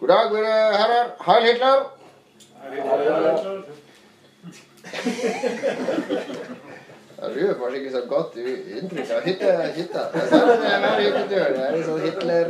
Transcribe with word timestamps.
God 0.00 0.08
dag, 0.08 0.32
mine 0.32 0.46
herrer. 0.80 1.06
Heil 1.26 1.42
Hitler. 1.46 1.78
Ja, 7.18 7.28
du 7.28 7.40
gjør 7.40 7.54
kanskje 7.58 7.78
ikke 7.80 7.92
så 7.96 8.02
godt 8.08 8.36
inntrykk 8.38 9.10
av 9.16 9.22
hytte, 9.26 9.50
hytta. 9.78 10.02
Det 10.12 10.20
er 10.22 10.28
sånn 10.30 10.50
er 10.70 10.82
er 11.64 11.82
sånn 11.88 12.02
Hitler, 12.06 12.46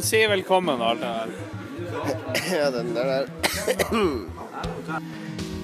Eh, 0.00 0.04
si 0.06 0.20
velkommen 0.26 0.80
og 0.80 0.94
alt 0.94 1.00
det 1.00 1.08
der. 1.16 1.28
Ja, 2.54 2.70
den 2.72 2.94
der 2.94 3.04
der. 3.10 3.26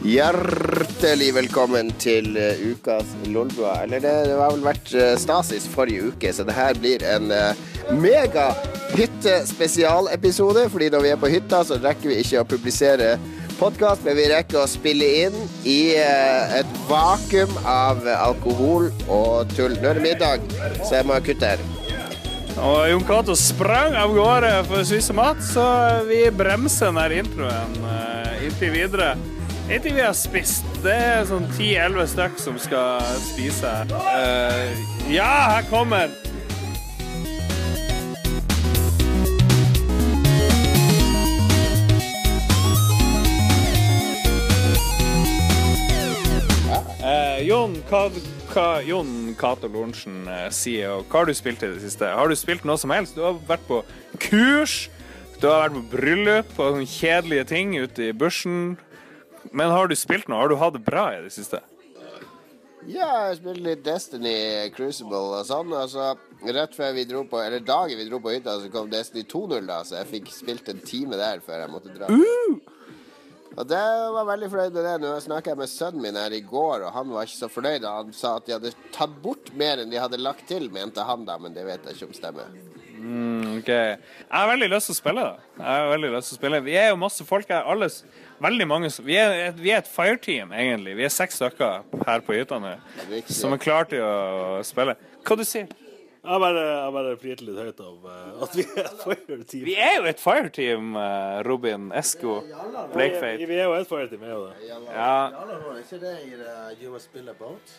Hjertelig 0.07 1.31
velkommen 1.35 1.91
til 1.99 2.37
eh, 2.37 2.61
ukas 2.71 3.15
Lolbua. 3.27 3.83
Eller 3.85 4.03
det, 4.05 4.13
det 4.29 4.37
har 4.37 4.53
vel 4.53 4.67
vært 4.67 4.93
eh, 4.95 5.15
stasis 5.19 5.67
forrige 5.73 6.11
uke, 6.13 6.33
så 6.33 6.45
det 6.47 6.57
her 6.57 6.77
blir 6.79 7.03
en 7.07 7.33
uh, 7.33 7.57
mega 7.97 8.51
hyttespesialepisode. 8.93 10.69
Fordi 10.71 10.91
når 10.93 11.07
vi 11.07 11.15
er 11.15 11.23
på 11.23 11.33
hytta, 11.33 11.63
så 11.65 11.81
rekker 11.81 12.13
vi 12.13 12.21
ikke 12.23 12.45
å 12.45 12.51
publisere 12.51 13.17
podkast, 13.57 14.05
men 14.05 14.19
vi 14.19 14.29
rekker 14.35 14.61
å 14.61 14.69
spille 14.69 15.09
inn 15.25 15.41
i 15.65 15.97
eh, 15.97 16.61
et 16.61 16.79
vakuum 16.91 17.57
av 17.65 18.05
alkohol 18.19 18.93
og 19.09 19.57
tull. 19.57 19.81
Nå 19.81 19.95
er 19.95 19.99
det 19.99 20.07
middag, 20.11 20.47
så 20.85 21.01
jeg 21.01 21.09
må 21.09 21.19
kutte 21.25 21.57
her. 21.57 21.76
Og 22.57 22.87
Jon 22.89 23.03
Cato 23.05 23.35
sprang 23.37 23.95
av 24.01 24.15
gårde 24.17 24.51
for 24.65 24.81
å 24.81 24.85
spise 24.89 25.13
mat, 25.17 25.41
så 25.45 25.65
vi 26.09 26.23
bremser 26.33 26.89
denne 26.89 27.19
introen 27.21 27.75
uh, 27.85 28.31
inntil 28.47 28.73
videre. 28.73 29.11
Inntil 29.69 29.99
vi 29.99 30.05
har 30.07 30.15
spist. 30.17 30.65
Det 30.81 30.95
er 30.95 31.27
sånn 31.29 31.45
10-11 31.53 32.09
stykk 32.15 32.41
som 32.41 32.57
skal 32.61 33.05
spise. 33.27 33.75
Uh, 33.93 34.73
ja, 35.13 35.33
her 35.57 35.69
kommer 35.73 36.09
Uh, 47.07 47.39
Jon, 47.47 47.77
hva, 47.87 48.09
hva, 48.57 48.81
Jon 48.81 49.35
Cato 49.37 49.69
Lorentzen, 49.69 50.25
sier, 50.55 50.95
og 50.97 51.11
hva 51.11 51.23
har 51.23 51.29
du 51.29 51.37
spilt 51.37 51.65
i 51.65 51.69
det 51.75 51.83
siste? 51.85 52.09
Har 52.09 52.31
du 52.31 52.37
spilt 52.39 52.65
noe 52.65 52.79
som 52.81 52.93
helst? 52.95 53.17
Du 53.17 53.25
har 53.27 53.37
vært 53.49 53.67
på 53.69 53.83
kurs, 54.23 54.87
du 55.43 55.49
har 55.51 55.67
vært 55.67 55.77
på 55.77 55.83
bryllup 55.93 56.53
og 56.57 56.77
sånne 56.79 56.89
kjedelige 56.89 57.49
ting 57.53 57.75
ute 57.77 58.09
i 58.09 58.17
bushen. 58.17 58.77
Men 59.53 59.75
har 59.75 59.91
du 59.91 59.97
spilt 59.99 60.31
noe? 60.33 60.41
Har 60.41 60.49
du 60.53 60.57
hatt 60.61 60.77
det 60.79 60.85
bra 60.87 61.11
i 61.13 61.25
det 61.27 61.35
siste? 61.37 61.61
Ja, 62.87 63.27
jeg 63.27 63.41
spilte 63.41 63.65
litt 63.67 63.83
Destiny 63.85 64.37
Crucible 64.77 65.21
og 65.37 65.45
sånn. 65.49 65.75
Altså, 65.77 66.13
rett 66.47 66.77
før 66.77 66.95
vi 66.95 67.05
dro 67.11 67.25
på 67.27 67.41
Eller 67.43 67.65
dagen 67.67 67.99
vi 67.99 68.07
dro 68.09 68.21
på 68.23 68.37
hytta, 68.37 68.57
så 68.63 68.71
kom 68.73 68.89
Destiny 68.93 69.27
2.0, 69.27 69.67
da, 69.69 69.83
så 69.85 69.99
jeg 70.01 70.13
fikk 70.15 70.33
spilt 70.33 70.71
en 70.73 70.81
time 70.87 71.19
der 71.19 71.43
før 71.45 71.65
jeg 71.65 71.73
måtte 71.75 71.95
dra. 71.97 72.09
Og 73.57 73.65
det 73.71 73.81
var 74.13 74.27
veldig 74.29 74.49
fornøyd 74.53 74.75
med 74.77 74.85
det. 74.85 74.95
Nå 75.01 75.11
snakka 75.25 75.53
jeg 75.55 75.59
med 75.63 75.71
sønnen 75.73 76.03
min 76.05 76.19
her 76.21 76.35
i 76.37 76.43
går, 76.45 76.83
og 76.85 76.93
han 76.93 77.09
var 77.15 77.25
ikke 77.25 77.39
så 77.41 77.49
fornøyd. 77.49 77.87
Han 77.89 78.13
sa 78.17 78.35
at 78.37 78.45
de 78.49 78.53
hadde 78.57 78.73
tatt 78.93 79.15
bort 79.25 79.49
mer 79.57 79.81
enn 79.81 79.93
de 79.93 79.97
hadde 80.03 80.21
lagt 80.21 80.45
til, 80.51 80.69
mente 80.75 81.01
han 81.09 81.25
da, 81.25 81.39
men 81.41 81.55
det 81.57 81.65
vet 81.65 81.87
jeg 81.89 81.97
ikke 81.97 82.11
om 82.11 82.17
stemmer. 82.19 82.51
Mm, 82.97 83.59
ok. 83.61 83.69
Jeg 83.71 84.33
har 84.33 84.49
veldig 84.51 84.69
lyst 84.73 84.91
til 84.91 84.97
å 84.97 84.99
spille, 84.99 85.25
da. 85.25 85.49
Jeg 85.61 85.67
har 85.69 85.91
veldig 85.95 86.11
lyst 86.17 86.31
til 86.33 86.37
å 86.37 86.41
spille. 86.41 86.61
Vi 86.69 86.77
er 86.81 86.89
jo 86.91 87.01
masse 87.01 87.25
folk 87.29 87.49
her. 87.53 87.65
Alle, 87.69 87.89
veldig 88.43 88.67
mange 88.69 88.91
Vi 89.05 89.17
er, 89.21 89.33
et- 89.49 89.61
vi 89.61 89.71
er 89.71 89.79
et 89.79 89.89
fireteam, 89.89 90.53
egentlig. 90.53 90.97
Vi 90.97 91.05
er 91.05 91.09
seks 91.13 91.37
stykker 91.41 91.85
her 92.07 92.21
på 92.21 92.35
hytta 92.37 92.59
nå 92.61 92.77
som 93.29 93.53
er 93.53 93.59
klare 93.59 93.89
til 93.89 94.01
å 94.01 94.63
spille. 94.65 94.97
Hva 95.25 95.37
du 95.37 95.45
sier 95.45 95.69
Jeg 96.27 96.41
bare, 96.43 96.63
jeg 96.67 96.93
bare 96.97 97.17
flirte 97.23 97.45
litt 97.47 97.59
høyt 97.63 97.83
av 97.87 98.07
uh, 98.11 98.45
at 98.47 98.57
vi 98.59 98.65
er 98.67 98.81
et 98.83 99.03
fireteam. 99.03 99.65
Vi 99.69 99.77
er 99.89 99.93
jo 99.97 100.07
et 100.11 100.23
fireteam, 100.23 100.89
eh, 100.99 101.37
Robin, 101.47 101.91
Esko, 101.95 102.41
Blakefate. 102.95 103.37
Vi, 103.43 103.51
vi 103.53 103.61
er 103.61 103.69
jo 103.71 103.77
et 103.79 103.91
fireteam, 103.91 104.25
vi 104.25 104.31
er 104.31 104.35
jo 104.35 104.47
det. 104.49 104.71
Ja, 104.91 105.13
Er 105.31 105.83
ikke 105.85 106.01
det 106.03 106.17
i 106.27 106.33
det 106.41 106.57
You 106.83 106.95
Must 106.95 107.11
Spill 107.13 107.31
a 107.31 107.37
Boat? 107.39 107.77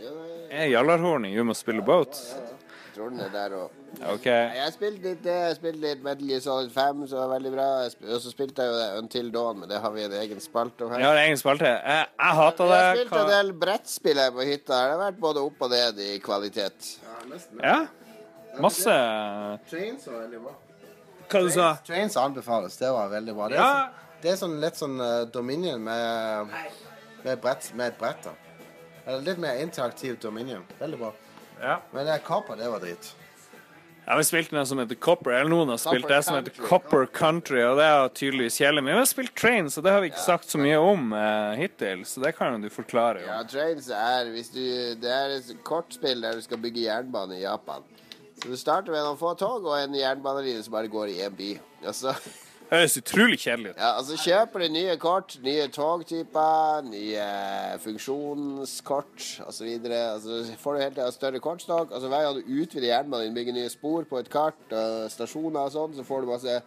Ja, 0.00 0.12
er 0.50 0.70
Jallarhorn 0.72 1.28
i 1.28 1.34
You 1.36 1.44
Must 1.44 1.64
Spill 1.64 1.84
a 1.84 1.84
Boat. 1.84 2.16
tror 2.16 2.46
den 2.48 2.65
er 2.96 3.30
der 3.32 3.54
òg. 3.56 3.70
Okay. 4.14 4.56
Jeg 4.56 4.72
spilte 4.74 5.02
litt 5.08 5.22
det. 5.24 5.34
Jeg 5.48 5.56
spilte 5.56 5.80
litt 5.82 6.02
Metal 6.04 6.26
Gear 6.28 6.40
Solid 6.40 6.72
5, 6.72 7.06
som 7.10 7.18
var 7.18 7.28
veldig 7.36 7.52
bra. 7.52 7.66
Og 7.86 8.20
så 8.24 8.32
spilte 8.32 8.62
jeg 8.64 8.72
jo 8.72 8.78
det 8.80 8.88
Until 9.02 9.30
Dawn, 9.32 9.60
men 9.60 9.68
det 9.68 9.80
har 9.80 9.92
vi 9.92 10.04
en 10.04 10.16
egen 10.20 10.40
spalte 10.40 10.84
om 10.84 10.92
her. 10.92 10.98
Vi 10.98 11.04
har 11.08 11.20
egen 11.24 11.40
spalte. 11.40 11.64
Jeg, 11.70 12.08
jeg 12.18 12.38
hater 12.40 12.72
Jeg 12.72 12.96
spilte 12.98 13.20
en 13.22 13.32
del 13.32 13.52
brettspill 13.66 14.20
her 14.20 14.30
på 14.36 14.46
hytta. 14.48 14.72
Det 14.72 14.94
har 14.96 15.02
vært 15.04 15.20
både 15.20 15.44
opp 15.48 15.62
og 15.66 15.70
ned 15.70 16.00
i 16.06 16.10
kvalitet. 16.24 16.90
Ja, 17.04 17.18
nesten. 17.32 17.62
Ja. 17.64 17.78
Masse 18.62 18.96
Trains 19.70 20.06
var 20.08 20.22
veldig 20.24 20.40
bra. 20.46 20.54
Hva 21.26 21.42
du 21.42 21.50
sa 21.52 21.68
Trains 21.84 22.16
anbefales. 22.16 22.76
Det 22.80 22.90
var 22.94 23.08
veldig 23.12 23.34
bra. 23.36 23.48
Det 23.48 23.58
er, 23.58 23.62
Ja. 23.62 23.70
sånn, 23.76 24.20
det 24.22 24.32
er 24.32 24.36
sånn 24.36 24.60
litt 24.60 24.76
sånn 24.80 25.00
uh, 25.00 25.24
Dominion 25.32 25.82
med, 25.84 26.52
med, 27.24 27.40
brett, 27.42 27.72
med 27.74 27.92
et 27.92 27.98
brett. 27.98 28.22
da. 28.24 28.32
Eller 29.06 29.22
litt 29.22 29.38
mer 29.38 29.60
interaktiv 29.62 30.18
Dominion. 30.20 30.64
Veldig 30.80 30.98
bra. 30.98 31.12
Ja. 31.60 31.80
Men 31.92 32.06
det 32.06 32.18
Kappa, 32.26 32.56
det 32.56 32.68
var 32.70 32.80
dritt. 32.82 33.14
Ja, 34.08 34.16
vi 34.16 34.24
spilte 34.24 34.54
den 34.54 34.66
som 34.66 34.78
heter 34.78 34.94
Copper, 34.94 35.32
eller 35.34 35.50
noen 35.50 35.72
har 35.72 35.80
spilt 35.82 36.06
det 36.06 36.20
som 36.22 36.36
heter 36.36 36.54
Copper 36.68 37.08
Country, 37.10 37.58
og 37.66 37.80
det 37.80 37.86
er 37.90 38.12
tydeligvis 38.14 38.58
kjedelig. 38.60 38.84
Men 38.86 38.94
vi 38.94 39.00
har 39.00 39.08
spilt 39.10 39.34
Trains, 39.34 39.78
og 39.78 39.82
det 39.82 39.94
har 39.96 40.04
vi 40.04 40.12
ikke 40.12 40.22
sagt 40.22 40.52
så 40.52 40.60
mye 40.62 40.76
om 40.78 41.10
eh, 41.18 41.56
hittil, 41.58 42.04
så 42.06 42.22
det 42.22 42.36
kan 42.36 42.54
jo 42.54 42.60
du 42.62 42.70
forklare. 42.70 43.24
Ja, 43.26 43.40
Trains 43.50 43.88
er 43.90 44.30
hvis 44.30 44.52
du, 44.54 44.62
Det 45.02 45.10
er 45.10 45.34
et 45.40 45.50
kortspill 45.66 46.22
der 46.22 46.38
du 46.38 46.46
skal 46.46 46.62
bygge 46.62 46.84
jernbane 46.84 47.40
i 47.40 47.42
Japan. 47.42 47.82
Så 48.38 48.52
du 48.52 48.54
starter 48.60 48.94
med 48.94 49.02
noen 49.02 49.18
få 49.18 49.34
tog 49.40 49.66
og 49.66 49.74
en 49.80 49.98
jernbanelinje 49.98 50.62
som 50.68 50.76
bare 50.78 50.92
går 50.92 51.10
i 51.10 51.18
én 51.26 51.34
by. 51.34 51.50
Og 51.88 51.98
så, 51.98 52.14
Høres 52.66 52.96
utrolig 52.98 53.38
kjedelig 53.38 53.70
ut. 53.70 53.78
ja, 53.78 53.92
altså 53.94 54.16
kjøper 54.18 54.64
du 54.64 54.72
nye 54.74 54.96
kort, 54.98 55.36
nye 55.44 55.68
togtyper, 55.70 56.82
nye 56.88 57.26
funksjonskort 57.84 59.26
osv. 59.46 59.70
Og 59.86 60.20
så 60.24 60.42
får 60.58 60.74
du 60.74 60.82
hele 60.82 60.96
tida 60.96 61.08
større 61.14 61.42
kortstokk. 61.44 61.94
Altså, 61.94 62.10
hver 62.10 62.26
gang 62.26 62.40
du 62.40 62.52
utvider 62.62 62.90
jernbanen, 62.90 63.34
bygger 63.38 63.54
nye 63.54 63.70
spor 63.70 64.08
på 64.10 64.18
et 64.18 64.30
kart, 64.32 64.58
og 64.74 65.06
stasjoner 65.14 65.62
og 65.62 65.74
sånn, 65.76 65.94
så 65.94 66.06
får 66.06 66.24
du 66.24 66.32
masse 66.32 66.60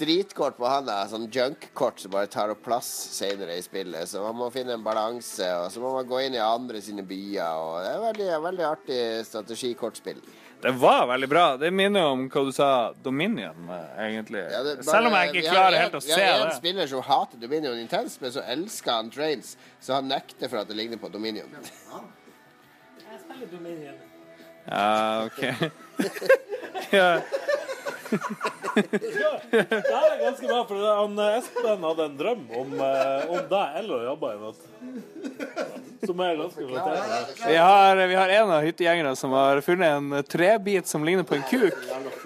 dritkort 0.00 0.56
på 0.56 0.68
handa, 0.68 0.98
sånn 1.08 1.26
junk-kort 1.32 2.00
som 2.00 2.12
bare 2.12 2.28
tar 2.32 2.52
opp 2.52 2.62
plass 2.64 2.88
senere 3.16 3.56
i 3.56 3.64
spillet. 3.64 4.08
Så 4.08 4.22
man 4.24 4.36
må 4.36 4.50
finne 4.52 4.76
en 4.76 4.84
balanse, 4.84 5.48
og 5.60 5.72
så 5.72 5.82
må 5.82 5.94
man 5.96 6.08
gå 6.08 6.22
inn 6.26 6.36
i 6.36 6.44
andre 6.44 6.80
sine 6.84 7.04
byer. 7.08 7.56
Og 7.56 7.80
det 7.84 7.90
er 7.90 8.06
veldig, 8.06 8.30
veldig 8.50 8.68
artig 8.68 9.02
strategikortspill. 9.28 10.20
Det 10.62 10.70
var 10.76 11.06
veldig 11.08 11.28
bra. 11.28 11.44
Det 11.56 11.70
minner 11.72 12.00
jo 12.04 12.06
om 12.12 12.24
hva 12.30 12.42
du 12.44 12.50
sa, 12.52 12.92
Dominion, 13.02 13.68
eh, 13.72 14.02
egentlig. 14.04 14.42
Ja, 14.52 14.62
det- 14.62 14.74
bare- 14.76 14.84
Selv 14.84 15.06
om 15.06 15.12
jeg 15.16 15.30
ikke 15.34 15.50
klarer 15.50 15.78
helt 15.80 15.94
å 15.94 16.00
se 16.02 16.08
Vi 16.08 16.14
se 16.14 16.26
har 16.26 16.40
en 16.42 16.48
det. 16.48 16.56
spiller 16.56 16.86
som 16.86 17.02
hater 17.02 17.38
Dominion 17.40 17.78
intenst, 17.78 18.20
men 18.20 18.30
så 18.32 18.42
elsker 18.46 18.92
han 18.92 19.10
Trains, 19.10 19.56
så 19.80 19.94
han 19.94 20.08
nekter 20.08 20.48
for 20.48 20.58
at 20.58 20.68
det 20.68 20.76
ligner 20.76 20.96
på 20.98 21.08
Dominion. 21.12 21.48
Ja, 24.68 25.24
OK. 25.26 25.40
ja. 26.90 27.20
Det 28.10 29.94
er 29.94 30.20
ganske 30.20 30.46
bra, 30.46 30.60
for 30.68 30.84
han, 30.84 31.18
eh, 31.18 31.38
Espen 31.38 31.86
hadde 31.88 32.04
en 32.08 32.16
drøm 32.18 32.44
om, 32.60 32.74
eh, 32.86 33.30
om 33.30 33.42
deg 33.50 33.78
eller 33.80 33.94
å 33.96 34.04
jobbe 34.10 34.30
i 34.30 34.38
natt. 34.44 34.60
Som 36.06 36.22
er 36.24 36.38
ganske 36.38 36.68
flatterende. 36.70 37.18
Vi 37.46 37.56
har, 37.56 38.04
vi 38.12 38.18
har 38.20 38.34
en 38.38 38.54
av 38.56 38.64
hyttegjengerne 38.64 39.16
som 39.18 39.34
har 39.36 39.60
funnet 39.64 39.96
en 39.98 40.22
trebit 40.24 40.86
som 40.88 41.04
ligner 41.04 41.26
på 41.28 41.36
en 41.38 41.44
kuk, 41.50 41.76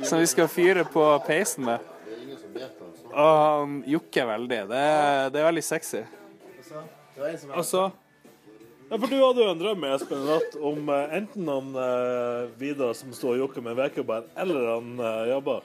som 0.04 0.20
vi 0.20 0.28
skal 0.30 0.48
fyre 0.52 0.84
på 0.88 1.08
peisen 1.26 1.66
med. 1.70 1.90
Og 3.14 3.34
han 3.38 3.82
jokker 3.88 4.26
veldig. 4.26 4.60
Det 4.70 4.78
er, 4.78 5.28
det 5.34 5.40
er 5.42 5.48
veldig 5.50 5.64
sexy. 5.64 6.02
Og 7.54 7.64
så 7.66 7.90
Ja, 8.90 8.98
for 9.00 9.08
du 9.08 9.16
hadde 9.16 9.40
jo 9.40 9.48
en 9.48 9.60
drøm 9.60 9.84
Espen, 9.88 10.20
i 10.20 10.28
natt 10.28 10.56
om 10.60 10.90
eh, 10.92 11.14
enten 11.16 11.46
han 11.48 11.70
eh, 11.80 12.50
Vidar 12.60 12.92
som 12.94 13.14
står 13.16 13.32
og 13.32 13.38
jokker 13.38 13.64
med 13.64 13.78
vekebær, 13.78 14.26
eller 14.38 14.66
han 14.74 14.90
eh, 15.00 15.30
jobber. 15.30 15.64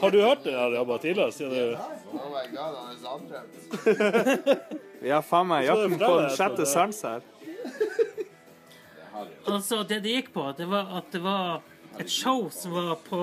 Har 0.00 0.10
du 0.10 0.20
hørt 0.22 0.44
det 0.44 0.54
her 0.56 0.74
jobba 0.76 0.98
tidligere? 0.98 1.32
Siden 1.32 1.52
du... 1.52 1.76
Oh 2.12 2.28
my 2.30 2.44
god, 2.52 2.74
han 2.78 2.88
er 2.92 2.98
sanndrømt. 3.02 4.80
Vi 5.02 5.10
har 5.10 5.22
faen 5.26 5.48
meg 5.50 5.66
jakten 5.66 5.98
på 5.98 6.10
den 6.20 6.30
sjette 6.36 6.66
sans 6.70 7.02
her. 7.06 7.24
Altså, 9.46 9.82
det 9.82 10.02
det 10.04 10.16
gikk 10.16 10.32
på, 10.34 10.44
det 10.58 10.68
var 10.70 10.92
at 10.98 11.10
det 11.14 11.22
var 11.22 11.62
et 12.00 12.10
show 12.10 12.46
som 12.54 12.74
var 12.76 12.94
på 13.06 13.22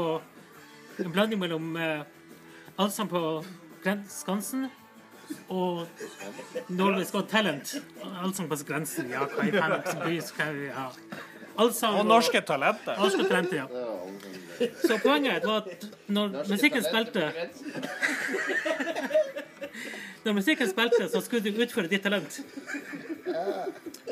en 0.99 1.11
blanding 1.15 1.39
mellom 1.39 1.75
eh, 1.79 2.03
Allsang 2.79 3.09
på 3.09 3.21
Skansen 4.11 4.67
og 5.47 5.87
Norway's 6.69 7.11
Got 7.11 7.29
Talent. 7.31 7.75
Allsang 8.23 8.49
på 8.49 8.59
grensen, 8.67 9.09
ja. 9.11 9.25
Hva 9.31 9.47
i 9.47 9.55
faen, 9.55 10.03
by 10.03 10.19
skal 10.23 10.55
vi 10.57 10.69
ha? 10.75 10.89
Allsang 11.59 11.99
Og 11.99 12.05
norske 12.07 12.41
talenter. 12.47 12.95
Norske 12.99 13.25
talenter, 13.27 13.57
ja. 13.63 13.67
Så 14.83 14.97
poenget 15.03 15.45
var 15.47 15.63
at 15.63 15.85
når 16.11 16.33
musikken 16.49 16.83
spilte 16.83 17.29
Når 20.25 20.33
musikken 20.35 20.67
spilte, 20.69 21.07
så 21.11 21.21
skulle 21.23 21.43
du 21.51 21.61
utføre 21.63 21.87
ditt 21.91 22.03
talent. 22.03 22.39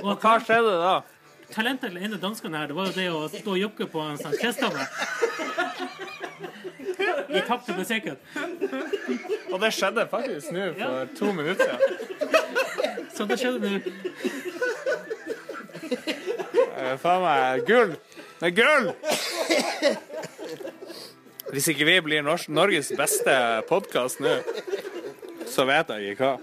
Og 0.04 0.14
Hva 0.24 0.38
skjedde 0.44 0.74
da? 0.82 0.96
talentet 1.52 1.88
til 1.90 1.96
den 1.96 2.04
ene 2.10 2.18
dansken 2.20 2.56
her, 2.56 2.68
det 2.68 2.76
var 2.76 2.90
jo 2.90 2.94
det 2.96 3.08
å 3.12 3.20
stå 3.32 3.54
og 3.54 3.60
jokke 3.62 3.86
på 3.92 4.02
en 4.04 4.18
sånn 4.20 4.36
kjestavle. 4.40 4.84
I 7.28 7.42
takt 7.48 7.70
musikken. 7.78 8.18
Og 9.52 9.60
det 9.64 9.72
skjedde 9.76 10.08
faktisk 10.12 10.52
nå 10.56 10.68
for 10.80 11.14
to 11.20 11.32
minutter 11.36 11.72
siden. 11.72 13.08
Så 13.16 13.26
det 13.30 13.40
skjedde 13.42 13.60
nå. 13.64 13.80
Eh, 16.78 16.94
Faen 17.02 17.24
meg 17.24 17.64
gull! 17.66 17.94
Det 18.38 18.52
er 18.52 18.54
gull! 18.54 18.92
Hvis 21.48 21.70
ikke 21.72 21.88
vi 21.88 21.96
blir 22.06 22.26
Nor 22.26 22.44
Norges 22.54 22.92
beste 22.98 23.34
podkast 23.70 24.20
nå, 24.22 24.36
så 25.50 25.66
vet 25.66 25.90
jeg 25.96 26.14
ikke 26.14 26.28
hva. 26.28 26.36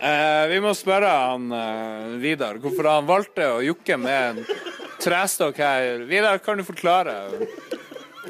Eh, 0.00 0.44
vi 0.54 0.60
må 0.64 0.72
spørre 0.78 1.10
han 1.10 1.50
eh, 1.52 2.14
Vidar 2.22 2.60
hvorfor 2.62 2.88
han 2.88 3.08
valgte 3.10 3.50
å 3.58 3.64
jukke 3.66 3.98
med 4.00 4.30
en 4.30 4.62
trestokk 5.02 5.60
her. 5.60 6.06
Vidar, 6.08 6.40
kan 6.40 6.56
du 6.56 6.64
forklare 6.64 7.18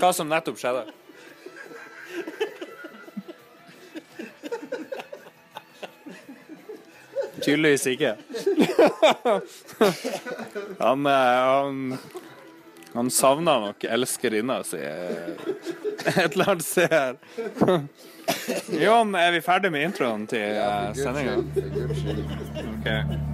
hva 0.00 0.10
som 0.16 0.30
nettopp 0.32 0.58
skjedde? 0.58 0.88
Tydeligvis 7.42 7.86
ikke. 7.86 8.16
Han, 10.78 11.06
eh, 11.06 11.12
han, 11.12 11.98
han 12.92 13.10
savna 13.10 13.60
nok 13.60 13.84
elskerinna 13.84 14.62
si 14.66 14.76
eh, 14.76 15.28
et 16.16 16.32
eller 16.32 16.50
annet 16.54 16.64
sted 16.64 16.92
her. 16.92 17.16
Jon, 18.80 19.14
er 19.14 19.32
vi 19.34 19.40
ferdig 19.44 19.72
med 19.74 19.84
introen 19.90 20.26
til 20.30 20.56
uh, 20.56 20.92
sendinga? 20.96 21.36
For 22.84 23.29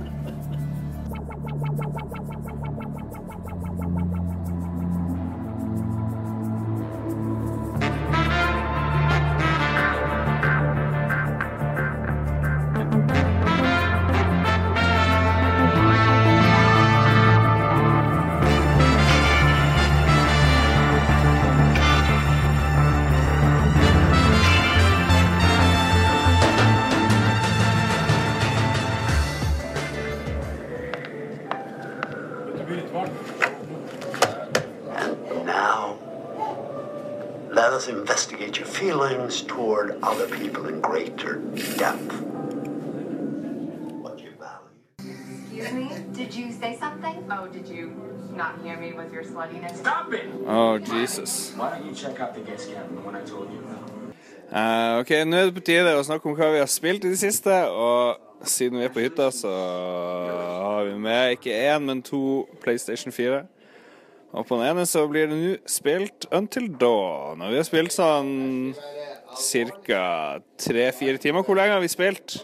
Oh, 47.30 47.46
did 47.46 47.68
you 47.68 47.90
not 48.36 48.60
hear 48.62 48.76
me 48.78 48.92
with 48.92 49.12
your 49.12 49.24
sluttiness? 49.24 49.76
Stop 49.76 50.12
it! 50.12 50.26
Oh, 50.46 50.78
Jesus. 50.78 51.52
Why 51.56 51.70
don't 51.70 51.86
you 51.86 51.94
check 51.94 52.20
out 52.20 52.34
the 52.34 52.40
guest 52.40 52.70
cabin, 52.72 52.96
the 52.96 53.02
one 53.02 53.16
I 53.16 53.24
told 53.24 53.50
you 53.52 53.58
about? 53.58 53.96
Uh, 54.52 55.00
ok, 55.00 55.10
Nå 55.26 55.36
er 55.36 55.48
det 55.48 55.56
på 55.56 55.64
tide 55.66 55.90
å 55.98 56.04
snakke 56.06 56.28
om 56.30 56.36
hva 56.38 56.52
vi 56.54 56.60
har 56.62 56.70
spilt 56.70 57.04
i 57.04 57.10
det 57.10 57.18
siste. 57.18 57.56
Og 57.72 58.46
siden 58.46 58.78
vi 58.78 58.86
er 58.86 58.92
på 58.94 59.02
hytta, 59.02 59.30
så 59.34 59.50
har 59.50 60.84
vi 60.86 60.94
med 61.02 61.38
ikke 61.38 61.56
én, 61.56 61.88
men 61.88 62.02
to 62.06 62.46
PlayStation 62.62 63.12
4. 63.12 63.42
Og 64.36 64.46
på 64.46 64.58
den 64.58 64.68
ene 64.68 64.84
så 64.86 65.06
blir 65.08 65.30
det 65.30 65.38
nå 65.38 65.56
spilt 65.70 66.28
Until 66.34 66.68
Dawn. 66.80 67.42
Og 67.42 67.50
vi 67.50 67.58
har 67.58 67.66
spilt 67.66 67.94
sånn 67.94 68.74
ca. 69.86 70.04
tre-fire 70.60 71.18
timer. 71.22 71.42
Hvor 71.42 71.58
lenge 71.58 71.74
har 71.78 71.82
vi 71.82 71.90
spilt? 71.90 72.38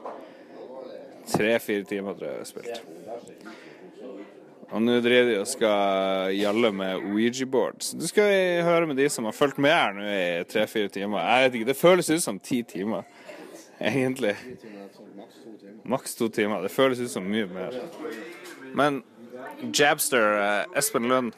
Tre-fire 1.32 1.84
timer, 1.86 2.16
tror 2.19 2.28
jeg 2.28 2.34
vi 2.34 2.42
har 2.42 2.50
spilt. 2.50 2.82
Og 4.72 4.80
nå 4.80 4.94
driver 5.04 5.28
de 5.28 5.38
og 5.42 5.48
skal 5.50 6.32
gjalle 6.32 6.70
med 6.72 7.02
Ouija-board. 7.10 7.82
Så 7.84 7.98
du 8.00 8.06
skal 8.08 8.30
høre 8.64 8.88
med 8.88 8.96
de 8.96 9.08
som 9.12 9.26
har 9.28 9.36
fulgt 9.36 9.60
med 9.60 9.74
her 9.74 9.92
nå 9.96 10.06
i 10.08 10.44
tre-fire 10.48 10.88
timer. 10.92 11.20
Jeg 11.20 11.44
vet 11.44 11.58
ikke, 11.58 11.69
Det 11.69 11.76
føles 11.76 12.10
ut 12.10 12.22
som 12.24 12.38
ti 12.40 12.62
timer, 12.62 13.04
egentlig. 13.80 14.36
Maks 15.84 16.14
to 16.16 16.28
timer. 16.32 16.62
Det 16.64 16.70
føles 16.72 17.00
ut 17.00 17.10
som 17.10 17.26
mye 17.28 17.48
mer. 17.52 17.76
Men 18.74 19.02
Jabster 19.76 20.38
eh, 20.40 20.78
Espen 20.78 21.08
Lund, 21.10 21.34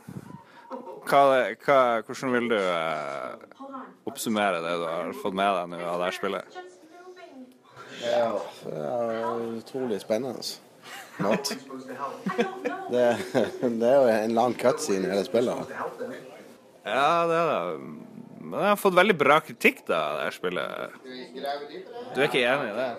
hva, 1.08 1.22
hva, 1.64 1.78
hvordan 2.06 2.36
vil 2.36 2.46
du 2.52 2.58
eh, 2.60 3.75
oppsummere 4.08 4.62
det 4.62 4.76
du 4.78 4.84
har 4.86 5.10
fått 5.19 5.34
med 5.36 5.58
deg 5.58 5.72
nå 5.75 5.81
av 5.82 5.98
det 5.98 6.12
her 6.12 6.16
spillet? 6.20 6.60
Ja, 8.04 8.31
det 8.62 8.78
er 8.78 9.42
utrolig 9.58 9.98
spennende. 10.04 10.44
Not. 11.22 11.52
Det, 12.90 13.05
det 13.62 13.88
er 13.88 13.94
jo 13.94 14.08
en 14.11 14.34
lang 14.34 14.55
cutscene 14.58 15.06
i 15.06 15.12
hele 15.12 15.25
spillet. 15.26 15.75
Ja, 16.84 17.26
det 17.31 17.38
er 17.38 17.46
det. 17.50 17.61
Men 18.44 18.58
jeg 18.61 18.69
har 18.75 18.76
fått 18.81 18.96
veldig 18.99 19.16
bra 19.16 19.38
kritikk 19.40 19.84
da, 19.88 20.00
det 20.19 20.25
her 20.26 20.34
spillet. 20.37 20.99
Du 22.14 22.20
er 22.20 22.26
ikke 22.28 22.43
enig 22.44 22.70
i 22.70 22.75
det? 22.76 22.90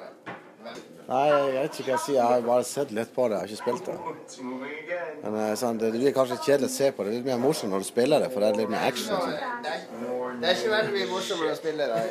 Nei, 1.06 1.26
jeg 1.30 1.50
vet 1.54 1.76
ikke 1.78 1.86
hva 1.86 1.92
jeg 1.94 2.02
sier. 2.02 2.16
Jeg 2.18 2.26
har 2.32 2.46
bare 2.48 2.66
sett 2.66 2.94
litt 2.98 3.12
på 3.14 3.28
det. 3.30 3.38
Jeg 3.38 3.42
har 3.44 3.52
ikke 3.52 3.62
spilt 3.62 3.86
det. 3.92 3.98
Men 5.22 5.38
eh, 5.44 5.52
sånn, 5.62 5.78
det 5.78 5.92
blir 5.94 6.16
kanskje 6.16 6.40
kjedelig 6.48 6.72
å 6.72 6.74
se 6.74 6.90
på. 6.90 7.06
Det 7.06 7.12
er 7.12 7.18
litt 7.20 7.28
mer 7.30 7.44
morsomt 7.44 7.70
når 7.76 7.86
du 7.86 7.88
spiller 7.92 8.26
det, 8.26 8.32
for 8.34 8.42
det 8.42 8.48
er 8.50 8.58
litt 8.64 8.72
mer 8.74 8.88
action. 8.88 9.14
sånn. 9.14 9.36
Det 10.42 10.50
er 10.50 10.58
ikke 10.58 10.74
veldig 10.74 10.94
mye 10.96 11.10
morsommere 11.12 11.54
å 11.54 11.60
spille 11.60 11.84
det. 11.92 12.02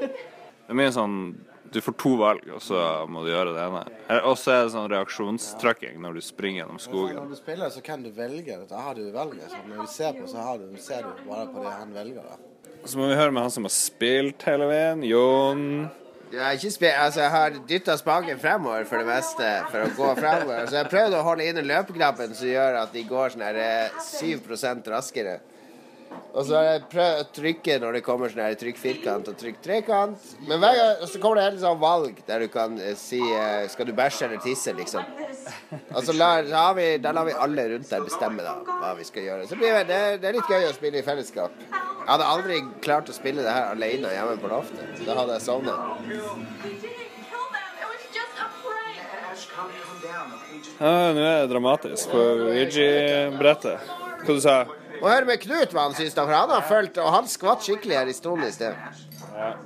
Det 0.00 0.72
er 0.72 0.80
mye 0.80 0.92
sånn 0.96 1.18
Du 1.70 1.78
får 1.80 1.94
to 2.02 2.16
valg, 2.18 2.46
og 2.50 2.62
så 2.62 2.80
må 3.06 3.22
du 3.22 3.30
gjøre 3.30 3.52
det 3.54 3.62
ene. 3.62 3.82
Og 4.26 4.34
så 4.40 4.56
er 4.56 4.64
det 4.64 4.72
sånn 4.74 4.88
reaksjonstrykking 4.90 6.00
når 6.02 6.18
du 6.18 6.24
springer 6.26 6.64
gjennom 6.64 6.80
skogen. 6.82 7.20
Når 7.20 7.30
du 7.30 7.38
spiller, 7.38 7.70
så 7.70 7.82
kan 7.86 8.02
du 8.02 8.10
velge. 8.14 8.56
Da 8.70 8.82
har 8.88 8.98
du 8.98 9.04
valget. 9.14 9.52
Så 9.52 9.60
når 9.68 9.84
vi 9.84 9.92
ser 9.92 10.16
på, 10.18 10.26
så 10.30 10.42
har 10.48 10.58
du, 10.58 10.66
ser 10.82 11.06
du 11.06 11.22
bare 11.28 11.46
på 11.52 11.62
det 11.62 11.74
han 11.76 11.94
velger. 11.94 12.26
da. 12.26 12.80
Så 12.84 12.98
må 12.98 13.06
vi 13.10 13.18
høre 13.18 13.30
med 13.30 13.46
han 13.46 13.54
som 13.54 13.68
har 13.68 13.74
spilt 13.74 14.42
hele 14.48 14.66
veien. 14.70 15.04
Jon. 15.06 15.64
Jeg 16.30 16.42
har, 16.42 16.54
ikke 16.54 16.90
altså, 16.94 17.20
jeg 17.20 17.30
har 17.30 17.54
dytta 17.68 17.96
spaken 17.98 18.38
fremover 18.38 18.84
for 18.86 19.02
det 19.02 19.06
meste 19.08 19.46
for 19.70 19.82
å 19.82 19.94
gå 19.94 20.10
fremover. 20.18 20.66
Så 20.66 20.76
jeg 20.76 20.84
har 20.84 20.90
prøvd 20.92 21.16
å 21.18 21.22
holde 21.26 21.46
inne 21.50 21.64
løpeknappen 21.66 22.36
som 22.38 22.50
gjør 22.50 22.78
at 22.84 22.92
de 22.94 23.02
går 23.08 23.34
sånn 23.34 23.42
her 23.46 23.58
eh, 23.58 24.02
7 24.06 24.90
raskere. 24.94 25.40
Og 26.30 26.44
så 26.46 26.54
har 26.54 26.66
jeg 26.66 26.82
prøvd 26.92 27.20
å 27.20 27.26
trykke 27.34 27.76
når 27.82 27.96
det 27.96 28.02
kommer 28.06 28.30
sånn 28.30 28.44
her 28.44 28.56
trykk 28.58 28.78
firkant 28.78 29.30
og 29.30 29.38
trykk 29.40 29.58
trekant. 29.64 30.28
Men 30.46 30.62
hver 30.62 30.76
gang 30.78 31.10
så 31.10 31.20
kommer 31.22 31.40
det 31.40 31.46
hele 31.48 31.62
sånn 31.62 31.80
valg 31.82 32.20
der 32.28 32.44
du 32.44 32.48
kan 32.52 32.76
eh, 32.78 32.94
si 32.98 33.18
eh, 33.18 33.66
Skal 33.72 33.88
du 33.90 33.94
bæsje 33.96 34.28
eller 34.28 34.42
tisse, 34.44 34.74
liksom. 34.78 35.02
Og 35.90 36.02
så 36.06 36.14
lar, 36.14 36.46
så 36.46 36.64
har 36.68 36.76
vi, 36.78 36.86
da 37.02 37.14
lar 37.16 37.26
vi 37.26 37.34
alle 37.46 37.66
rundt 37.74 37.90
der 37.90 38.06
bestemme 38.06 38.46
da 38.46 38.56
hva 38.68 38.94
vi 38.98 39.06
skal 39.08 39.26
gjøre. 39.26 39.48
Så 39.50 39.58
blir 39.58 39.80
det, 39.90 40.00
det, 40.22 40.30
er 40.30 40.38
litt 40.38 40.50
gøy 40.50 40.68
å 40.68 40.74
spille 40.76 41.02
i 41.02 41.06
fellesskap. 41.06 41.56
Jeg 41.66 42.08
hadde 42.08 42.30
aldri 42.34 42.60
klart 42.84 43.10
å 43.10 43.16
spille 43.16 43.44
det 43.46 43.54
her 43.54 43.74
alene 43.74 44.14
hjemme 44.14 44.38
på 44.40 44.50
loftet. 44.50 45.02
Da 45.06 45.18
hadde 45.18 45.38
jeg? 45.38 45.42
Just 46.10 46.60
Ja, 50.80 51.12
nå 51.12 51.20
er 51.20 51.42
det 51.42 51.50
dramatisk 51.50 52.12
på 52.12 52.20
Ouija-brettet. 52.50 53.90
Hva 54.24 54.36
du 54.36 54.40
sa 54.40 54.54
Og 55.00 55.06
hør 55.08 55.28
med 55.28 55.40
Knut 55.42 55.72
hva 55.74 55.86
han 55.88 55.96
syns, 55.96 56.16
da, 56.16 56.26
for 56.26 56.36
han 56.36 56.52
har 56.52 56.66
fulgt 56.68 57.00
Og 57.00 57.08
han 57.14 57.28
skvatt 57.30 57.64
skikkelig 57.64 57.96
her 57.96 58.10
i 58.10 58.16
stolen 58.16 58.44
i 58.46 58.52
sted. 58.52 58.76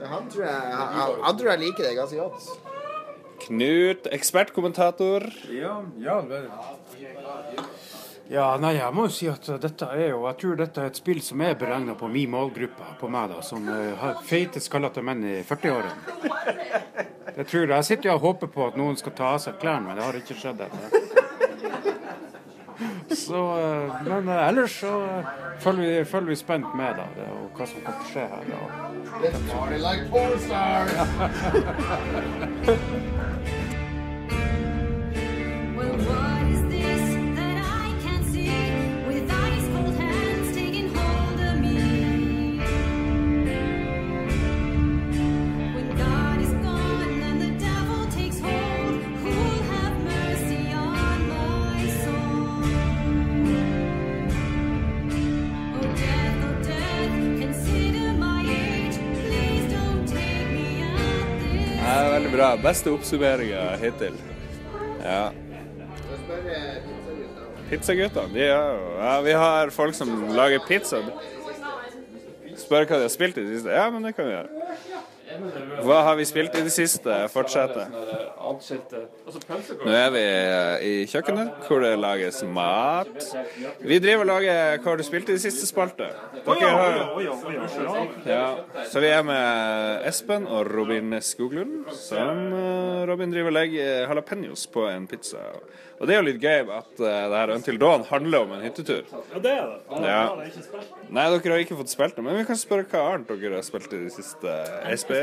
Han 0.06 0.28
tror 0.30 0.44
jeg, 0.46 0.54
han, 0.54 0.94
han, 0.94 1.16
han 1.24 1.38
tror 1.40 1.50
jeg 1.54 1.62
liker 1.64 1.88
det 1.88 1.96
ganske 1.98 2.20
godt. 2.20 2.70
Knut, 3.44 4.06
ekspertkommentator. 4.14 5.26
Ja, 5.52 5.80
ja, 6.00 6.20
vel. 6.28 6.46
Ja, 8.32 8.44
nei, 8.56 8.70
jeg 8.78 8.94
må 8.96 9.04
jo 9.04 9.12
si 9.12 9.26
at 9.28 9.44
dette 9.60 9.84
er 9.92 10.14
jo 10.14 10.22
Jeg 10.30 10.38
tror 10.40 10.54
dette 10.56 10.80
er 10.80 10.88
et 10.88 10.96
spill 10.96 11.18
som 11.20 11.42
er 11.44 11.58
beregna 11.60 11.92
på 11.98 12.08
min 12.08 12.30
målgruppe, 12.32 12.94
på 13.00 13.10
meg, 13.12 13.34
da, 13.34 13.42
som 13.44 13.66
eh, 13.68 13.90
har 14.00 14.22
feite, 14.24 14.62
skallete 14.64 15.04
menn 15.04 15.20
i 15.28 15.34
40-årene. 15.44 16.14
Jeg 17.34 17.46
tror 17.50 17.64
jeg. 17.66 17.74
Jeg 17.74 17.88
sitter 17.90 18.08
jo 18.08 18.14
og 18.16 18.24
håper 18.28 18.52
på 18.54 18.68
at 18.68 18.78
noen 18.80 18.96
skal 18.96 19.16
ta 19.18 19.34
av 19.34 19.42
seg 19.44 19.58
klærne, 19.60 19.90
men 19.90 19.98
det 19.98 20.06
har 20.06 20.18
ikke 20.22 20.38
skjedd 20.38 20.64
ennå. 20.64 21.03
Så, 23.14 23.40
eh, 23.58 24.02
men 24.08 24.28
eh, 24.28 24.48
ellers 24.48 24.80
så 24.80 25.02
eh, 25.04 25.24
følger 25.58 25.82
vi, 25.82 26.04
følger 26.04 26.28
vi 26.28 26.36
spent 26.36 26.74
med, 26.76 26.94
da, 26.98 27.06
det, 27.16 27.26
og 27.30 27.50
hva 27.56 27.66
som 27.66 27.80
kommer 27.84 28.00
til 28.00 28.06
å 28.06 28.10
skje 28.12 28.24
her. 28.32 28.42
Da. 28.50 28.58
Well, 29.22 29.40
party 29.50 29.78
like 29.78 30.04
this 30.10 30.44
that 30.50 30.88
Beste 62.62 62.90
oppsummeringa 62.94 63.76
hittil. 63.82 64.16
Ja. 65.04 65.30
Er 67.70 67.78
Ja, 68.98 69.14
vi 69.24 69.32
har 69.32 69.70
folk 69.74 69.94
som 69.94 70.12
lager 70.36 70.62
pizza. 70.68 71.00
Spør 72.56 72.86
hva 72.86 73.00
de 73.00 73.06
har 73.08 73.12
spilt 73.12 73.38
i 73.40 73.44
det 73.44 73.56
siste. 73.58 73.72
Ja, 73.74 73.88
men 73.90 74.04
det 74.06 74.14
kan 74.16 74.28
vi 74.28 74.36
gjøre. 74.36 74.63
Hva 75.84 76.00
har 76.08 76.16
vi 76.18 76.24
spilt 76.28 76.54
i 76.58 76.62
det 76.66 76.72
siste? 76.74 77.16
Fortsette. 77.32 77.86
Nå 79.84 79.94
er 79.94 80.10
vi 80.14 80.22
eh, 80.22 80.84
i 80.84 80.92
kjøkkenet, 81.10 81.64
hvor 81.66 81.82
det 81.84 81.92
lages 82.00 82.42
mat. 82.46 83.14
Vi 83.80 83.98
driver 84.02 84.24
og 84.24 84.30
lager 84.30 84.78
Hva 84.78 84.92
har 84.92 85.00
du 85.00 85.06
spilt 85.06 85.30
i 85.32 85.36
det 85.36 85.44
siste 85.44 85.68
spalte? 85.68 86.10
Dere 86.44 86.72
har 86.74 87.00
ja, 88.28 88.44
Så 88.90 89.02
vi 89.04 89.10
er 89.12 89.24
med 89.26 90.06
Espen 90.08 90.46
og 90.46 90.68
Robin 90.70 91.16
Skoglund, 91.24 91.90
som 91.96 92.44
eh, 92.52 93.04
Robin 93.10 93.32
driver 93.34 93.52
og 93.52 93.58
legger 93.58 94.06
jalapeños 94.08 94.68
på 94.72 94.88
en 94.90 95.08
pizza. 95.10 95.42
Og 96.00 96.08
det 96.08 96.14
er 96.14 96.18
jo 96.20 96.26
litt 96.26 96.40
gøy 96.42 96.70
at 96.74 96.90
uh, 96.98 97.04
det 97.06 97.38
her 97.38 97.52
Until 97.54 97.76
Dawn 97.78 98.02
handler 98.08 98.46
om 98.46 98.54
en 98.56 98.64
hyttetur. 98.66 99.04
Ja, 99.12 99.38
det 99.44 99.52
er 99.52 99.68
det. 99.70 100.00
Ja. 100.08 100.22
Nei, 101.14 101.26
dere 101.30 101.52
har 101.54 101.62
ikke 101.62 101.78
fått 101.78 101.92
spilt 101.92 102.16
det, 102.18 102.24
men 102.26 102.36
vi 102.40 102.46
kan 102.48 102.58
spørre 102.58 102.88
hva 102.90 103.04
annet 103.14 103.30
dere 103.30 103.60
har 103.60 103.66
spilt 103.66 103.92
i 103.94 104.00
det 104.02 104.10
siste. 104.16 104.56
SP? 104.90 105.14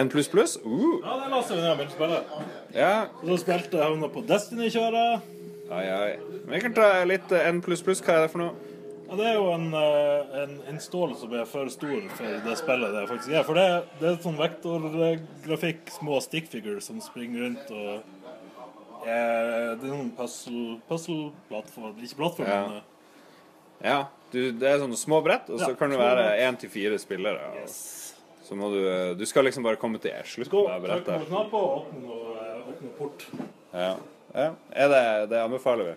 N 0.00 0.08
pluss 0.12 0.28
pluss? 0.32 0.56
Uh, 0.64 1.00
Ja, 1.04 1.18
det 1.20 1.28
lastet 1.34 1.56
vi 1.58 1.62
ned 1.66 1.76
begynte 1.76 1.92
å 1.92 1.98
spille. 1.98 2.48
ja. 2.76 2.94
Så 3.26 3.36
spilte 3.44 3.76
jeg 3.80 3.84
havna 3.88 4.08
på 4.12 4.24
Destiny-kjøret. 4.28 5.28
Ai, 5.70 5.84
ai. 5.86 6.10
Men 6.46 6.56
vi 6.56 6.60
kan 6.64 6.74
ta 6.74 6.88
litt 7.06 7.30
eh, 7.32 7.46
N 7.52 7.60
pluss 7.62 7.82
pluss. 7.86 8.00
Hva 8.02 8.16
er 8.16 8.24
det 8.26 8.32
for 8.32 8.42
noe? 8.42 8.68
Ja, 9.10 9.16
det 9.18 9.26
er 9.26 9.36
jo 9.36 9.48
en, 9.52 9.68
eh, 9.74 10.34
en 10.44 10.52
install 10.72 11.12
som 11.18 11.32
er 11.34 11.46
for 11.50 11.66
stor 11.74 12.00
for 12.14 12.40
det 12.46 12.56
spillet 12.58 12.94
det 12.94 13.04
faktisk 13.10 13.34
er. 13.34 13.44
For 13.46 13.58
det, 13.58 13.66
det 14.00 14.08
er 14.12 14.18
sånn 14.22 14.38
vektorgrafikk, 14.38 15.90
små 15.90 16.18
stickfigures 16.22 16.86
som 16.90 17.00
springer 17.02 17.44
rundt 17.46 17.70
og 17.74 18.19
eh, 19.06 19.76
Det 19.80 19.90
er 19.90 20.10
puzzle- 20.18 20.80
puzzle-plattform 20.88 21.96
Ikke 22.02 22.16
plattform, 22.16 22.48
Ja. 22.48 22.60
men 22.66 22.76
eh, 22.76 22.82
Ja, 23.90 23.98
du, 24.32 24.52
det 24.52 24.62
er 24.68 24.78
sånne 24.78 24.96
små 24.96 25.22
brett, 25.24 25.48
og 25.50 25.58
så 25.60 25.70
Ja, 25.70 25.74
kan 25.74 25.90
det 25.90 25.98
være 25.98 26.38
én 26.46 26.56
til 26.60 26.68
fire 26.70 26.98
spillere. 26.98 27.40
og 27.62 27.68
Så 27.68 28.54
må 28.58 28.70
du 28.72 29.14
Du 29.18 29.24
skal 29.26 29.44
liksom 29.44 29.62
bare 29.62 29.76
komme 29.76 29.98
til 30.00 30.12
slutt 30.24 30.50
Gå, 30.50 30.64
brettet. 30.82 31.06
Trykk 31.06 31.24
på 31.24 31.30
knappen 31.30 31.60
og 31.60 31.76
åpne 31.80 32.18
eh, 32.36 32.70
åpne 32.70 32.90
port. 32.98 33.26
Ja. 33.72 33.96
ja. 34.34 34.50
Er 34.72 34.88
det 34.88 35.30
Det 35.30 35.38
anbefaler 35.44 35.84
vi. 35.84 35.94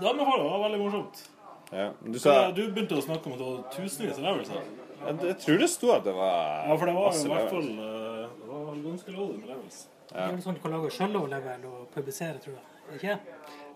Det 0.00 0.08
anbefaler 0.10 0.42
vi. 0.42 0.48
Det 0.48 0.58
var 0.58 0.68
veldig 0.68 0.80
morsomt. 0.84 1.28
Ja. 1.72 1.90
Du 2.04 2.18
sa 2.18 2.50
du 2.52 2.62
begynte 2.70 2.94
å 2.98 3.02
snakke 3.02 3.26
om 3.26 3.32
at 3.32 3.38
det 3.38 3.46
var 3.46 3.62
tusenvis 3.72 4.18
av 4.18 4.24
levels 4.24 4.48
her. 4.48 4.62
jeg, 5.06 5.16
jeg 5.26 5.36
tror 5.38 5.58
det 5.58 5.68
sto 5.70 5.90
at 5.92 6.04
det 6.04 6.14
var 6.14 6.68
Ja, 6.68 6.76
for 6.76 6.86
det 6.86 6.94
var 6.94 7.12
jo 7.12 7.24
i 7.24 7.32
hvert 7.34 7.50
fall 7.50 7.68
eh, 7.70 8.28
Det 8.38 8.48
var 8.50 8.76
ganske 8.84 9.10
lovlig 9.16 9.38
med 9.40 9.48
levels. 9.48 9.86
Det 10.14 10.22
er 10.22 10.30
vel 10.30 10.42
sånn 10.44 10.54
du 10.54 10.60
kan 10.62 10.70
lage 10.76 10.92
shallow-level 10.94 11.64
og 11.66 11.86
publisere, 11.94 12.38
tror 12.38 12.54
jeg. 12.54 12.98
Ikke? 13.00 13.16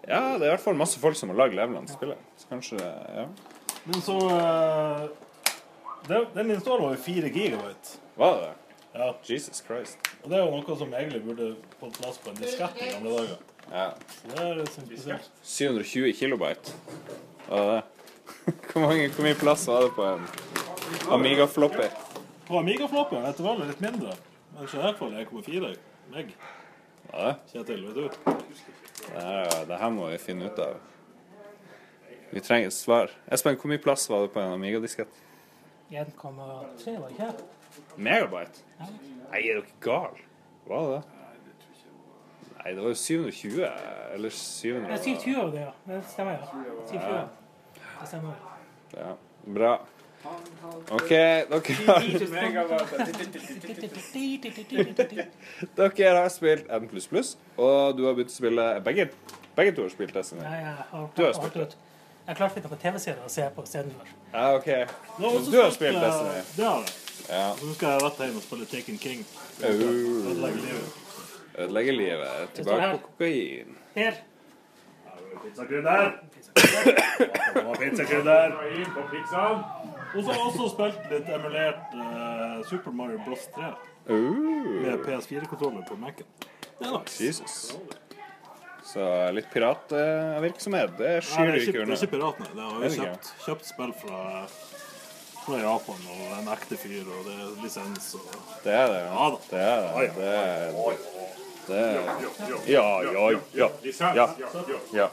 Ja, 0.06 0.20
det 0.38 0.44
er 0.44 0.52
i 0.52 0.52
hvert 0.52 0.62
fall 0.62 0.78
masse 0.78 1.00
folk 1.02 1.18
som 1.18 1.32
har 1.32 1.40
lagd 1.40 1.56
levelene 1.58 1.88
til 1.88 1.98
spillet. 1.98 2.28
Så 2.38 2.50
kanskje 2.52 2.78
Ja. 2.78 3.24
Men 3.88 4.02
så 4.04 4.16
eh, 4.36 5.08
Den 6.36 6.50
installen 6.54 6.84
var 6.84 6.94
jo 6.94 7.02
4 7.02 7.32
gigabyte. 7.34 7.98
Var 8.16 8.34
det 8.36 8.46
det? 8.46 8.54
Ja. 8.94 9.08
Jesus 9.24 9.62
Christ. 9.66 9.98
Og 10.22 10.30
det 10.30 10.38
er 10.38 10.44
jo 10.44 10.54
noe 10.54 10.76
som 10.78 10.94
egentlig 10.94 11.24
burde 11.26 11.48
fått 11.80 11.98
plass 11.98 12.20
på 12.22 12.30
en 12.30 12.38
diskett 12.38 12.78
i 12.82 12.92
gamle 12.92 13.16
dager. 13.16 13.42
Ja. 13.72 13.88
Så 14.20 14.30
det 14.30 14.44
er 14.44 14.54
liksom 14.62 14.86
spesielt. 14.86 15.30
720 15.42 16.12
kilobyte. 16.20 16.76
Var 17.48 17.66
det 17.66 17.74
det? 17.74 17.82
Hvor, 18.70 18.80
mange, 18.84 19.08
hvor 19.08 19.24
mye 19.24 19.36
plass 19.36 19.66
var 19.68 19.82
det 19.82 19.92
på 19.96 20.04
en 20.04 20.24
Amiga-floppy? 21.12 21.88
På 22.46 22.58
Amiga-floppy? 22.60 23.20
du 23.36 23.42
vel, 23.42 23.62
litt 23.66 23.80
mindre. 23.80 24.14
Men 24.54 24.64
i 24.68 24.82
hvert 24.82 24.98
fall 25.00 25.16
1,4 25.16 25.74
meg. 26.12 26.34
Ja. 27.12 27.18
det? 27.24 27.34
Kjetil, 27.52 27.84
vet 27.88 27.94
du? 27.96 28.08
Det 29.08 29.22
her, 29.22 29.64
det 29.68 29.78
her 29.80 29.92
må 29.94 30.08
vi 30.12 30.18
finne 30.20 30.48
ut 30.50 30.58
av. 30.62 30.78
Vi 32.30 32.40
trenger 32.44 32.68
et 32.68 32.76
svar. 32.76 33.12
Espen, 33.32 33.56
hvor 33.56 33.70
mye 33.72 33.80
plass 33.80 34.08
var 34.10 34.26
det 34.26 34.32
på 34.34 34.42
en 34.42 34.52
Amiga-diskett? 34.56 35.22
1,3, 35.90 36.32
var 36.36 36.66
det 36.84 37.14
ikke? 37.14 37.30
Megabyte? 37.96 38.64
Nei, 38.78 39.40
er 39.40 39.60
dere 39.60 39.62
gale? 39.84 40.26
Var 40.68 40.84
det 40.84 40.98
det? 40.98 41.02
Nei, 42.58 42.72
det 42.74 42.82
var 42.82 42.92
jo 42.92 42.98
720, 43.00 43.62
eller 44.18 44.34
700 44.34 44.90
Ja, 44.92 44.98
720 45.04 45.36
var 45.38 45.52
det, 45.54 45.60
ja. 45.62 45.72
Det 45.86 46.00
stemmer, 46.12 46.32
ja. 46.32 46.64
720. 46.90 47.28
Det 48.00 48.08
stemmer. 48.10 48.42
Ja, 48.92 49.14
bra. 49.46 49.72
OK, 50.90 51.08
dere 51.08 51.46
har, 51.86 52.02
dere 55.96 56.18
har 56.18 56.28
spilt 56.32 56.66
N++, 56.68 56.88
og 57.56 57.96
du 57.96 58.04
har 58.06 58.14
begynt 58.16 58.30
å 58.32 58.34
spille 58.34 58.80
Begge, 58.84 59.08
begge 59.56 59.72
to 59.76 59.82
har 59.86 59.92
spilt 59.94 60.14
Destiny. 60.16 60.42
Ja, 60.42 60.48
jeg 60.58 60.74
har 60.90 61.06
Du 61.16 61.22
har 61.24 61.32
spilt 61.36 61.56
ut. 61.56 61.76
Jeg 62.28 62.34
har 62.34 62.38
klart 62.40 62.52
å 62.52 62.54
finne 62.58 62.68
noen 62.68 62.82
TV-serier 62.82 63.24
å 63.24 63.26
se 63.32 63.44
på 63.54 63.60
istedenfor. 63.64 64.06
Ja, 64.32 64.56
OK. 64.58 64.68
Nå 65.18 65.26
har 65.32 65.38
Du 65.48 65.58
har 65.62 65.70
spilt 65.76 65.96
eh, 65.96 66.02
Destiny. 66.04 66.40
Det 66.56 66.64
har 66.66 66.78
jeg. 66.82 66.88
Ja. 67.28 67.54
Så 67.58 67.62
nå 67.68 67.72
skal 67.76 67.88
jeg 67.94 68.00
rett 68.04 68.18
hjem 68.24 68.36
og 68.40 68.44
spille 68.44 68.66
Taken 68.72 68.96
King. 69.04 69.20
Ødelegge 69.62 70.60
livet. 70.64 70.88
Ødelegge 71.58 71.92
livet. 71.96 72.36
Tilbake 72.58 72.86
på 72.92 72.98
kokain. 73.06 73.70
Her. 73.94 74.14
Pizzakrydder. 75.44 76.04
Det 76.58 77.64
var 77.64 77.74
pizzakrydder. 77.80 78.46
Og 80.18 80.24
så 80.24 80.32
har 80.32 80.38
jeg 80.38 80.46
også 80.48 80.68
spilt 80.72 81.04
litt 81.12 81.28
emulert 81.30 81.92
eh, 81.94 82.56
Super 82.66 82.90
Mario 82.90 83.20
Bros. 83.26 83.46
3 83.54 83.70
Uh, 84.08 84.14
med 84.80 85.02
PS4-kontroller 85.04 85.82
på 85.84 85.92
Mac-en. 86.00 86.24
Det 86.78 86.86
er 86.86 86.94
nice. 86.94 87.18
Jesus. 87.26 87.56
Så 88.88 89.04
litt 89.36 89.50
piratvirksomhet, 89.52 90.94
det 90.96 91.10
Nei, 91.12 91.18
skyr 91.26 91.44
det 91.44 91.50
du 91.50 91.52
er 91.52 91.60
ikke 91.60 91.68
ikke, 91.68 91.72
det 91.74 91.82
er 91.82 91.82
unna. 91.84 91.98
ikke 91.98 92.12
pirat, 92.14 92.38
nei. 92.40 92.48
Det 92.54 92.62
har 92.62 92.70
Er 92.72 92.78
det 92.78 92.88
jo 92.88 93.02
ikke? 93.02 93.10
kjøpt, 93.10 93.28
kjøpt 93.44 93.68
spill 93.68 93.92
fra, 94.00 94.20
fra 95.44 95.58
Japan, 95.60 96.06
og 96.14 96.22
en 96.38 96.48
ekte 96.54 96.78
fyr, 96.80 97.04
og 97.04 97.28
det 97.28 97.34
er 97.36 97.50
lisens 97.66 98.08
og 98.16 98.30
Det 98.64 98.72
er 98.78 98.86
det. 98.94 99.02
Ja 99.04 99.28
da. 99.28 99.42
Det 99.50 99.60
er 99.66 99.76
det. 99.84 99.92
Det 100.16 100.30
er, 100.32 100.96
det 101.68 101.82
er 101.84 101.92
Ja, 102.72 102.86
ja, 103.04 103.28
ja. 103.60 103.68
Ja. 104.16 104.28
ja. 105.02 105.08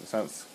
Lisens. 0.00 0.46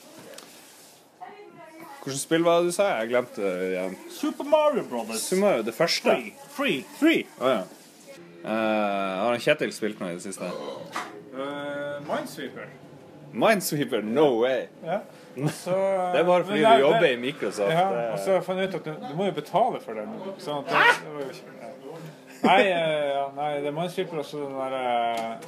Hvilket 2.08 2.22
spill 2.24 2.44
var 2.46 2.62
det 2.62 2.70
du 2.70 2.72
sa? 2.72 2.86
Jeg 3.02 3.10
glemte 3.12 3.42
det 3.44 3.66
igjen. 3.74 3.96
Super 4.16 4.48
Mario 4.48 4.84
Brothers. 4.88 5.26
Mario, 5.36 5.66
det 5.68 5.74
første. 5.76 6.08
Free. 6.08 6.34
Free. 6.56 6.86
Free. 7.00 7.26
Oh, 7.42 7.50
ja. 7.52 7.62
Uh, 8.48 8.52
har 8.54 9.34
han 9.34 9.42
Kjetil 9.44 9.74
spilt 9.76 10.00
noe 10.00 10.14
i 10.14 10.16
det 10.16 10.24
siste? 10.24 10.48
Uh, 11.36 11.98
Minesweeper. 12.08 12.70
Minesweeper? 13.36 14.06
No 14.08 14.30
way. 14.46 14.70
Ja. 14.86 15.02
Så, 15.52 15.76
Det 16.16 16.22
er 16.22 16.24
bare 16.32 16.48
fordi 16.48 16.62
men 16.64 16.80
du 16.80 16.86
jobber 16.86 17.04
det- 17.04 17.12
i 17.18 17.20
Microsoft. 17.26 17.76
Ja, 17.76 17.86
og 18.14 18.24
så 18.24 18.40
fant 18.48 18.64
jeg 18.64 18.72
ut 18.72 18.80
at 18.80 18.88
du, 18.88 18.96
du 19.10 19.14
må 19.20 19.28
jo 19.28 19.36
betale 19.42 19.84
for 19.84 20.00
det 20.00 20.08
nå. 20.08 20.34
Sånn 20.40 20.64
at 20.64 20.72
det, 20.72 20.88
det 21.04 21.14
var 21.18 21.28
jo 21.28 21.30
ikke 21.36 21.54
Nei, 22.38 22.60
eh, 22.70 23.08
ja, 23.10 23.24
nei, 23.34 23.48
det 23.64 23.68
er 23.68 23.74
Minesweeper 23.74 24.20
også 24.22 24.44
den 24.46 24.54
derre 24.54 24.82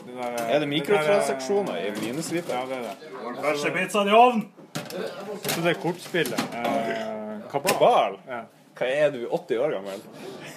den 0.08 0.16
der, 0.18 0.39
Er 0.50 0.60
det 0.60 0.68
mikrotransaksjoner 0.72 1.78
i 1.86 1.92
Minesweeper? 2.01 2.56
Ja, 2.58 2.63
det 2.66 2.80
er 2.80 2.88
det. 2.89 3.44
Første 3.44 3.72
pizzaen 3.75 4.10
i 4.10 4.16
ovnen! 4.18 4.48
Så 4.89 5.62
det 5.62 5.74
er 5.74 5.81
kortspillet. 5.81 6.55
Eh, 6.55 7.36
Kabal. 7.51 7.75
Kabal? 7.75 8.17
Ja. 8.27 8.41
Hva 8.79 8.88
er 8.88 9.10
du, 9.12 9.25
80 9.27 9.60
år 9.60 9.74
gammel? 9.75 10.03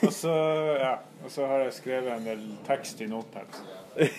Og 0.06 0.12
så, 0.14 0.32
ja, 0.78 0.92
og 1.24 1.30
så 1.30 1.46
har 1.50 1.64
jeg 1.64 1.74
skrevet 1.74 2.12
en 2.14 2.26
del 2.26 2.44
tekst 2.66 3.00
i 3.02 3.08
Notepad. 3.10 3.56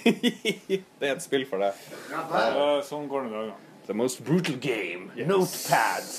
det 0.99 1.07
er 1.07 1.13
et 1.13 1.23
spill 1.23 1.45
for 1.49 1.63
deg. 1.63 1.79
Ja, 2.11 2.81
sånn 2.85 3.07
går 3.11 3.29
det 3.29 3.33
dagene. 3.37 3.55
The 3.87 3.95
most 3.95 4.23
brutal 4.27 4.59
game. 4.63 5.09
Notepad. 5.15 6.11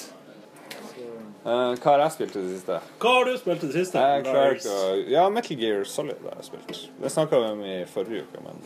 Uh, 1.45 1.75
hva 1.77 1.91
har 1.91 2.03
jeg 2.07 2.15
spilt 2.15 2.37
i 2.39 2.41
det 2.41 2.55
siste? 2.55 2.79
Hva 3.03 3.11
har 3.19 3.29
du 3.29 3.35
spilt 3.37 3.67
i 3.67 3.69
det 3.69 3.77
siste? 3.77 4.01
Jeg 4.01 4.25
klarer 4.25 4.57
ikke 4.57 4.77
å 4.81 4.95
Ja, 5.13 5.27
Metal 5.33 5.61
Gear 5.61 5.85
Solid 5.89 6.25
har 6.25 6.41
jeg 6.41 6.49
spilt. 6.49 6.87
Det 7.03 7.13
snakka 7.13 7.41
vi 7.43 7.51
om 7.53 7.63
i 7.69 7.77
forrige 7.89 8.25
uke, 8.25 8.41
men 8.47 8.65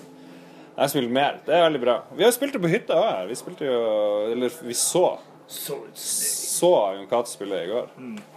jeg 0.79 0.85
har 0.85 0.91
spilt 0.93 1.11
mer. 1.11 1.41
Det 1.43 1.55
er 1.57 1.65
veldig 1.65 1.81
bra. 1.83 1.95
Vi 2.15 2.23
har 2.23 2.31
spilt 2.31 2.55
det 2.55 2.61
på 2.63 2.71
hytta 2.71 2.95
òg 2.95 3.07
her. 3.11 3.25
Vi 3.27 3.35
spilte 3.41 3.67
jo 3.67 3.79
Eller 4.31 4.53
vi 4.63 4.77
så. 4.79 5.09
Så 5.51 6.71
Jon 6.95 7.09
Cato 7.11 7.33
spille 7.33 7.59
i 7.65 7.71
går. 7.71 7.89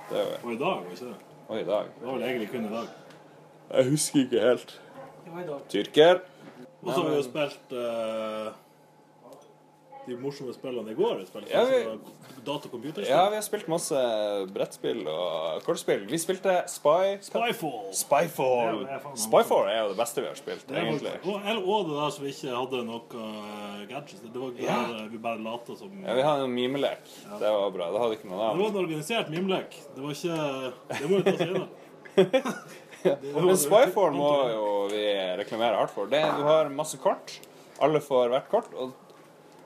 Det 0.10 0.24
var 0.24 0.39
Og 0.41 0.53
i 0.55 0.57
dag, 0.57 0.79
var 0.81 0.95
ikke 0.95 1.12
det? 1.12 1.19
Og 1.51 1.60
i 1.60 1.63
dag. 1.67 1.91
Det 2.00 2.07
var 2.07 2.17
vel 2.17 2.24
egentlig 2.31 2.50
kun 2.50 2.65
i 2.65 2.71
dag. 2.74 2.88
Jeg 3.75 3.89
husker 3.91 4.19
ikke 4.24 4.41
helt. 4.48 4.74
Det 5.25 5.33
var 5.36 5.43
i 5.43 5.48
dag. 5.51 5.62
Tyrker. 5.69 6.21
Og 6.81 6.89
så 6.89 6.98
har 6.98 7.10
vi 7.10 7.15
jo 7.19 7.25
spilt 7.27 7.75
eh, 7.77 8.48
de 10.08 10.15
morsomme 10.17 10.53
spillene 10.55 10.91
i 10.91 10.96
går. 10.98 11.20
Spilte 11.29 11.51
Ja, 11.51 11.63
vi- 11.65 11.84
data- 12.46 12.70
Ja, 13.08 13.29
vi 13.29 13.36
har 13.36 13.41
spilt 13.46 13.67
masse 13.70 13.96
brettspill 14.53 15.03
og 15.08 15.62
kortspill. 15.63 16.08
Vi 16.10 16.17
spilte 16.17 16.63
Spy. 16.67 17.17
Spyfall. 17.22 17.93
Spyfall. 17.93 18.81
Ja, 18.89 19.00
Spyfall 19.15 19.70
er 19.70 19.81
jo 19.84 19.89
det 19.93 19.98
beste 19.98 20.22
vi 20.22 20.27
har 20.27 20.36
spilt, 20.36 20.65
Det 20.67 20.77
egentlig. 20.77 21.13
Og, 21.25 21.67
og 21.67 21.86
det 21.89 21.96
der 22.00 22.10
som 22.15 22.25
vi 22.25 22.31
ikke 22.34 22.55
hadde 22.55 22.84
noe 22.86 23.01
eh, 23.13 23.86
gadgets. 23.91 24.22
Det 24.25 24.41
var 24.41 24.51
Ja. 24.58 24.79
der, 24.89 25.08
vi 25.12 25.17
bare 25.17 25.38
lata 25.43 25.75
som 25.77 25.91
Ja, 26.05 26.13
vi 26.17 26.22
hadde 26.22 26.43
en 26.50 26.55
mimelek. 26.55 27.05
Det 27.39 27.51
var 27.53 27.70
bra. 27.72 27.91
Det 27.91 28.01
hadde 28.01 28.17
ikke 28.17 28.29
noe 28.31 28.50
Det 28.50 28.60
var 28.63 28.70
en 28.70 28.81
organisert 28.86 29.29
mimelek. 29.29 29.77
Det 29.96 30.01
var 30.01 30.12
ikke 30.12 30.74
Det 31.00 31.10
må 31.10 31.22
vi 31.22 31.31
ta 31.31 31.43
inn. 31.46 31.67
Men 33.34 33.58
Spyfall 33.58 34.12
må 34.13 34.31
jo 34.51 34.65
vi 34.91 35.05
reklamere 35.39 35.77
hardt 35.79 35.93
for. 35.96 36.10
Det, 36.12 36.22
du 36.38 36.43
har 36.46 36.70
masse 36.74 36.98
kort. 37.01 37.38
Alle 37.81 38.01
får 38.03 38.29
hvert 38.34 38.50
kort. 38.51 38.74
Og 38.77 38.91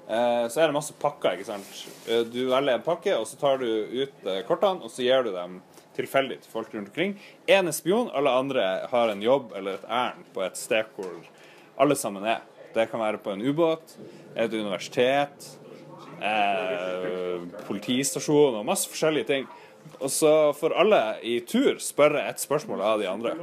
så 0.07 0.61
er 0.61 0.69
det 0.69 0.75
masse 0.75 0.93
pakker, 1.01 1.33
ikke 1.37 1.47
sant. 1.47 1.69
Eh, 2.07 2.23
Du 2.29 2.45
velger 2.51 2.75
en 2.77 2.85
pakke, 2.85 3.15
og 3.17 3.25
så 3.27 3.39
tar 3.41 3.57
du 3.57 3.65
ut 3.65 4.27
eh, 4.29 4.43
kortene, 4.45 4.83
og 4.85 4.91
så 4.93 5.01
gir 5.05 5.23
du 5.25 5.31
dem 5.33 5.61
tilfeldig 5.95 6.41
til 6.43 6.51
folk 6.51 6.73
rundt 6.75 6.91
omkring. 6.91 7.15
Én 7.47 7.67
er 7.67 7.73
spion, 7.73 8.11
alle 8.13 8.29
andre 8.29 8.65
har 8.91 9.09
en 9.09 9.23
jobb 9.23 9.53
eller 9.55 9.79
et 9.79 9.87
ærend 9.89 10.27
på 10.35 10.43
et 10.45 10.59
sted 10.59 10.85
hvor 10.97 11.13
alle 11.81 11.95
sammen 11.97 12.25
er. 12.27 12.43
Det 12.75 12.89
kan 12.91 12.99
være 12.99 13.21
på 13.23 13.31
en 13.31 13.41
ubåt, 13.41 13.95
et 14.35 14.53
universitet, 14.53 15.47
eh, 16.21 17.41
politistasjon 17.67 18.59
og 18.59 18.65
masse 18.67 18.89
forskjellige 18.91 19.29
ting. 19.31 19.47
Og 19.99 20.09
så 20.11 20.51
får 20.57 20.75
alle 20.81 21.01
i 21.23 21.39
tur 21.47 21.79
spørre 21.79 22.27
et 22.29 22.41
spørsmål 22.41 22.81
av 22.81 22.99
de 22.99 23.07
andre. 23.09 23.35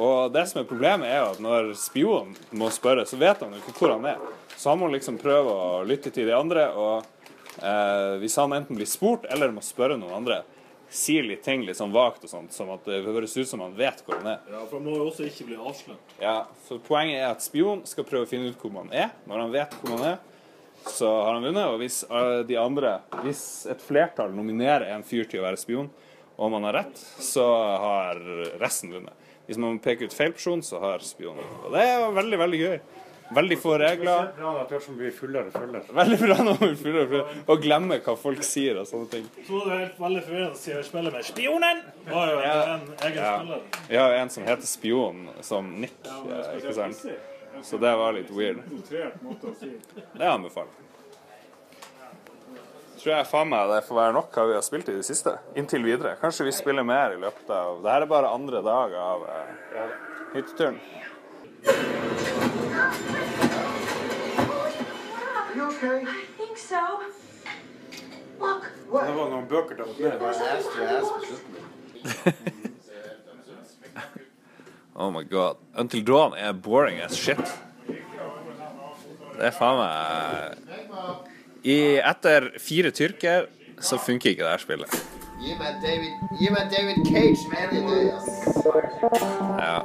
Og 0.00 0.32
det 0.32 0.46
som 0.48 0.62
er 0.62 0.68
problemet, 0.68 1.10
er 1.10 1.18
jo 1.20 1.32
at 1.34 1.42
når 1.44 1.72
spionen 1.76 2.36
må 2.56 2.70
spørre, 2.72 3.04
så 3.08 3.18
vet 3.20 3.42
han 3.44 3.52
jo 3.52 3.60
ikke 3.60 3.74
hvor 3.76 3.92
han 3.98 4.06
er. 4.14 4.22
Så 4.56 4.72
han 4.72 4.80
må 4.80 4.88
liksom 4.92 5.18
prøve 5.20 5.52
å 5.52 5.82
lytte 5.88 6.12
til 6.14 6.28
de 6.28 6.36
andre, 6.36 6.70
og 6.72 7.04
eh, 7.60 8.16
hvis 8.22 8.38
han 8.40 8.56
enten 8.56 8.78
blir 8.78 8.88
spurt 8.88 9.28
eller 9.28 9.52
må 9.52 9.64
spørre 9.64 9.98
noen 10.00 10.16
andre, 10.22 10.40
sier 10.90 11.22
litt 11.22 11.44
ting 11.46 11.62
litt 11.66 11.78
sånn 11.78 11.92
vagt 11.94 12.24
og 12.26 12.32
sånt, 12.32 12.54
som 12.56 12.72
at 12.74 12.88
det 12.88 13.02
høres 13.04 13.36
ut 13.36 13.48
som 13.48 13.62
han 13.62 13.76
vet 13.78 14.00
hvor 14.06 14.18
han 14.18 14.32
er. 14.32 14.40
Ja, 14.50 14.64
for 14.64 14.80
han 14.80 14.88
må 14.88 14.96
jo 14.96 15.06
også 15.10 15.28
ikke 15.28 15.46
bli 15.52 15.60
avslørt. 15.60 16.16
Ja, 16.22 16.34
for 16.66 16.82
Poenget 16.88 17.20
er 17.20 17.28
at 17.28 17.44
spion 17.44 17.84
skal 17.86 18.08
prøve 18.08 18.26
å 18.26 18.30
finne 18.30 18.50
ut 18.50 18.60
hvor 18.60 18.74
man 18.74 18.90
er. 18.90 19.12
Når 19.30 19.44
han 19.44 19.54
vet 19.54 19.76
hvor 19.78 19.94
man 19.94 20.08
er, 20.14 20.18
så 20.88 21.12
har 21.12 21.36
han 21.36 21.44
vunnet. 21.44 21.68
Og 21.70 21.78
hvis 21.84 22.02
eh, 22.08 22.40
de 22.48 22.58
andre, 22.58 22.96
hvis 23.22 23.44
et 23.70 23.84
flertall 23.84 24.34
nominerer 24.34 24.88
en 24.96 25.06
fyr 25.06 25.28
til 25.30 25.44
å 25.44 25.46
være 25.46 25.60
spion, 25.60 25.92
og 26.40 26.54
man 26.54 26.64
har 26.64 26.78
rett, 26.80 27.00
så 27.20 27.44
har 27.84 28.20
resten 28.62 28.94
vunnet. 28.96 29.19
Hvis 29.50 29.58
man 29.58 29.80
peker 29.82 30.06
ut 30.06 30.14
feil 30.14 30.30
person, 30.36 30.60
så 30.62 30.78
har 30.78 31.02
spionen. 31.02 31.42
Og 31.66 31.72
det 31.74 31.82
er 31.82 32.04
veldig, 32.14 32.38
veldig 32.38 32.58
gøy. 32.60 32.76
Veldig 33.34 33.56
få 33.62 33.72
regler. 33.78 34.28
Bra 34.36 34.52
at 34.64 34.70
det 34.74 34.78
som 34.82 34.96
blir 34.98 35.10
fullere 35.14 35.50
følger. 35.54 35.84
Veldig 35.94 36.16
bra 36.22 36.36
når 36.42 36.56
man 36.60 36.72
fyller 36.78 37.04
følger, 37.10 37.36
og 37.50 37.60
glemmer 37.62 38.00
hva 38.02 38.14
folk 38.18 38.42
sier 38.46 38.78
og 38.80 38.86
sånne 38.90 39.06
ting. 39.12 39.26
Så 39.46 39.54
var 39.58 39.68
det 39.70 39.78
helt 39.84 40.00
veldig 40.02 40.22
forvirrende 40.26 40.54
å 40.54 40.58
si 40.58 40.74
spiller 40.86 41.14
med 41.14 41.26
Spionen! 41.28 41.82
Var 42.08 42.32
jo 42.32 42.40
en, 42.42 42.58
en 42.74 43.06
egen 43.06 43.20
Ja. 43.22 43.32
spiller. 43.38 43.62
Vi 43.90 44.00
har 44.00 44.14
jo 44.14 44.18
en 44.24 44.32
som 44.34 44.46
heter 44.50 44.70
Spion, 44.70 45.20
som 45.46 45.70
Nick, 45.82 45.94
eh, 46.06 46.52
ikke 46.58 46.74
sant? 46.78 47.06
Så 47.66 47.78
det 47.82 47.94
var 48.02 48.14
litt 48.18 48.30
weird. 48.34 48.62
Det 48.90 50.26
anbefaler 50.26 50.70
jeg. 50.74 50.89
Tror 53.00 53.14
jeg 53.14 53.24
faen 53.30 53.48
meg 53.48 53.70
det 53.70 53.78
får 53.86 53.96
være 53.96 54.12
nok 54.12 54.34
hva 54.36 54.42
vi 54.50 54.54
har 54.58 54.64
spilt 54.64 54.88
i 54.92 54.94
det 54.98 55.04
siste. 55.08 55.32
Inntil 55.56 55.84
videre. 55.86 56.18
Kanskje 56.20 56.44
vi 56.50 56.52
spiller 56.52 56.84
mer 56.84 57.14
i 57.14 57.20
løpet 57.22 57.48
av 57.48 57.80
Det 57.80 57.88
her 57.94 58.02
er 58.04 58.10
bare 58.10 58.28
andre 58.28 58.60
dag 58.66 58.92
av 59.00 59.22
uh, 59.24 59.30
hytteturen. 60.34 60.76
Okay? 65.70 66.00
I 66.04 66.06
think 66.36 66.58
so. 66.60 66.82
Look. 68.40 68.64
Det 68.92 69.12
var 69.16 69.30
noen 69.32 69.48
bøker 69.48 69.74
der 69.80 69.88
Oh 75.00 75.10
my 75.10 75.24
god. 75.24 75.56
Until 75.74 76.04
Dawn 76.04 76.34
er 76.36 76.52
boring 76.52 77.00
as 77.00 77.16
shit. 77.16 77.40
Det 77.88 79.46
er 79.48 79.56
faen 79.56 79.80
meg 79.80 80.60
I, 81.64 81.98
Etter 82.00 82.50
fire 82.58 82.90
tyrker 82.90 83.48
så 83.80 83.98
funker 84.00 84.30
ikke 84.30 84.44
det 84.44 84.50
her 84.50 84.62
spillet. 84.62 85.00
Gi 85.40 85.54
meg 85.56 86.68
David, 86.72 87.00
Cage 87.08 87.48
man! 87.48 87.68
Ja. 89.60 89.78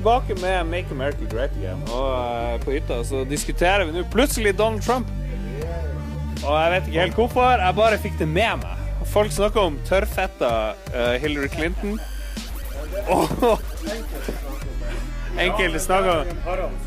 Tilbake 0.00 0.34
med 0.40 0.66
Make 0.66 0.86
America 0.90 1.24
Great 1.30 1.50
Again. 1.56 1.82
Og 1.92 2.54
uh, 2.54 2.60
på 2.64 2.72
hytta 2.72 3.02
så 3.04 3.24
diskuterer 3.28 3.84
vi 3.84 3.92
nå 3.98 4.04
plutselig 4.12 4.54
Donald 4.56 4.82
Trump. 4.82 5.08
Og 6.40 6.54
jeg 6.56 6.70
vet 6.72 6.86
ikke 6.88 7.00
helt 7.02 7.18
hvorfor, 7.20 7.60
jeg 7.60 7.76
bare 7.76 7.98
fikk 8.00 8.16
det 8.18 8.28
med 8.28 8.62
meg. 8.62 8.86
Folk 9.10 9.32
snakker 9.34 9.60
om 9.68 9.76
tørrfetta 9.88 10.52
uh, 10.94 11.16
Hillary 11.20 11.50
Clinton. 11.52 11.98
Og 13.12 13.28
enkelte 15.44 15.82
snakker 15.84 16.24
som 16.48 16.80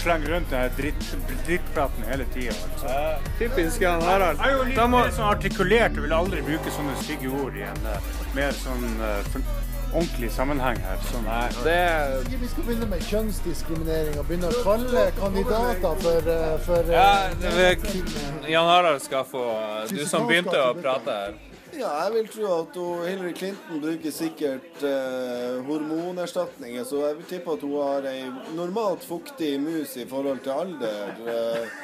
slenger 0.00 0.32
rundt 0.34 0.50
den 0.50 0.72
dritt, 0.78 1.04
drittpraten 1.46 2.08
hele 2.08 2.24
tida. 2.32 2.56
Altså. 2.64 2.96
Typisk 3.38 3.84
han 3.84 4.02
Harald. 4.08 4.40
Jeg 4.40 4.50
er 4.54 4.56
jo 4.56 4.64
litt 4.70 4.80
må- 4.88 5.04
mer 5.04 5.12
sånn 5.14 5.28
artikulert 5.28 6.00
og 6.00 6.08
vil 6.08 6.16
aldri 6.16 6.42
bruke 6.48 6.72
sånne 6.74 6.96
stygge 7.04 7.30
ord 7.44 7.60
i 7.60 7.68
en 7.68 7.86
eh, 7.92 8.10
mer 8.34 8.56
sånn 8.56 8.88
for- 9.30 9.52
ordentlig 9.94 10.30
sammenheng 10.34 10.78
her. 10.82 10.98
Sånn. 11.10 11.24
Nei, 11.28 11.48
det 11.64 12.38
vi 12.42 12.50
skal 12.50 12.66
begynne 12.66 12.88
med 12.90 13.06
kjønnsdiskriminering 13.08 14.18
og 14.20 14.28
begynne 14.28 14.50
å 14.50 14.62
kalle 14.66 15.06
kandidater 15.20 16.02
for, 16.04 16.30
eh, 16.34 16.54
for 16.66 16.90
eh, 16.90 16.94
Ja, 16.98 17.30
det, 17.40 18.50
Jan 18.50 18.68
Harald 18.68 19.02
skal 19.02 19.24
få 19.28 19.44
Du 19.90 20.04
som 20.06 20.26
begynte 20.28 20.58
å 20.60 20.74
prate 20.78 21.18
her. 21.20 21.34
Ja, 21.74 21.88
jeg 22.04 22.12
vil 22.14 22.28
tro 22.30 22.50
at 22.60 22.76
Hillary 23.08 23.32
Clinton 23.34 23.80
bruker 23.82 24.12
sikkert 24.14 24.84
eh, 24.86 25.56
hormonerstatninger, 25.66 26.84
så 26.86 27.00
jeg 27.08 27.16
vil 27.18 27.26
tippe 27.32 27.56
at 27.56 27.64
hun 27.66 27.74
har 27.80 28.06
ei 28.12 28.28
normalt 28.54 29.02
fuktig 29.02 29.56
mus 29.62 29.96
i 29.98 30.06
forhold 30.06 30.44
til 30.44 30.54
alder. 30.54 31.18
eh. 31.26 31.83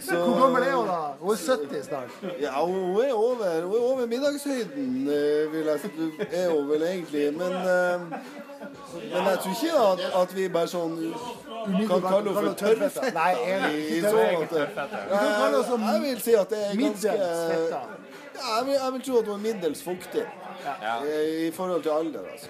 Så- 0.00 0.16
Hvor 0.16 0.40
gammel 0.42 0.62
er 0.62 0.74
hun 0.76 0.86
da? 0.86 0.98
Hun 1.20 1.32
er 1.34 1.36
70 1.36 1.84
snart. 1.84 2.10
Ja, 2.40 2.52
hun 2.66 3.00
er 3.04 3.12
over, 3.12 3.60
hun 3.66 3.74
er 3.76 3.82
over 3.90 4.06
middagshøyden, 4.06 5.08
eh, 5.08 5.52
vil 5.52 5.64
jeg, 5.70 5.80
si- 5.80 6.26
er 6.32 6.50
hun 6.50 6.68
vel 6.70 6.82
egentlig. 6.82 7.26
Men, 7.36 7.52
eh, 7.52 8.00
men 9.14 9.28
jeg 9.30 9.38
tror 9.42 9.54
ikke 9.62 9.72
at, 9.92 10.22
at 10.22 10.34
vi 10.36 10.48
bare 10.48 10.68
sånn 10.68 10.96
kan 11.88 12.00
kalle 12.00 12.32
henne 12.32 12.34
for 12.34 12.54
tørrfetta. 12.64 13.12
Nei, 13.14 13.34
jeg, 13.46 13.74
i 13.74 13.96
Ikke 13.98 14.10
så 14.10 14.16
måte. 14.16 14.68
Jeg 15.90 16.00
vil 16.02 16.20
si 16.20 16.34
at 16.34 16.50
det 16.50 16.58
er 16.58 16.76
ganske 16.80 17.12
ja, 18.40 18.56
jeg, 18.56 18.66
vil, 18.66 18.74
jeg 18.74 18.92
vil 18.92 19.02
tro 19.04 19.18
at 19.20 19.26
hun 19.28 19.34
er 19.34 19.42
middels 19.52 19.82
fuktig 19.84 20.22
eh, 20.24 21.46
i 21.46 21.50
forhold 21.52 21.82
til 21.84 21.90
alder, 21.90 22.20
altså. 22.32 22.48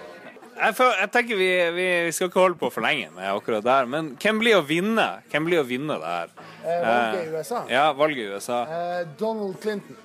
Jeg, 0.61 0.75
føl- 0.75 0.97
jeg 1.01 1.11
tenker 1.11 1.37
vi, 1.39 1.47
vi, 1.75 1.85
vi 2.05 2.11
skal 2.11 2.27
ikke 2.29 2.39
holde 2.39 2.55
på 2.59 2.69
for 2.71 2.81
lenge 2.85 3.07
med 3.15 3.23
akkurat 3.31 3.63
der, 3.65 3.85
men 3.89 4.11
hvem 4.21 4.39
blir 4.39 4.57
å 4.59 4.65
vinne? 4.67 5.05
Hvem 5.31 5.45
blir 5.47 5.61
å 5.63 5.67
vinne 5.67 5.95
det 5.99 6.05
her? 6.11 6.33
Eh, 6.65 6.87
valget 6.87 7.27
i 7.27 7.29
USA? 7.35 7.63
Ja, 7.69 7.93
valget 7.93 8.17
i 8.17 8.27
USA. 8.35 8.61
Eh, 8.61 9.07
Donald 9.19 9.61
Clinton. 9.61 9.97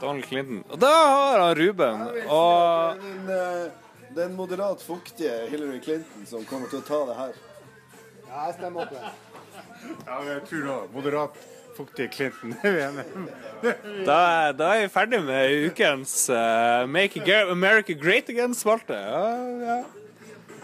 Donald 0.00 0.24
Clinton. 0.24 0.64
Og 0.70 0.80
da 0.80 0.86
har 0.86 1.40
han 1.40 1.58
Ruben. 1.58 2.02
Og 2.28 2.96
Den, 3.02 3.30
eh, 3.30 3.70
den 4.16 4.34
moderat 4.36 4.82
fuktige 4.82 5.48
Hillary 5.50 5.80
Clinton 5.80 6.26
som 6.26 6.44
kommer 6.44 6.68
til 6.68 6.78
å 6.78 6.86
ta 6.86 7.04
det 7.06 7.16
her. 7.16 7.32
Ja, 8.28 8.46
jeg 8.46 8.54
stemmer 8.58 8.82
opp 8.82 8.90
det. 8.90 9.04
Ja, 10.06 10.18
jeg 10.24 10.42
tror 10.50 10.66
da 10.66 10.78
moderat 10.92 11.38
fuktige 11.76 12.08
Clinton. 12.12 12.54
Er 12.62 12.72
vi 12.72 12.82
enige 12.82 13.04
da, 14.06 14.52
da 14.54 14.74
er 14.76 14.84
vi 14.84 14.88
ferdig 14.92 15.18
med 15.24 15.66
ukens 15.66 16.28
uh, 16.30 16.86
Make 16.86 17.22
America 17.50 17.92
Great 17.92 18.28
Again-spalte. 18.28 18.94
Ja, 18.94 19.32
ja. 19.64 19.82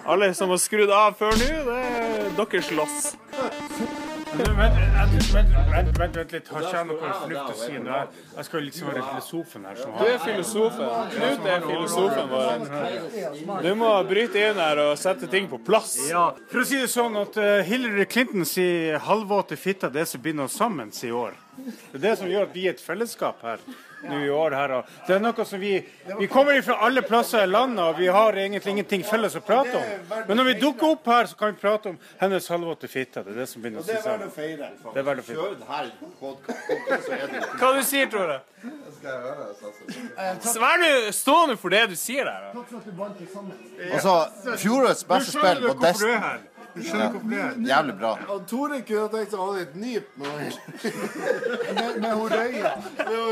Alle 0.06 0.34
som 0.36 0.52
har 0.52 0.60
skrudd 0.60 0.90
av 0.92 1.16
før 1.18 1.32
nå, 1.32 1.50
det 1.64 1.76
er 1.80 2.34
deres 2.36 2.70
loss. 2.76 3.14
Vent, 4.34 5.98
vent, 5.98 6.16
vent, 6.16 6.32
litt. 6.32 6.48
Har 6.50 6.64
ikke 6.64 6.74
jeg 6.74 6.88
noe 6.88 7.12
fornuft 7.20 7.52
å 7.52 7.56
si 7.58 7.78
nå? 7.82 8.00
Jeg 8.34 8.46
skal 8.48 8.64
liksom 8.66 8.88
være 8.90 9.04
filosofen 9.06 9.68
her. 9.68 9.78
Som 9.78 9.94
Du 10.00 10.04
er 10.08 10.18
filosofen. 10.24 10.90
Knut 11.14 11.48
er 11.52 11.66
filosofen 11.68 12.32
vår. 12.32 13.62
Du 13.62 13.70
må 13.78 13.92
bryte 14.08 14.42
inn 14.48 14.60
her 14.62 14.82
og 14.88 14.92
sette 14.98 15.30
ting 15.30 15.46
på 15.50 15.60
plass. 15.62 15.94
Ja, 16.10 16.26
for 16.50 16.64
å 16.64 16.66
si 16.68 16.82
det 16.82 16.90
sånn 16.90 17.18
at 17.22 17.38
eh, 17.40 17.62
Hillary 17.68 18.08
Clinton 18.10 18.46
sier 18.48 18.98
halvvåte 19.06 19.58
fitta 19.60 19.92
det 19.92 20.08
som 20.10 20.22
binder 20.24 20.48
oss 20.48 20.58
sammen 20.58 20.90
i 20.90 21.14
år. 21.14 21.38
Det 21.56 22.00
er 22.00 22.06
det 22.08 22.14
som 22.18 22.30
gjør 22.30 22.48
at 22.48 22.54
vi 22.56 22.66
er 22.66 22.74
et 22.74 22.82
fellesskap 22.82 23.42
her 23.46 23.62
nå 24.08 24.20
i 24.24 24.30
år. 24.30 24.50
her. 24.54 24.74
Det 25.06 25.14
er 25.16 25.20
noe 25.20 25.44
som 25.44 25.60
vi 25.60 25.74
Vi 26.18 26.26
kommer 26.26 26.62
fra 26.62 26.74
alle 26.86 27.02
plasser 27.02 27.42
i 27.42 27.46
landet, 27.46 27.84
og 27.84 27.98
vi 27.98 28.06
har 28.06 28.32
egentlig 28.32 28.70
ingenting 28.74 29.04
felles 29.04 29.34
å 29.36 29.40
prate 29.40 29.76
om. 29.76 29.82
Men 30.28 30.36
når 30.36 30.44
vi 30.44 30.54
dukker 30.60 30.90
opp 30.94 31.06
her, 31.06 31.26
så 31.26 31.36
kan 31.36 31.54
vi 31.54 31.60
prate 31.60 31.88
om 31.88 31.98
hennes 32.20 32.48
halvvåte 32.48 32.88
fitte. 32.88 33.22
Det 33.24 33.32
er 33.32 33.40
det 33.40 33.48
som 33.48 33.62
begynner 33.62 33.80
å 33.80 33.84
si 33.84 33.92
feire. 34.34 34.70
Det 34.94 35.00
er 35.00 35.06
verdt 35.08 35.20
å 35.20 35.26
feire. 35.28 35.90
Hva 37.58 37.72
du 37.74 37.82
sier 37.82 38.06
Tore? 38.12 38.40
Vær 40.64 40.80
nå 40.80 40.90
stående 41.12 41.56
for 41.60 41.68
det 41.74 41.84
du 41.90 41.96
sier 41.98 42.24
der. 42.24 42.50
Altså, 43.92 44.14
fjorårets 44.56 45.04
beste 45.08 45.34
spill 45.34 45.64
var 45.66 45.74
du 45.74 45.84
Destiny. 45.84 46.18
Du 46.74 46.80
skjønner 46.82 47.10
hvorfor 47.14 47.28
det 47.30 47.38
er? 47.40 47.50
Jævlig 47.68 47.94
bra. 48.00 48.12
Og 48.34 48.46
Tore 48.50 48.80
kunne 48.88 49.08
tenkt 49.12 49.30
seg 49.34 49.40
å 49.40 49.46
ha 49.52 49.60
et 49.62 49.74
nyp 49.78 50.06
med 50.18 50.30
Med, 51.74 51.90
med 52.02 52.12
hun 52.12 52.28
røya. 52.32 52.72
med 52.98 53.18
å 53.18 53.28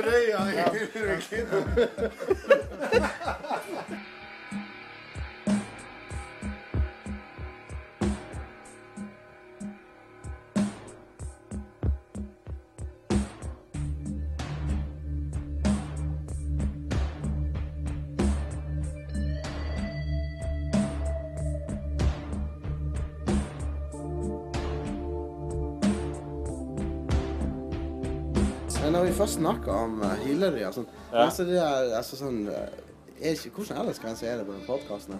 når 29.02 29.08
vi 29.10 29.14
først 29.18 29.38
snakker 29.40 29.72
om 29.74 29.94
eh, 30.06 30.12
Hillary 30.22 30.60
og 30.68 30.74
sånn 30.76 30.84
Ja. 31.10 31.24
altså 31.24 31.44
det 31.48 31.56
er, 31.58 31.88
altså 31.98 32.18
sånn 32.20 32.36
eh, 32.46 32.78
er 33.22 33.32
ikke, 33.34 33.50
Hvordan 33.56 33.80
aldersgrense 33.82 34.26
er 34.30 34.36
det 34.38 34.46
på 34.46 34.54
den 34.54 34.66
podkasten? 34.66 35.18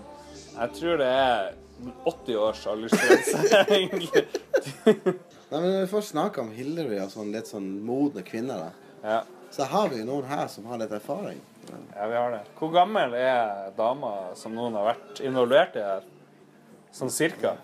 Jeg 0.52 0.72
tror 0.76 1.00
det 1.00 1.08
er 1.10 1.48
80 2.06 2.36
års 2.38 2.60
aldersgrense, 2.70 3.62
egentlig. 3.76 4.22
Nei, 4.86 5.58
men 5.58 5.64
når 5.66 5.80
vi 5.80 5.90
først 5.90 6.12
snakker 6.14 6.44
om 6.44 6.52
Hillary 6.54 6.98
og 7.02 7.10
sånn 7.10 7.32
litt 7.34 7.48
sånn 7.50 7.66
modne 7.86 8.22
kvinner, 8.26 8.68
da, 8.68 8.98
Ja. 9.02 9.16
så 9.54 9.66
har 9.72 9.88
vi 9.90 9.98
jo 10.02 10.06
noen 10.12 10.28
her 10.30 10.44
som 10.52 10.66
har 10.70 10.78
litt 10.82 10.92
erfaring. 10.94 11.40
ja, 11.96 12.06
vi 12.06 12.14
har 12.20 12.30
det. 12.36 12.42
Hvor 12.58 12.70
gammel 12.74 13.14
er 13.18 13.72
dama 13.78 14.12
som 14.38 14.54
noen 14.54 14.74
har 14.78 14.92
vært 14.92 15.22
involvert 15.26 15.74
i 15.80 15.82
her? 15.88 16.06
Sånn 16.94 17.10
cirka? 17.10 17.56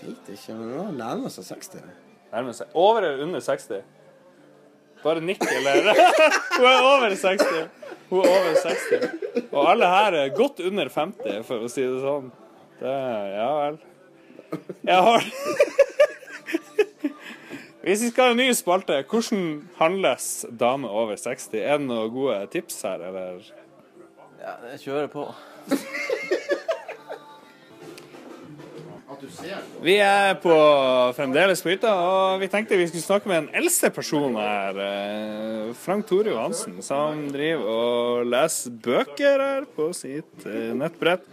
Jeg 0.00 0.14
Vet 0.14 0.32
ikke, 0.38 0.54
men 0.56 0.72
nå 0.76 0.88
nærmer 0.96 1.32
seg 1.32 1.44
60. 1.50 1.84
Nærmer 2.32 2.52
seg. 2.56 2.68
Over 2.76 3.02
eller 3.10 3.24
under 3.26 3.40
60? 3.44 3.82
Bare 5.02 5.20
nikk, 5.24 5.42
eller? 5.44 5.90
Hun 6.56 6.66
er 6.70 6.86
over 6.86 7.14
60. 7.14 7.68
Hun 8.10 8.22
er 8.24 8.30
over 8.32 8.54
60. 8.62 9.46
Og 9.50 9.60
alle 9.70 9.90
her 9.90 10.16
er 10.22 10.34
godt 10.36 10.62
under 10.66 10.88
50, 10.92 11.42
for 11.46 11.66
å 11.66 11.70
si 11.70 11.84
det 11.84 12.00
sånn. 12.04 12.32
Det 12.80 12.96
Ja 13.36 13.50
vel. 13.60 13.78
Jeg 14.86 15.04
har 15.08 15.24
Hvis 17.86 18.02
vi 18.02 18.08
skal 18.10 18.30
ha 18.30 18.34
en 18.34 18.40
ny 18.40 18.48
spalte, 18.56 18.98
hvordan 19.06 19.44
handles 19.78 20.26
dame 20.50 20.90
over 20.90 21.18
60? 21.18 21.54
Er 21.60 21.78
det 21.78 21.86
noen 21.86 22.10
gode 22.14 22.40
tips 22.50 22.80
her, 22.82 23.04
eller? 23.10 23.44
Ja, 24.42 24.56
jeg 24.72 24.82
kjører 24.88 25.06
på. 25.12 25.28
Vi 29.82 29.96
er 30.02 30.34
på, 30.42 30.54
fremdeles 31.16 31.62
på 31.64 31.72
hytta, 31.72 31.92
og 31.92 32.40
vi 32.42 32.48
tenkte 32.52 32.78
vi 32.78 32.88
skulle 32.90 33.04
snakke 33.04 33.30
med 33.30 33.46
den 33.46 33.62
eldste 33.62 33.90
personen 33.94 34.36
her. 34.40 34.80
eh, 34.86 35.74
Frank 35.82 36.06
Tore 36.08 36.32
Johansen, 36.34 36.80
som 36.82 37.26
driver 37.32 37.70
og 37.76 38.26
leser 38.26 38.74
bøker 38.84 39.46
her 39.46 39.68
på 39.76 39.90
sitt 39.96 40.46
eh, 40.46 40.72
nettbrett. 40.76 41.24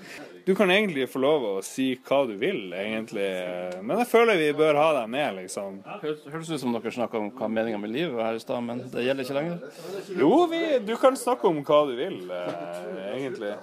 Du 0.45 0.55
kan 0.55 0.71
egentlig 0.71 1.09
få 1.09 1.19
lov 1.23 1.43
å 1.47 1.61
si 1.63 1.99
hva 2.03 2.27
du 2.27 2.33
vil, 2.39 2.73
egentlig. 2.75 3.27
Men 3.79 3.97
jeg 4.01 4.07
føler 4.11 4.35
vi 4.41 4.53
bør 4.57 4.75
ha 4.75 4.93
deg 4.97 5.07
med, 5.13 5.35
liksom. 5.37 5.77
Høres 6.03 6.49
ut 6.51 6.59
som 6.59 6.73
dere 6.75 6.91
snakker 6.91 7.17
om 7.21 7.29
hva 7.37 7.47
meninga 7.47 7.77
med 7.79 7.91
livet 7.93 8.13
var 8.17 8.25
her 8.27 8.35
i 8.39 8.41
stad, 8.43 8.61
men 8.65 8.77
det 8.91 9.03
gjelder 9.05 9.23
ikke 9.23 9.37
lenger. 9.37 9.57
Jo, 10.19 10.47
vi, 10.51 10.79
du 10.83 10.95
kan 10.99 11.15
snakke 11.19 11.47
om 11.47 11.63
hva 11.63 11.79
du 11.87 11.93
vil, 11.95 12.19
eh, 12.27 12.43
egentlig. 13.13 13.53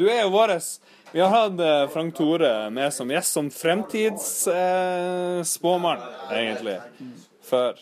Du 0.00 0.08
er 0.08 0.20
jo 0.22 0.30
våres 0.32 0.80
Vi 1.12 1.20
har 1.20 1.28
hatt 1.32 1.60
eh, 1.60 1.88
Frank 1.92 2.14
Tore 2.16 2.70
med 2.72 2.92
som 2.92 3.10
gjest 3.12 3.32
som 3.36 3.50
fremtidsspåmann, 3.52 6.00
eh, 6.30 6.38
egentlig. 6.40 6.78
Før. 7.48 7.74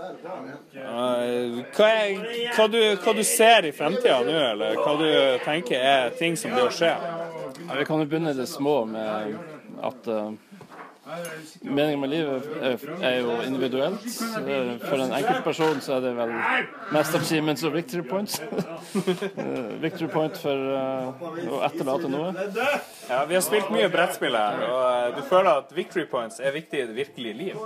Eh, 0.00 1.60
hva, 1.76 1.88
er, 1.88 2.20
hva, 2.56 2.64
du, 2.72 2.78
hva 3.02 3.12
du 3.16 3.20
ser 3.26 3.66
i 3.68 3.72
fremtida 3.74 4.20
nå, 4.24 4.32
eller 4.52 4.78
hva 4.80 4.94
du 4.96 5.08
tenker 5.44 5.76
er 5.76 6.10
ting 6.16 6.36
som 6.40 6.54
bør 6.56 6.70
skje? 6.72 6.92
Ja, 7.70 7.76
vi 7.78 7.84
kan 7.84 8.00
jo 8.02 8.04
begynne 8.10 8.30
i 8.30 8.34
det 8.34 8.48
små 8.50 8.84
med 8.84 9.36
at 9.86 10.08
uh, 10.10 10.32
meningen 11.62 12.00
med 12.00 12.10
livet 12.10 12.46
er, 13.02 13.16
jo 13.20 13.36
individuelt. 13.46 14.04
Eh, 14.40 14.72
For 14.84 15.02
en 15.02 15.12
enkeltperson 15.16 15.80
så 15.84 15.96
er 15.98 16.04
det 16.04 16.12
vel 16.18 16.32
mest 16.94 17.14
achievements 17.18 17.64
og 17.68 17.74
victory 17.76 18.04
points. 18.08 18.40
Eh, 18.90 19.82
victory 19.82 20.08
point 20.10 20.36
for 20.40 20.56
eh, 20.74 21.20
å 21.52 21.60
etterlate 21.66 22.08
noe. 22.10 22.30
Ja, 23.08 23.20
Vi 23.28 23.36
har 23.36 23.42
spilt 23.44 23.70
mye 23.72 23.88
brettspill 23.92 24.34
her, 24.36 24.62
og 24.66 25.16
du 25.16 25.20
føler 25.28 25.60
at 25.62 25.72
victory 25.76 26.04
points 26.10 26.40
er 26.42 26.54
viktig 26.54 26.80
i 26.82 26.86
det 26.88 26.96
virkelige 26.96 27.36
liv? 27.38 27.60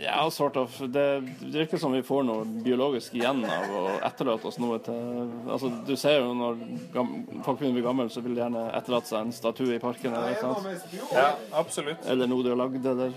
Ja, 0.00 0.22
sort 0.34 0.56
of. 0.60 0.74
Det 0.92 1.06
virker 1.52 1.80
som 1.80 1.92
vi 1.94 2.02
får 2.06 2.24
noe 2.28 2.46
biologisk 2.64 3.16
igjen 3.18 3.44
av 3.48 3.74
å 3.78 3.84
etterlate 4.08 4.48
oss 4.50 4.58
noe 4.62 4.78
til 4.84 4.96
Altså, 5.48 5.70
Du 5.86 5.94
ser 5.96 6.18
jo 6.20 6.32
når 6.36 6.58
folk 7.44 7.60
begynner 7.60 7.76
å 7.76 7.78
bli 7.78 7.86
gamle, 7.86 8.08
så 8.12 8.22
vil 8.24 8.36
de 8.36 8.42
gjerne 8.42 8.64
etterlate 8.78 9.12
seg 9.12 9.20
en 9.26 9.34
statue 9.36 9.76
i 9.76 9.82
parken 9.82 10.14
eller. 10.14 10.80
Ja, 11.12 11.28
absolutt. 11.60 12.04
Eller 12.08 12.30
noe 12.30 12.44
har 12.58 12.66
lagd, 12.66 12.86
eller 12.86 13.12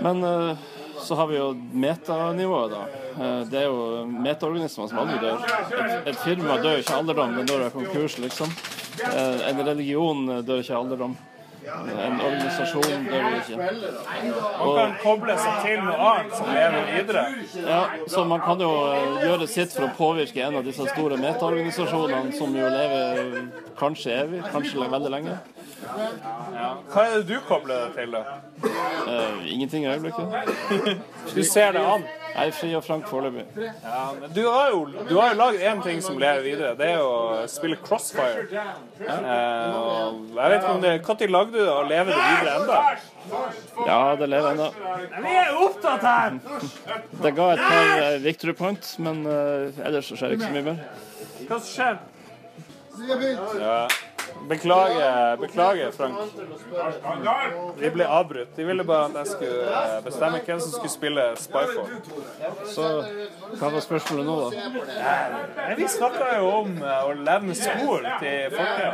Men 0.00 0.24
eh, 0.24 0.56
så 1.00 1.14
har 1.14 1.26
vi 1.26 1.36
jo 1.36 1.52
metanivået, 1.72 2.70
da. 2.70 2.82
Eh, 3.24 3.40
det 3.50 3.62
er 3.62 3.66
jo 3.68 4.04
metaorganismer 4.06 4.90
som 4.90 5.00
aldri 5.04 5.18
dør. 5.22 5.48
Et, 5.70 5.96
et 6.12 6.20
firma 6.24 6.60
dør 6.60 6.82
ikke 6.82 6.94
av 6.94 7.02
alderdom, 7.04 7.34
det 7.38 7.48
dør 7.50 7.66
av 7.66 7.74
konkurs, 7.74 8.18
liksom. 8.22 8.52
Eh, 9.00 9.48
en 9.50 9.66
religion 9.66 10.26
dør 10.44 10.64
ikke 10.64 10.78
alderdom. 10.78 11.16
En 11.70 12.20
organisasjon 12.24 13.04
dør 13.04 13.26
ikke. 13.36 13.56
Man 13.60 14.70
kan 14.78 14.94
koble 15.02 15.36
seg 15.38 15.58
til 15.66 15.82
noe 15.84 16.08
annet 16.08 16.36
som 16.38 16.48
lever 16.56 16.88
videre. 16.94 17.24
Ja, 17.66 17.80
så 18.08 18.24
man 18.28 18.40
kan 18.44 18.64
jo 18.64 18.70
gjøre 19.20 19.48
sitt 19.50 19.74
for 19.76 19.86
å 19.86 19.92
påvirke 19.98 20.42
en 20.46 20.56
av 20.60 20.66
disse 20.66 20.88
store 20.94 21.20
metaorganisasjonene 21.20 22.32
som 22.38 22.56
jo 22.56 22.70
lever 22.72 23.42
kanskje 23.80 24.16
evig, 24.22 24.42
kanskje 24.54 24.88
veldig 24.96 25.12
lenge. 25.16 25.36
Hva 25.80 27.04
er 27.06 27.20
det 27.20 27.26
du 27.28 27.36
kobler 27.48 27.86
deg 27.86 27.98
til, 27.98 28.16
da? 28.16 28.40
Uh, 28.60 29.44
ingenting 29.48 29.86
i 29.86 29.92
øyeblikket. 29.94 30.26
Du 31.34 31.44
ser 31.46 31.72
det 31.72 31.82
an? 31.86 32.02
Jeg 32.30 32.48
er 32.48 32.54
fri 32.54 32.68
og 32.74 32.84
frank 32.84 33.08
foreløpig. 33.10 33.44
Ja, 33.58 34.02
men 34.20 34.32
du 34.34 34.40
har 34.46 34.70
jo, 34.70 34.80
du 35.08 35.14
har 35.18 35.32
jo 35.32 35.38
lagd 35.38 35.62
én 35.66 35.82
ting 35.82 36.02
som 36.02 36.18
lever 36.18 36.42
videre. 36.44 36.74
Det 36.78 36.88
er 36.94 37.02
å 37.02 37.46
spille 37.50 37.78
Crossfire. 37.82 38.44
Eh, 39.00 39.78
og 39.78 40.36
jeg 40.36 40.52
vet 40.52 40.56
ikke 40.60 40.74
om 40.74 40.84
det 40.84 40.92
Når 41.08 41.32
lagde 41.34 41.52
du 41.52 41.58
det, 41.58 41.68
og 41.70 41.90
lever 41.90 42.12
det 42.12 42.20
videre 42.20 42.54
enda? 42.60 42.78
Ja, 43.86 44.00
det 44.20 44.28
lever 44.30 44.50
ennå. 44.52 44.68
Vi 45.26 45.34
er 45.42 45.58
opptatt 45.66 46.06
her! 46.06 46.38
Det 47.22 47.34
ga 47.36 47.50
et 47.52 47.64
par 47.66 47.90
eh, 48.04 48.22
victory 48.24 48.54
point, 48.56 48.92
men 48.98 49.26
uh, 49.26 49.82
ellers 49.84 50.08
så 50.08 50.16
skjer 50.16 50.32
det 50.32 50.38
ikke 50.38 50.48
så 50.48 50.54
mye 50.56 50.68
mer. 50.70 50.80
Hva 51.50 51.60
skjer? 51.66 52.00
Ja. 53.60 53.82
Beklager, 54.48 55.36
beklager, 55.36 55.90
Frank. 55.90 56.18
Vi 57.76 57.90
ble 57.90 58.06
avbrutt. 58.06 58.56
De 58.56 58.64
ville 58.64 58.84
bare 58.84 59.04
at 59.04 59.14
jeg 59.20 59.26
skulle 59.26 59.74
eh, 59.80 59.96
bestemme 60.04 60.40
hvem 60.46 60.60
som 60.60 60.72
skulle 60.72 60.90
spille 60.92 61.24
Spyfall. 61.38 61.90
Så 62.72 62.86
hva 63.60 63.70
var 63.74 63.84
spørsmålet 63.84 64.26
nå, 64.26 64.36
da? 64.40 64.48
Nei, 65.56 65.74
Vi 65.78 65.88
snakka 65.92 66.30
jo 66.38 66.50
om 66.62 66.72
eh, 66.82 67.04
å 67.06 67.14
levne 67.20 67.56
spor 67.58 68.06
til 68.22 68.56
fortida. 68.56 68.90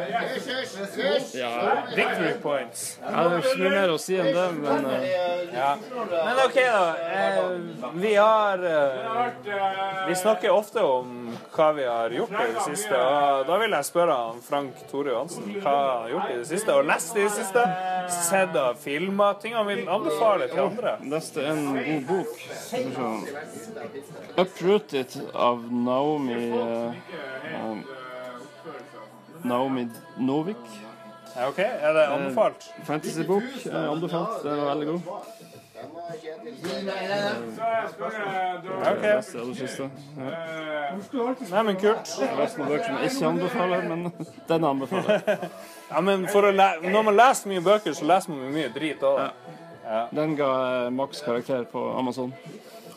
Ja. 1.37 1.53
Victory 1.95 2.35
points. 2.43 2.85
Ja, 3.03 3.27
det 3.29 3.39
er 3.39 3.47
ikke 3.47 3.63
mye 3.63 3.75
mer 3.77 3.95
å 3.95 3.99
si 4.03 4.19
enn 4.21 4.33
det, 4.37 4.47
men 4.61 4.91
eh, 4.93 5.09
Ja. 5.57 5.71
Men 6.13 6.43
OK, 6.45 6.59
da. 6.61 7.91
Vi 7.97 8.15
har 8.15 8.67
Vi 10.09 10.15
snakker 10.21 10.51
ofte 10.53 10.83
om 10.85 11.15
hva 11.57 11.71
vi 11.77 11.85
har 11.89 12.11
gjort 12.13 12.35
i 12.43 12.53
det 12.53 12.67
siste. 12.69 12.97
Og 12.97 13.47
da 13.49 13.59
vil 13.63 13.73
jeg 13.77 13.89
spørre 13.89 14.17
om 14.33 14.41
Frank 14.45 14.85
Tore 14.91 15.15
Johansen 15.15 15.36
hva 15.41 15.73
han 15.75 16.03
har 16.03 16.09
gjort 16.15 16.31
i 16.31 16.39
det 16.39 16.47
siste, 16.49 16.75
og 16.75 16.85
lest 16.89 17.17
i 17.17 17.23
det 17.25 17.31
siste. 17.37 17.65
Sett 18.17 18.57
av 18.57 18.77
filmer. 18.79 19.35
Ting 19.43 19.55
han 19.59 19.67
vil 19.67 19.89
anbefale 19.89 20.49
til 20.53 20.61
andre. 20.69 20.97
Neste 21.03 21.45
en 21.51 21.63
god 21.75 22.03
bok. 22.11 22.33
Uprooted 24.37 25.17
av 25.35 25.65
Naomi 25.73 26.51
um, 26.53 27.85
Naomi 29.47 29.89
Novik. 30.19 30.57
OK, 31.37 31.59
er 31.61 31.93
det 31.93 32.07
anbefalt? 32.09 32.65
Eh, 32.79 32.85
Fantasybok. 32.89 33.43
eh, 33.67 33.91
Anbefalt. 33.91 34.43
Den 34.43 34.59
er 34.59 34.65
veldig 34.71 34.87
god. 34.87 35.01
OK. 38.77 39.03
Neste 39.03 39.39
det 39.39 39.57
siste. 39.59 39.91
Ja. 40.17 40.31
Nei, 41.51 41.63
men 41.63 41.77
kult. 41.81 42.13
Bøker 42.17 42.49
som 42.49 42.67
jeg 42.71 43.11
ikke 43.11 43.27
anbefaler, 43.31 43.87
men 43.91 44.13
den 44.51 44.65
anbefaler 44.65 45.21
jeg. 45.27 45.51
Ja, 45.91 46.01
men 46.01 46.27
for 46.33 46.49
å 46.49 46.51
læ 46.55 46.69
Når 46.83 47.07
man 47.11 47.17
leser 47.17 47.53
mye 47.53 47.63
bøker, 47.65 47.95
så 47.95 48.09
leser 48.09 48.35
man 48.35 48.53
mye 48.55 48.73
drit 48.75 49.03
òg. 49.07 49.23
Den 50.17 50.35
ga 50.39 50.51
maks 50.91 51.23
karakter 51.23 51.65
på 51.71 51.87
Amazon. 51.99 52.35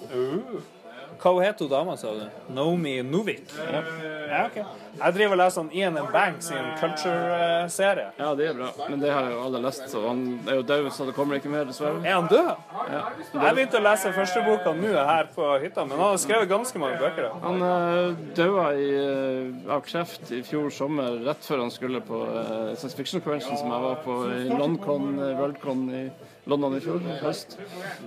Uh. 0.10 0.78
Hva 1.19 1.34
het 1.43 1.60
hun 1.60 1.67
dama, 1.67 1.97
sa 1.99 2.13
du? 2.15 2.21
Naomi 2.55 3.01
Novik? 3.03 3.49
Ja. 3.58 3.82
ja, 4.29 4.43
ok. 4.45 4.60
Jeg 4.99 5.15
driver 5.15 5.36
og 5.36 5.39
leser 5.41 5.62
han 5.62 5.71
Ian 5.75 5.97
and 5.99 6.12
Banks 6.13 6.47
en 6.55 6.69
culture-serie. 6.79 8.05
Ja, 8.19 8.29
det 8.39 8.47
er 8.49 8.55
bra. 8.55 8.69
Men 8.88 9.03
det 9.03 9.12
har 9.12 9.27
jeg 9.27 9.34
jo 9.36 9.41
alle 9.43 9.62
lest, 9.65 9.84
så 9.91 10.03
han 10.05 10.21
er 10.47 10.62
jo 10.62 10.63
død, 10.69 10.88
så 10.95 11.08
det 11.10 11.15
kommer 11.17 11.39
ikke 11.39 11.51
mer, 11.51 11.67
dessverre. 11.67 11.99
Er 12.08 12.15
han 12.15 12.29
død? 12.32 12.49
Ja. 12.93 13.03
Jeg 13.34 13.58
begynte 13.58 13.82
å 13.82 13.84
lese 13.84 14.13
første 14.15 14.45
boka 14.47 14.73
nå 14.79 14.93
her 14.95 15.29
på 15.36 15.49
hytta, 15.63 15.86
men 15.89 15.99
han 15.99 16.13
har 16.13 16.23
skrevet 16.23 16.51
ganske 16.51 16.82
mange 16.82 16.99
bøker. 17.03 17.27
da. 17.27 17.34
Han 17.43 17.67
uh, 17.67 18.25
døde 18.39 18.65
i, 18.79 18.89
eh, 19.03 19.71
av 19.75 19.84
kreft 19.88 20.32
i 20.36 20.41
fjor 20.47 20.71
sommer, 20.73 21.19
rett 21.27 21.43
før 21.43 21.65
han 21.65 21.75
skulle 21.75 22.03
på 22.05 22.23
uh, 22.32 22.75
science 22.79 22.95
fiction 22.95 23.23
convention 23.23 23.60
som 23.60 23.71
jeg 23.75 23.88
var 23.89 24.03
på 24.08 24.19
i 24.38 24.47
London, 24.51 25.12
eh, 25.19 25.36
Worldcon 25.39 25.88
i 25.91 26.05
London 26.51 26.77
i 26.77 26.81
fjor 26.83 27.03
høst. 27.23 27.57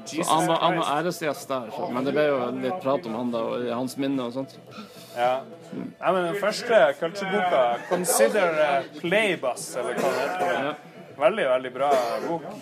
Så 0.04 0.26
han 0.28 0.48
var, 0.50 0.58
han 0.62 0.78
var 0.80 0.90
æresgjest 0.98 1.52
der, 1.52 1.70
så, 1.76 1.90
men 1.94 2.08
det 2.08 2.14
ble 2.16 2.26
jo 2.28 2.40
litt 2.58 2.80
prat 2.84 3.06
om 3.10 3.18
han 3.20 3.30
da, 3.34 3.44
og 3.52 3.68
hans 3.72 3.98
minne 4.00 4.26
og 4.28 4.34
sånt. 4.36 4.56
Ja. 5.16 5.32
ja 6.00 6.12
men 6.12 6.28
den 6.30 6.40
første 6.40 6.82
culture-boka, 7.00 7.62
'Consider 7.88 8.90
Playbus', 8.98 9.70
eller 9.78 10.00
hva 10.00 10.12
det 10.16 10.26
heter. 10.26 10.74
Veldig, 11.22 11.48
veldig 11.54 11.72
bra 11.72 11.94
bok. 12.26 12.52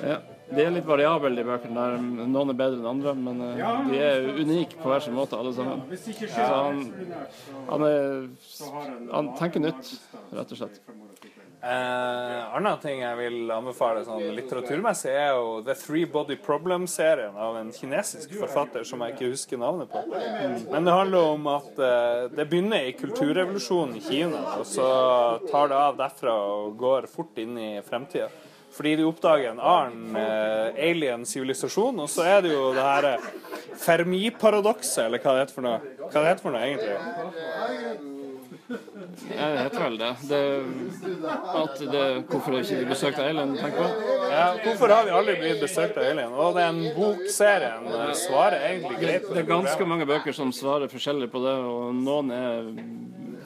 Ja. 0.00 0.20
De 0.50 0.62
er 0.64 0.72
litt 0.74 0.86
variable, 0.86 1.30
de 1.36 1.44
bøkene 1.46 1.78
der. 1.78 2.00
Noen 2.26 2.50
er 2.50 2.56
bedre 2.58 2.80
enn 2.80 2.88
andre, 2.90 3.12
men 3.14 3.42
eh, 3.46 3.60
de 3.86 4.00
er 4.02 4.24
unike 4.40 4.80
på 4.80 4.90
hver 4.90 5.04
sin 5.04 5.14
måte, 5.14 5.38
alle 5.38 5.52
sammen. 5.54 5.84
Så 6.00 6.46
han, 6.48 6.80
han, 7.68 7.84
er, 7.86 8.24
han 9.12 9.30
tenker 9.38 9.62
nytt, 9.62 9.92
rett 10.34 10.56
og 10.56 10.58
slett. 10.58 10.80
Eh, 11.62 12.54
annen 12.56 12.78
ting 12.80 13.02
jeg 13.02 13.16
vil 13.18 13.50
anbefale 13.52 14.00
sånn 14.06 14.30
litteraturmessig, 14.32 15.10
er 15.12 15.34
jo 15.36 15.58
The 15.66 15.74
Three 15.76 16.06
Body 16.08 16.38
Problem-serien 16.40 17.36
av 17.36 17.58
en 17.60 17.68
kinesisk 17.76 18.32
forfatter 18.40 18.86
som 18.88 19.02
jeg 19.04 19.12
ikke 19.12 19.28
husker 19.34 19.60
navnet 19.60 19.90
på. 19.92 20.00
Men 20.72 20.88
det 20.88 20.94
handler 20.96 21.34
om 21.34 21.50
at 21.52 21.82
eh, 21.84 22.22
det 22.32 22.46
begynner 22.48 22.88
i 22.88 22.94
kulturrevolusjonen 22.96 23.98
i 23.98 24.04
Kina, 24.06 24.40
og 24.56 24.64
så 24.68 24.86
tar 25.50 25.68
det 25.68 25.82
av 25.82 25.98
derfra 26.00 26.38
og 26.54 26.78
går 26.80 27.10
fort 27.12 27.36
inn 27.44 27.58
i 27.60 27.74
fremtida. 27.84 28.30
Fordi 28.70 28.94
de 28.96 29.04
oppdager 29.04 29.50
en 29.50 29.60
annen 29.60 30.16
eh, 30.16 30.80
alien 30.88 31.26
sivilisasjon, 31.28 32.00
og 32.00 32.08
så 32.08 32.24
er 32.38 32.46
det 32.46 32.54
jo 32.54 32.70
det 32.72 32.86
her 32.86 33.10
Fermi-paradokset, 33.80 35.04
eller 35.10 35.20
hva 35.20 35.36
det 35.36 35.44
heter 35.44 35.58
for 35.58 35.68
noe. 35.68 35.92
Hva 36.06 36.16
det 36.22 36.26
heter 36.30 36.46
for 36.46 36.56
noe 36.56 36.64
egentlig? 36.64 38.16
Ja, 38.70 39.46
vet 39.56 39.76
vel 39.80 39.96
det. 39.98 40.10
det 40.30 40.40
at 41.60 41.80
det 41.80 42.02
hvorfor 42.30 42.54
er 42.54 42.62
ikke 42.62 42.90
besøkt 42.90 43.18
av 43.18 43.30
Alien, 43.30 43.54
tenker 43.58 43.82
jeg. 43.82 44.18
Ja, 44.30 44.44
hvorfor 44.62 44.94
har 44.94 45.08
vi 45.08 45.14
aldri 45.18 45.36
blitt 45.40 45.62
besøkt 45.64 45.98
av 45.98 46.06
Alien? 46.06 46.34
Og 46.34 46.58
den 46.58 46.82
bokserien 46.94 47.88
eh, 47.90 48.12
svarer 48.20 48.68
egentlig 48.68 49.00
greit 49.00 49.26
på 49.26 49.34
Det 49.34 49.42
er 49.42 49.48
ganske 49.50 49.88
mange 49.92 50.06
bøker 50.10 50.36
som 50.36 50.52
svarer 50.54 50.92
forskjellig 50.92 51.30
på 51.32 51.42
det, 51.46 51.56
og 51.72 51.96
noen 51.98 52.30
er 52.36 52.70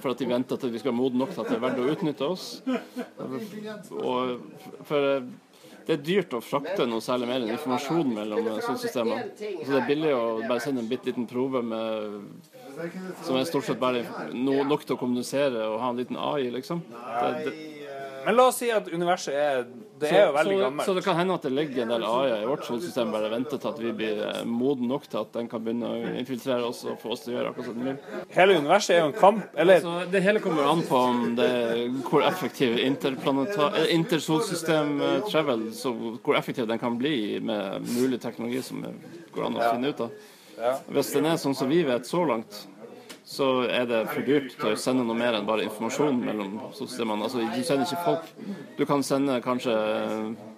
for 0.04 0.12
at 0.12 0.20
de 0.20 0.28
venter 0.28 0.60
til 0.60 0.74
vi 0.74 0.82
skal 0.82 0.92
være 0.92 1.00
modne 1.00 1.22
nok 1.22 1.32
til 1.32 1.44
at 1.44 1.48
det 1.48 1.56
er 1.56 1.64
verdt 1.64 1.80
å 1.80 1.88
utnytte 1.94 2.28
oss. 2.28 2.46
Og 3.96 4.84
for 4.84 5.24
det 5.84 5.98
er 5.98 6.04
dyrt 6.04 6.32
å 6.36 6.40
frakte 6.40 6.86
noe 6.88 7.04
særlig 7.04 7.28
mer 7.28 7.42
enn 7.42 7.54
informasjon 7.54 8.12
mellom 8.16 8.46
solsystemene. 8.64 9.32
Så 9.36 9.68
det 9.68 9.80
er 9.82 9.88
billig 9.88 10.12
å 10.16 10.22
bare 10.46 10.62
sende 10.64 10.80
en 10.84 10.88
bitte 10.88 11.10
liten 11.10 11.26
prove 11.28 11.60
med, 11.64 12.22
som 13.22 13.38
er 13.38 13.46
stort 13.48 13.68
sett 13.68 13.80
bare 13.80 14.04
no, 14.32 14.60
nok 14.66 14.84
til 14.86 14.96
å 14.96 15.00
kommunisere 15.00 15.68
og 15.70 15.80
ha 15.82 15.92
en 15.92 16.02
liten 16.02 16.18
AI, 16.20 16.50
liksom. 16.54 16.82
Det, 16.90 17.46
det, 17.46 17.54
Men 18.24 18.38
la 18.38 18.46
oss 18.48 18.60
si 18.62 18.70
at 18.72 18.86
universet 18.88 19.34
er 19.36 19.66
Det 20.00 20.08
er 20.10 20.24
jo 20.26 20.32
veldig 20.34 20.54
så, 20.56 20.62
gammelt. 20.64 20.86
Så 20.88 20.94
det 20.96 21.02
kan 21.06 21.16
hende 21.16 21.36
at 21.38 21.44
det 21.46 21.52
ligger 21.54 21.84
en 21.84 21.92
del 21.94 22.04
AI 22.08 22.40
i 22.40 22.48
vårt 22.48 22.64
solsystem 22.66 23.12
bare 23.14 23.30
venter 23.32 23.60
til 23.62 23.70
at 23.70 23.78
vi 23.80 23.92
blir 23.96 24.20
moden 24.24 24.56
modne 24.58 24.88
nok 24.90 25.06
til 25.06 25.20
at 25.20 25.30
den 25.36 25.48
kan 25.48 25.62
begynne 25.64 25.90
å 25.92 26.12
infiltrere 26.18 26.66
oss 26.66 26.82
og 26.88 26.98
få 27.02 27.14
oss 27.14 27.24
til 27.24 27.34
å 27.34 27.36
gjøre 27.36 27.52
akkurat 27.52 27.68
som 27.70 27.78
den 27.78 27.90
vil. 27.92 28.26
Hele 28.34 28.58
universet 28.58 28.96
er 28.96 29.00
jo 29.02 29.06
en 29.12 29.16
kamp, 29.20 29.44
eller 29.54 29.80
altså, 29.80 29.94
det 30.12 30.24
hele 30.26 30.42
kommer 30.44 30.70
an 30.72 30.82
på 30.88 31.00
om 31.12 31.22
det, 31.38 31.50
hvor 32.08 32.26
effektiv 32.26 32.74
eh, 32.80 33.90
intersolsystem 33.94 34.94
eh, 34.98 35.18
travel, 35.30 35.68
så 35.78 35.94
hvor 35.94 36.40
effektiv 36.40 36.68
den 36.70 36.82
kan 36.82 36.98
bli 36.98 37.38
med 37.40 37.86
mulig 37.94 38.20
teknologi 38.24 38.64
som 38.66 38.82
går 39.34 39.46
an 39.46 39.60
å 39.60 39.68
finne 39.70 39.94
ut 39.94 40.08
av. 40.08 40.32
Ja. 40.58 40.78
Hvis 40.94 41.12
den 41.14 41.26
er 41.26 41.40
sånn 41.40 41.56
som 41.58 41.70
vi 41.70 41.82
vet 41.86 42.06
så 42.08 42.22
langt, 42.28 42.64
så 43.24 43.64
er 43.64 43.86
det 43.88 44.02
for 44.12 44.24
dyrt 44.26 44.52
til 44.58 44.74
å 44.74 44.78
sende 44.78 45.04
noe 45.06 45.16
mer 45.16 45.38
enn 45.38 45.46
bare 45.48 45.64
informasjon 45.66 46.18
mellom 46.20 46.58
systemene. 46.76 47.24
Altså, 47.24 47.40
du 47.40 47.62
sender 47.64 47.86
ikke 47.88 48.04
folk. 48.04 48.34
Du 48.76 48.84
kan 48.88 49.04
sende 49.06 49.38
kanskje 49.44 49.74
eh, 49.74 50.50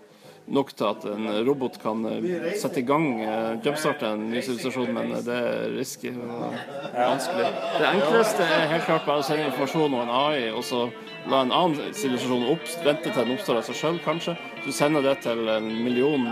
nok 0.47 0.73
til 0.75 0.87
at 0.89 1.05
en 1.11 1.29
robot 1.47 1.79
kan 1.83 2.03
eh, 2.11 2.49
sette 2.59 2.83
i 2.83 2.87
gang, 2.87 3.07
eh, 3.23 3.53
jumpstarte 3.65 4.11
en 4.11 4.25
ny 4.33 4.43
sivilisasjon, 4.43 4.91
men 4.95 5.15
det 5.27 5.37
er 5.37 5.77
risky 5.77 6.11
og 6.11 6.57
vanskelig. 6.97 7.53
Det 7.79 7.91
enkleste 7.93 8.49
er 8.57 8.67
helt 8.75 8.89
klart 8.89 9.07
bare 9.07 9.23
å 9.23 9.29
sende 9.29 9.47
informasjon 9.53 9.95
og 9.95 10.03
en 10.03 10.15
AI, 10.19 10.49
og 10.51 10.67
så 10.67 10.89
la 11.31 11.45
en 11.45 11.55
annen 11.55 11.95
sivilisasjon 11.95 12.49
vente 12.87 13.13
til 13.13 13.21
den 13.21 13.37
oppstår 13.37 13.61
av 13.61 13.71
seg 13.71 13.79
sjøl, 13.79 14.03
kanskje. 14.07 14.35
Du 14.67 14.73
sender 14.75 15.07
det 15.07 15.21
til 15.27 15.47
en 15.55 15.71
million 15.85 16.27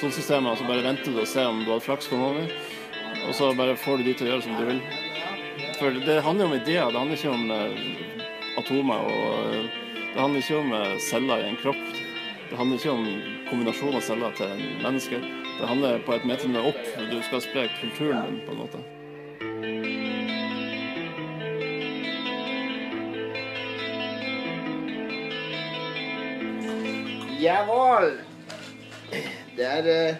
solsystemer, 0.00 0.54
og 0.54 0.60
så 0.60 0.68
bare 0.68 0.88
venter 0.88 1.12
du 1.12 1.20
og 1.20 1.28
ser 1.28 1.52
om 1.52 1.62
du 1.64 1.72
har 1.72 1.84
flaks 1.84 2.08
på 2.08 2.20
noe. 2.20 2.48
Og 3.26 3.34
så 3.34 3.54
bare 3.54 3.76
får 3.76 3.98
du 3.98 4.04
de 4.06 4.14
til 4.14 4.28
å 4.28 4.30
gjøre 4.34 4.44
som 4.44 4.58
du 4.58 4.64
vil. 4.68 4.80
For 5.76 5.96
det 6.06 6.20
handler 6.24 6.46
jo 6.46 6.50
om 6.50 6.56
ideer, 6.56 6.90
det 6.92 7.00
handler 7.00 7.18
ikke 7.18 7.32
om 7.34 7.50
eh, 7.50 8.58
atomer. 8.60 8.98
og 9.02 9.54
eh, 9.54 9.64
Det 10.14 10.20
handler 10.20 10.44
ikke 10.44 10.60
om 10.60 10.74
eh, 10.78 10.98
celler 11.10 11.42
i 11.42 11.48
en 11.50 11.58
kropp. 11.60 11.86
Det 12.46 12.58
handler 12.60 12.78
ikke 12.78 12.94
om 12.94 13.08
kombinasjon 13.50 13.98
av 13.98 14.04
celler 14.06 14.36
til 14.38 14.62
mennesker. 14.84 15.26
Det 15.58 15.70
handler 15.70 16.04
på 16.06 16.14
et 16.14 16.28
meternivå 16.28 16.70
opp. 16.70 16.84
Du 17.10 17.18
skal 17.26 17.42
spre 17.42 17.66
kulturen 17.80 18.22
din, 18.30 18.38
på 18.46 18.54
en 18.54 18.62
måte. 18.62 18.84
Jawohl! 27.42 28.16
Det 29.56 29.66
er 29.66 30.16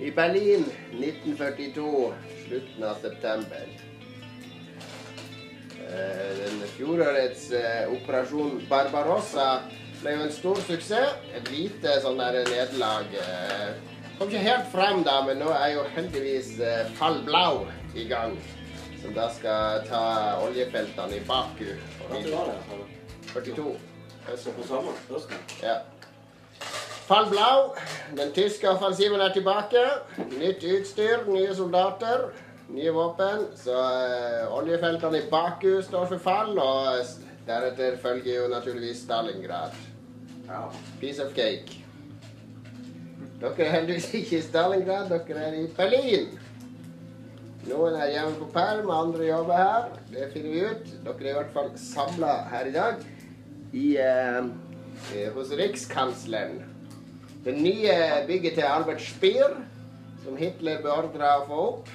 i 0.00 0.10
Berlin 0.10 0.64
1942, 0.92 2.12
slutten 2.46 2.84
av 2.84 2.94
september. 2.94 3.68
Eh, 5.88 6.36
den 6.36 6.68
fjorårets 6.76 7.50
eh, 7.52 7.92
Operasjon 7.92 8.62
Barbarossa 8.68 9.62
ble 10.00 10.16
jo 10.16 10.24
en 10.26 10.32
stor 10.32 10.60
suksess. 10.66 11.18
Et 11.36 11.50
lite 11.52 11.98
sånn 12.02 12.18
der 12.18 12.40
nederlag. 12.48 13.14
Eh, 13.14 13.74
kom 14.18 14.30
ikke 14.30 14.44
helt 14.46 14.68
frem 14.72 15.04
da, 15.06 15.20
men 15.26 15.38
nå 15.42 15.52
er 15.54 15.74
jo 15.76 15.86
heldigvis 15.94 16.56
Fall 16.98 17.22
Blau 17.26 17.64
i 17.94 18.08
gang. 18.10 18.36
Som 19.02 19.14
da 19.14 19.28
skal 19.30 19.84
ta 19.86 20.04
oljefeltene 20.46 21.20
i 21.20 21.24
Baku. 21.28 21.74
Når 22.10 22.30
var 22.32 22.52
det? 22.52 22.84
42. 23.34 23.74
Høsten 24.24 24.56
på 24.56 24.64
sommeren? 24.64 25.42
Ja. 25.60 25.82
Fall 27.04 27.26
Blau, 27.28 27.74
den 28.16 28.30
tyske 28.32 28.68
offensiven 28.70 29.20
er 29.20 29.32
tilbake. 29.34 29.82
Nytt 30.38 30.62
utstyr, 30.64 31.26
nye 31.28 31.52
soldater, 31.52 32.30
nye 32.72 32.94
våpen. 32.96 33.44
Så 33.60 33.76
eh, 33.76 34.46
oljefeltene 34.56 35.20
i 35.20 35.28
Baku 35.28 35.82
står 35.84 36.08
for 36.14 36.24
fall, 36.24 36.56
og 36.56 37.04
deretter 37.44 38.00
følger 38.00 38.38
jo 38.38 38.48
naturligvis 38.48 39.04
Stalingrad. 39.04 39.76
Piece 41.00 41.20
of 41.20 41.36
cake. 41.36 41.84
Dere 43.42 43.66
er 43.66 43.76
heldigvis 43.76 44.08
ikke 44.22 44.38
i 44.38 44.44
Stalingrad, 44.48 45.12
dere 45.12 45.46
er 45.50 45.60
i 45.60 45.68
Berlin. 45.76 46.32
Noen 47.68 48.00
er 48.00 48.14
hjemme 48.14 48.38
på 48.38 48.48
perm, 48.56 48.88
andre 48.92 49.28
jobber 49.28 49.60
her. 49.60 49.90
Det 50.08 50.30
finner 50.32 50.54
vi 50.56 50.68
ut. 50.70 50.94
Dere 51.04 51.20
er 51.20 51.34
i 51.34 51.40
hvert 51.42 51.52
fall 51.52 51.74
samla 51.80 52.38
her 52.48 52.72
i 52.72 52.78
dag 52.80 53.04
i, 53.76 53.90
eh, 54.00 54.46
eh, 55.12 55.28
hos 55.36 55.52
Rikskansleren. 55.52 56.63
Det 57.44 57.52
nye 57.52 57.92
bygget 58.26 58.54
til 58.54 58.64
Albert 58.64 59.02
Speer, 59.04 59.50
som 60.24 60.36
Hitler 60.40 60.78
beordra 60.80 61.34
å 61.42 61.44
få 61.44 61.58
opp. 61.64 61.90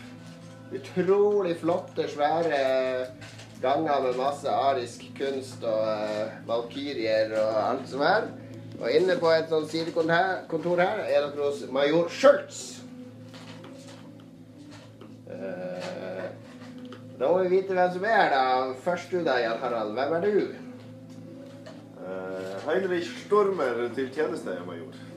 Utrolig 0.77 1.55
flotte, 1.57 2.05
svære 2.12 2.59
ganger 3.63 4.03
med 4.03 4.19
masse 4.19 4.45
arisk 4.53 5.07
kunst 5.17 5.65
og 5.65 5.88
uh, 5.89 6.35
valkyrier 6.45 7.33
og 7.41 7.57
alt 7.63 7.89
som 7.89 8.05
er. 8.05 8.29
Og 8.77 8.93
inne 8.93 9.17
på 9.17 9.33
et 9.33 9.49
sånt 9.49 9.73
sidekontor 9.73 10.13
her, 10.13 10.35
kontor 10.53 10.83
her 10.85 11.01
er 11.07 11.25
dere 11.25 11.47
hos 11.47 11.65
major 11.73 12.13
Schultz. 12.13 12.62
Uh, 15.25 16.29
da 17.17 17.25
må 17.25 17.41
vi 17.41 17.55
vite 17.57 17.73
hvem 17.73 17.93
som 17.97 18.05
er 18.13 18.33
da. 18.38 18.47
Først 18.85 19.09
du 19.09 19.23
da, 19.25 19.41
Jan 19.41 19.57
Harald. 19.65 19.97
Hvem 19.97 20.17
er 20.19 20.29
du? 20.29 20.39
Uh, 22.05 22.55
Heinrich 22.69 23.09
Stormer 23.25 23.88
til 23.97 24.13
tjeneste, 24.13 24.62
major. 24.69 25.09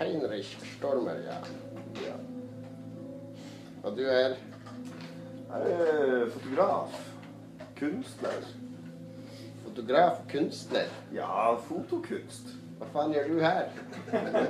Heinrich 0.00 0.56
Stormer, 0.78 1.14
ja. 1.14 1.36
ja. 2.00 2.14
Og 3.82 3.96
du 3.96 4.02
er 4.02 4.36
Jeg 5.50 5.72
er 5.72 6.30
fotograf. 6.30 7.12
Kunstner. 7.78 8.46
fotograf, 9.64 10.16
kunstner. 10.32 10.88
Ja, 11.14 11.54
fotokunst. 11.66 12.54
Hva 12.78 12.88
faen 12.94 13.12
gjør 13.12 13.28
du 13.28 13.40
her? 13.44 13.66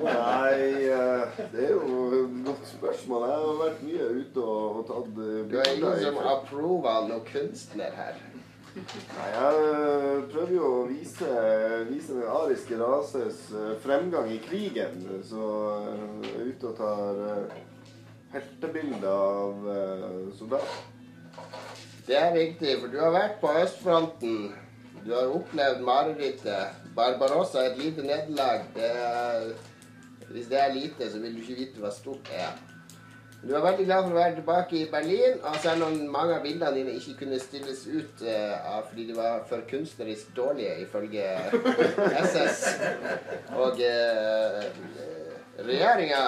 Nei, 0.04 0.58
eh, 0.86 1.40
det 1.50 1.64
er 1.64 1.72
jo 1.72 1.96
et 2.14 2.36
godt 2.46 2.68
spørsmål. 2.70 3.26
Jeg 3.26 3.40
har 3.42 3.58
vært 3.64 3.82
mye 3.88 4.08
ute 4.20 4.44
og, 4.44 4.84
tatt 4.86 5.08
bilder. 5.16 5.48
Du 5.50 5.56
er 5.58 5.72
ingen 5.74 6.04
som 6.04 6.20
approver 6.36 7.08
noen 7.10 7.26
kunstner 7.32 7.98
her. 7.98 8.22
Nei, 8.70 9.28
jeg 9.34 9.62
eh, 9.66 10.20
prøver 10.30 10.52
jo 10.54 10.66
å 10.70 10.82
vise, 10.86 11.30
vise 11.88 12.14
den 12.14 12.28
ariske 12.30 12.76
rases 12.78 13.40
eh, 13.50 13.72
fremgang 13.82 14.30
i 14.30 14.38
krigen. 14.44 15.02
Så 15.26 15.48
eh, 15.74 16.04
jeg 16.28 16.36
er 16.36 16.52
ute 16.52 16.70
og 16.70 16.76
tar 16.78 17.18
eh, 17.26 17.56
heltebilder 18.36 19.10
av 19.10 19.66
eh, 19.74 20.06
soldater. 20.38 20.78
Det 22.06 22.18
er 22.18 22.36
viktig, 22.36 22.76
for 22.78 22.94
du 22.94 23.00
har 23.02 23.12
vært 23.14 23.40
på 23.42 23.50
østfronten. 23.58 24.38
Du 25.02 25.12
har 25.16 25.34
opplevd 25.34 25.82
marerittet. 25.86 26.80
Barbarossa 26.94 27.64
er 27.64 27.72
et 27.72 27.82
lite 27.82 28.06
nederlag. 28.06 28.70
Er, 28.78 29.50
hvis 30.30 30.50
det 30.50 30.62
er 30.62 30.74
lite, 30.76 31.10
så 31.10 31.18
vil 31.18 31.34
du 31.34 31.42
ikke 31.42 31.58
vite 31.64 31.82
hva 31.82 31.90
stort 31.94 32.22
det 32.30 32.38
er. 32.46 32.69
Du 33.40 33.54
er 33.56 33.62
veldig 33.64 33.86
glad 33.88 34.02
for 34.04 34.12
å 34.12 34.18
være 34.18 34.34
tilbake 34.36 34.76
i 34.76 34.88
Berlin, 34.92 35.38
og 35.48 35.54
selv 35.62 35.86
om 35.86 35.94
mange 36.12 36.34
av 36.36 36.42
bildene 36.44 36.76
dine 36.76 36.96
ikke 36.98 37.22
kunne 37.22 37.38
stilles 37.40 37.86
ut 37.88 38.20
uh, 38.26 38.82
fordi 38.90 39.06
de 39.08 39.16
var 39.16 39.46
for 39.48 39.64
kunstnerisk 39.70 40.34
dårlige, 40.36 40.74
ifølge 40.84 41.24
SS 42.20 42.60
og 43.56 43.80
uh, 43.80 44.60
regjeringa, 45.64 46.20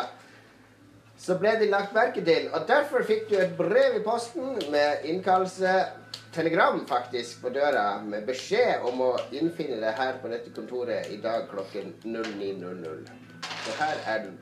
så 1.21 1.37
ble 1.39 1.53
de 1.61 1.69
lagt 1.71 1.93
merke 1.95 2.25
til. 2.25 2.49
Og 2.57 2.65
derfor 2.69 3.05
fikk 3.07 3.29
du 3.29 3.37
et 3.39 3.53
brev 3.61 4.01
i 4.01 4.05
posten 4.07 4.57
med 4.73 5.05
innkallelse 5.13 5.77
Telegram 6.33 6.81
faktisk 6.89 7.43
på 7.45 7.53
døra 7.53 7.99
med 8.01 8.25
beskjed 8.25 8.87
om 8.89 9.05
å 9.05 9.11
innfinne 9.37 9.77
deg 9.83 9.99
her 10.01 10.17
på 10.23 10.33
dette 10.33 10.53
kontoret 10.57 11.13
i 11.13 11.21
dag 11.21 11.45
klokken 11.53 11.93
09.00. 12.09 13.05
Så 13.67 13.83
her 13.83 14.01
er 14.15 14.25
du. 14.25 14.33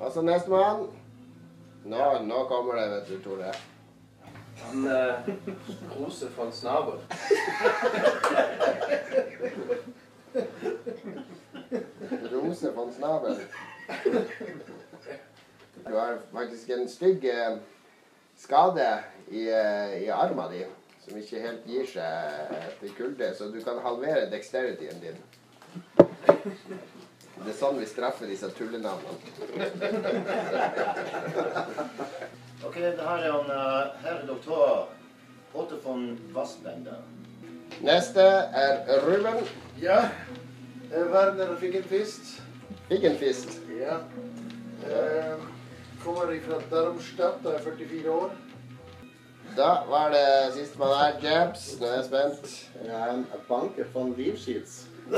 Og 0.00 0.12
så 0.12 0.22
nestemann. 0.22 0.86
Nå, 1.84 2.02
nå 2.24 2.44
kommer 2.48 2.78
det, 2.80 2.90
vet 2.90 3.08
du, 3.08 3.18
Tore. 3.24 3.52
Han 4.64 4.86
eh, 4.86 5.14
Rose 5.98 6.28
von 6.36 6.52
Snabel. 6.52 7.00
Rose 12.32 12.72
von 12.74 12.92
Snabel. 12.92 13.36
Du 15.84 15.96
har 15.96 16.18
faktisk 16.32 16.70
en 16.70 16.88
stygg 16.88 17.24
eh, 17.24 17.58
skade 18.36 18.88
i, 19.28 19.48
eh, 19.48 20.02
i 20.02 20.08
armen 20.08 20.50
din 20.52 20.72
som 21.04 21.18
ikke 21.20 21.40
helt 21.42 21.66
gir 21.68 21.84
seg 21.88 22.52
etter 22.56 22.92
kulde, 22.96 23.26
så 23.36 23.50
du 23.52 23.58
kan 23.64 23.82
halvere 23.84 24.30
dexterityen 24.32 25.02
din. 25.02 25.18
Det 27.40 27.50
er 27.50 27.58
sånn 27.58 27.80
vi 27.80 27.86
straffer 27.90 28.30
disse 28.30 28.48
tullenavnene. 28.58 29.18
Ok, 32.64 32.78
det 32.80 33.04
her 33.04 33.20
er 33.20 33.32
han 33.32 33.50
uh, 33.52 33.90
herr 34.00 34.22
doktor 34.24 34.88
Otto 35.52 35.76
von 35.84 36.06
Wassbender. 36.32 37.02
Neste 37.84 38.24
er 38.56 39.02
Ruben. 39.04 39.44
Ja. 39.82 39.98
Eh, 40.88 41.12
Werner 41.12 41.52
en 43.04 43.18
fist. 43.18 43.60
Ja. 43.80 43.98
Eh, 44.88 45.44
kommer 46.04 46.32
fra 46.46 46.58
Darmstadt 46.70 47.46
og 47.46 47.54
er 47.54 47.58
44 47.58 48.10
år. 48.10 48.32
Da 49.56 49.70
var 49.88 50.10
det 50.10 50.54
sistemann 50.54 50.96
her, 50.96 51.20
Jabs. 51.22 51.80
Nå 51.80 51.86
er 51.86 51.94
jeg 51.94 52.04
spent. 52.04 52.70
Er 52.84 53.12
en 53.12 53.26
banker 53.48 53.84
von 53.92 54.14
Livschieds. 54.16 54.86
Men 55.08 55.16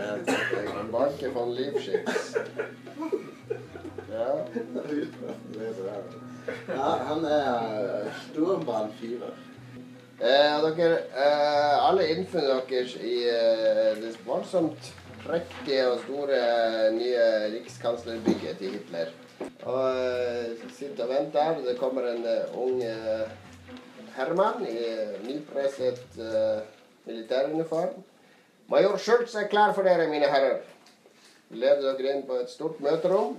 jeg 0.00 0.18
tenker. 0.26 0.80
En 0.80 0.90
banker. 0.92 1.30
Ja. 4.10 4.30
Ja, 6.68 6.90
han 7.08 7.24
er. 7.24 8.12
Eh, 10.20 10.62
og 10.62 10.76
dere, 10.78 10.98
eh, 11.10 11.88
alle 11.88 12.08
innfinner 12.08 12.60
dere 12.68 12.86
i 13.02 13.14
eh, 13.28 13.96
det 13.98 14.12
voldsomt 14.26 14.92
prektige 15.24 15.86
og 15.88 16.00
store 16.04 16.40
nye 16.94 17.22
rikskanslerbygget 17.54 18.58
til 18.58 18.76
Hitler. 18.76 19.12
Og 19.64 19.96
eh, 19.96 20.70
sitter 20.76 21.04
og 21.04 21.10
venter. 21.10 21.60
Det 21.64 21.78
kommer 21.78 22.08
en 22.10 22.26
eh, 22.28 22.58
ung 22.60 22.82
eh, 22.84 23.30
herremann 24.16 24.66
i 24.68 24.76
nypresset 25.26 26.20
militæruniform. 27.04 27.96
Major 28.70 28.96
Schultz 28.96 29.34
er 29.34 29.48
klar 29.48 29.74
for 29.74 29.82
dere, 29.82 30.08
mine 30.08 30.28
herrer. 30.30 30.60
Vi 31.48 31.58
Leder 31.60 31.98
dere 31.98 32.14
inn 32.14 32.26
på 32.28 32.38
et 32.40 32.52
stort 32.52 32.78
møterom. 32.80 33.34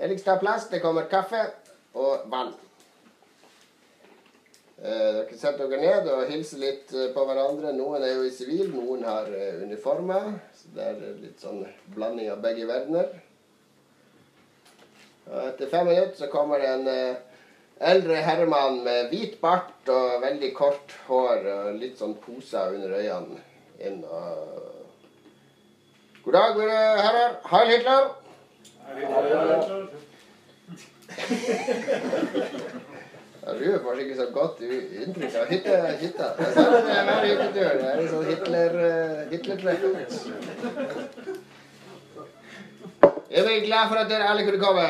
Helligst 0.00 0.28
av 0.30 0.40
plass. 0.40 0.68
Det 0.70 0.80
kommer 0.82 1.10
kaffe 1.10 1.42
og 1.94 2.24
vann. 2.30 2.54
Eh, 4.84 4.90
dere 5.16 5.36
setter 5.40 5.70
dere 5.70 5.80
ned 5.80 6.08
og 6.12 6.26
hilser 6.28 6.60
litt 6.60 6.90
eh, 6.92 7.06
på 7.14 7.22
hverandre. 7.24 7.70
Noen 7.72 8.02
er 8.04 8.18
jo 8.18 8.26
i 8.28 8.32
sivil, 8.34 8.66
noen 8.68 9.06
har 9.08 9.30
eh, 9.32 9.62
uniformer. 9.64 10.26
Så 10.52 10.68
det 10.76 10.88
er 10.90 10.98
litt 11.22 11.40
sånn 11.40 11.62
blanding 11.94 12.28
av 12.28 12.42
begge 12.44 12.66
verdener. 12.68 13.14
Og 15.30 15.38
etter 15.46 15.72
fem 15.72 15.88
minutter 15.88 16.18
så 16.18 16.28
kommer 16.28 16.60
det 16.60 16.68
en 16.68 17.16
eldre 17.94 18.20
herremann 18.26 18.82
med 18.84 19.08
hvit 19.08 19.40
bart 19.40 19.88
og 19.88 20.20
veldig 20.20 20.50
kort 20.52 20.92
hår 21.06 21.48
og 21.54 21.80
litt 21.80 21.96
sånn 21.96 22.12
poser 22.20 22.76
under 22.76 22.92
øynene 23.00 23.40
inn 23.80 24.04
og 24.04 24.72
God 26.24 26.36
dag, 26.36 26.56
mine 26.60 26.80
herrer. 27.00 27.32
Heil 27.48 27.68
Hitler! 27.72 28.04
Ja, 32.74 32.90
du 33.52 33.78
får 33.84 34.00
ikke 34.00 34.16
så 34.16 34.26
godt 34.32 34.60
inntrykk 34.64 35.34
av 35.40 35.50
hytte, 35.52 35.80
hytta. 36.00 36.28
Det 36.38 36.46
er 36.96 37.04
hver. 37.08 37.24
Det 37.54 37.64
er 37.64 38.06
sånn 38.08 38.28
Hitler, 38.30 38.78
uh, 38.80 39.32
Hitler-treff. 39.32 39.82
Jeg 43.34 43.44
er 43.44 43.66
glad 43.66 43.88
for 43.90 43.98
at 43.98 44.08
dere 44.10 44.30
alle 44.30 44.44
kunne 44.46 44.62
komme. 44.62 44.86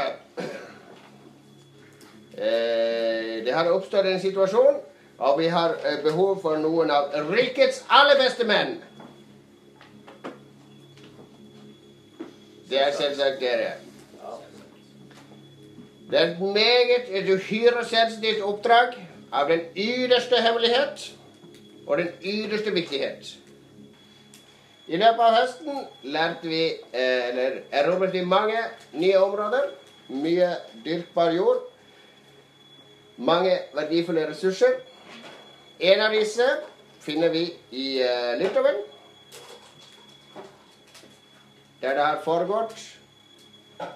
Eh, 2.39 3.45
det 3.45 3.53
har 3.55 3.71
oppstått 3.71 4.07
en 4.11 4.21
situasjon, 4.21 4.81
og 5.19 5.39
vi 5.39 5.49
har 5.49 5.77
eh, 5.87 6.01
behov 6.03 6.41
for 6.43 6.59
noen 6.59 6.91
av 6.91 7.15
rikets 7.31 7.85
aller 7.89 8.19
beste 8.19 8.47
menn. 8.49 8.75
Det 12.69 12.81
er 12.81 12.93
selvsagt 12.97 13.41
dere. 13.41 13.77
Det 16.15 16.23
er 16.23 16.27
et 16.27 16.41
meget 16.41 17.09
et 17.09 17.31
uhyre 17.35 17.85
sensitivt 17.85 18.43
oppdrag 18.47 18.93
av 19.33 19.49
den 19.51 19.61
ytterste 19.77 20.39
hemmelighet 20.43 21.09
og 21.87 21.99
den 21.99 22.09
ytterste 22.23 22.71
viktighet. 22.71 23.33
I 24.87 25.01
løpet 25.01 25.25
av 25.25 25.35
høsten 25.35 25.81
lærte 26.15 26.47
vi, 26.47 26.69
eh, 26.93 27.29
eller 27.33 27.59
erobret 27.73 28.13
vi 28.13 28.23
mange 28.25 28.61
nye 28.93 29.17
områder. 29.19 29.67
Mye 30.09 30.53
dyrkbar 30.85 31.35
jord. 31.35 31.67
Mange 33.17 33.59
verdifulle 33.75 34.31
ressurser. 34.31 34.79
En 35.81 36.01
av 36.01 36.15
disse 36.15 36.49
finner 37.01 37.29
vi 37.29 37.49
i 37.73 38.01
eh, 38.03 38.39
Litauen. 38.39 38.83
Der 41.83 41.95
det 41.95 42.05
har 42.05 42.23
foregått 42.25 42.79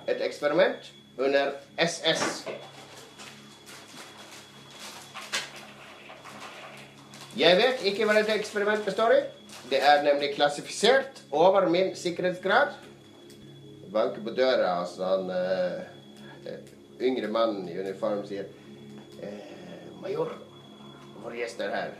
et 0.08 0.26
eksperiment 0.26 0.97
under 1.18 1.52
SS. 1.78 2.48
Jeg 7.38 7.56
vet 7.58 7.84
ikke 7.86 8.06
hva 8.06 8.16
dette 8.18 8.34
eksperimentet 8.34 8.86
består 8.88 9.14
i. 9.14 9.20
Det 9.70 9.78
er 9.84 10.02
nemlig 10.02 10.32
klassifisert 10.34 11.22
over 11.30 11.68
min 11.70 11.92
sikkerhetsgrad. 11.96 12.72
Jeg 13.84 13.92
banker 13.92 14.22
på 14.24 14.34
døra, 14.36 14.80
og 14.80 14.88
så 14.88 15.04
han 15.04 15.30
eh, 15.30 15.82
eh, 16.46 16.72
yngre 17.00 17.28
mannen 17.32 17.68
i 17.68 17.78
uniform 17.78 18.24
sier 18.26 18.48
eh, 19.22 19.92
Major, 20.02 20.32
vår 21.22 21.36
gjest 21.40 21.60
er 21.60 21.74
her. 21.74 21.94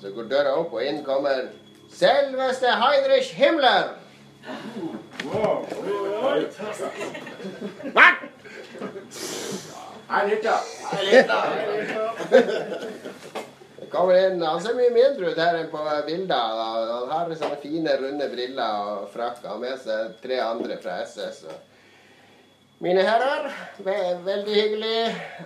Så 0.00 0.10
går 0.14 0.30
døra 0.30 0.56
opp, 0.58 0.74
og 0.74 0.82
inn 0.84 1.04
kommer 1.06 1.48
selveste 1.92 2.72
Heinrich 2.82 3.34
Himmler. 3.38 3.94
Hva? 10.14 10.56
Her 10.90 11.04
hytta. 11.10 11.40
Det 13.80 13.90
kommer 13.90 14.14
inn, 14.18 14.42
Han 14.42 14.62
ser 14.62 14.74
mye 14.78 14.94
mindre 14.94 15.32
ut 15.32 15.38
her 15.38 15.58
enn 15.58 15.70
på 15.72 15.82
bilder. 16.06 16.62
Han 16.64 17.10
har 17.10 17.34
sånne 17.38 17.60
fine, 17.62 17.96
runde 18.00 18.28
briller 18.32 18.88
og 18.94 19.08
frakk. 19.14 19.42
Han 19.42 19.56
har 19.56 19.62
med 19.64 19.78
seg 19.82 20.18
tre 20.22 20.40
andre 20.44 20.78
fra 20.82 21.00
SS. 21.04 21.44
Mine 22.84 23.04
herrer, 23.06 23.50
er 23.86 24.22
veldig 24.26 24.54
hyggelig 24.54 24.96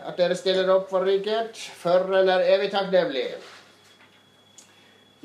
at 0.00 0.16
dere 0.18 0.36
stiller 0.36 0.70
opp 0.74 0.88
for 0.90 1.04
riket. 1.06 1.60
Føreren 1.80 2.28
er 2.32 2.46
evig 2.56 2.70
takknemlig. 2.72 3.28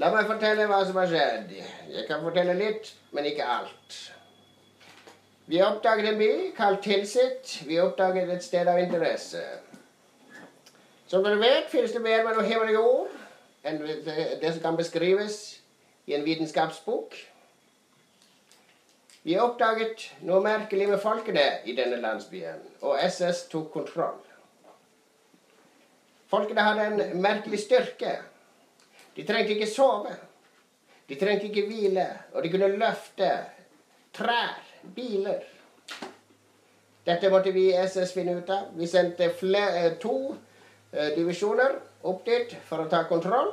La 0.02 0.10
meg 0.14 0.28
fortelle 0.28 0.68
hva 0.70 0.82
som 0.88 0.98
har 1.00 1.10
skjedd. 1.12 1.54
Jeg 1.94 2.08
kan 2.10 2.24
fortelle 2.26 2.56
litt, 2.58 2.92
men 3.16 3.28
ikke 3.30 3.46
alt. 3.46 3.98
Vi 5.46 5.60
oppdaget 5.62 6.10
en 6.10 6.18
by 6.18 6.32
kalt 6.56 6.84
Tilsit. 6.84 7.64
Vi 7.68 7.80
oppdaget 7.80 8.30
et 8.32 8.44
sted 8.44 8.68
av 8.68 8.80
interesse. 8.80 9.42
Som 11.08 11.26
dere 11.26 11.42
vet, 11.42 11.68
finnes 11.70 11.92
det 11.92 12.02
mer 12.02 12.24
mellom 12.24 12.48
himmel 12.48 12.72
og 12.72 12.78
jord 12.78 13.20
enn 13.68 13.78
det, 13.84 14.50
som 14.50 14.62
kan 14.64 14.80
beskrives 14.80 15.38
i 16.08 16.16
en 16.16 16.24
vitenskapsbok. 16.26 17.16
Vi 19.24 19.38
oppdaget 19.40 20.10
noe 20.28 20.42
merkelig 20.44 20.90
med 20.90 21.00
folkene 21.04 21.46
i 21.64 21.76
denne 21.78 22.00
landsbyen, 22.04 22.60
og 22.84 23.00
SS 23.04 23.46
tok 23.52 23.70
kontroll. 23.72 24.20
Folkene 26.32 26.66
hadde 26.66 26.90
en 26.90 27.22
merkelig 27.24 27.62
styrke. 27.64 28.18
De 29.16 29.24
trengte 29.28 29.56
ikke 29.56 29.70
sove. 29.70 30.12
De 31.08 31.20
trengte 31.20 31.52
ikke 31.52 31.68
hvile, 31.70 32.08
og 32.34 32.44
de 32.44 32.52
kunne 32.52 32.74
løfte 32.80 33.30
trær, 34.18 34.73
biler. 34.96 35.44
Dette 37.06 37.30
måtte 37.30 37.52
vi 37.52 37.68
i 37.70 37.78
SS 37.84 38.14
finne 38.16 38.38
ut 38.40 38.50
av. 38.50 38.72
Vi 38.80 38.88
sendte 38.88 39.30
flere, 39.36 39.96
to 40.00 40.36
eh, 40.92 41.12
divisjoner 41.18 41.76
opp 42.08 42.24
dit 42.26 42.56
for 42.68 42.84
å 42.84 42.90
ta 42.92 43.04
kontroll. 43.10 43.52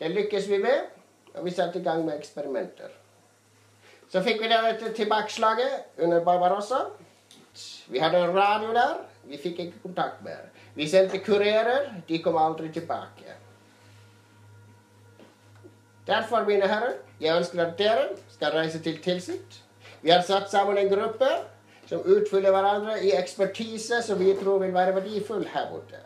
Det 0.00 0.10
lykkes 0.12 0.48
vi 0.50 0.58
med, 0.60 0.90
og 1.36 1.46
vi 1.46 1.54
satte 1.54 1.80
i 1.80 1.86
gang 1.86 2.04
med 2.04 2.18
eksperimenter. 2.18 2.92
Så 4.12 4.20
fikk 4.20 4.42
vi 4.42 4.50
dette 4.50 4.92
tilbakeslaget 4.92 6.02
under 6.04 6.20
Barbarossa. 6.24 6.84
Vi 7.88 8.00
hadde 8.00 8.20
en 8.20 8.34
radio 8.36 8.72
der. 8.76 8.98
Vi 9.24 9.38
fikk 9.40 9.60
ikke 9.62 9.84
kontakt 9.86 10.20
mer. 10.24 10.50
Vi 10.74 10.88
sendte 10.88 11.22
kurerer. 11.24 11.88
De 12.08 12.18
kom 12.20 12.36
aldri 12.36 12.68
tilbake. 12.72 13.38
Derfor, 16.06 16.44
mine 16.44 16.66
herrer, 16.66 16.98
jeg 17.22 17.36
ønsker 17.38 17.64
at 17.64 17.78
dere 17.78 18.06
skal 18.30 18.54
reise 18.56 18.80
til 18.82 18.98
Tilsit. 19.02 19.58
Vi 20.02 20.10
har 20.10 20.22
satt 20.26 20.50
sammen 20.50 20.78
en 20.78 20.90
gruppe 20.90 21.28
som 21.86 22.02
utfyller 22.02 22.50
hverandre 22.50 22.96
i 23.04 23.12
ekspertise 23.14 24.00
som 24.02 24.18
vi 24.18 24.34
tror 24.40 24.58
vil 24.62 24.74
være 24.74 24.94
verdifull 24.96 25.46
her 25.54 25.68
borte. 25.70 26.00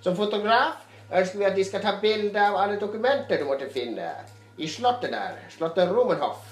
Som 0.00 0.16
fotograf 0.16 0.80
ønsker 1.12 1.38
vi 1.38 1.44
at 1.44 1.56
de 1.56 1.64
skal 1.64 1.82
ta 1.84 1.96
bilde 2.00 2.40
av 2.40 2.56
alle 2.56 2.80
dokumenter 2.80 3.40
du 3.40 3.48
måtte 3.50 3.68
finne 3.72 4.12
i 4.56 4.68
slottet 4.68 5.12
der. 5.12 5.36
Slottet 5.52 5.92
Romenhoff 5.92 6.46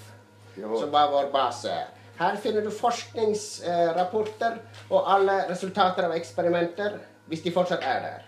som 0.58 0.90
var 0.90 1.10
vår 1.10 1.30
base. 1.32 1.74
Her 2.18 2.36
finner 2.36 2.64
du 2.66 2.70
forskningsrapporter 2.74 4.58
og 4.90 5.12
alle 5.14 5.44
resultater 5.50 6.08
av 6.08 6.16
eksperimenter, 6.16 6.98
hvis 7.30 7.44
de 7.44 7.52
fortsatt 7.54 7.84
er 7.86 8.00
der. 8.02 8.24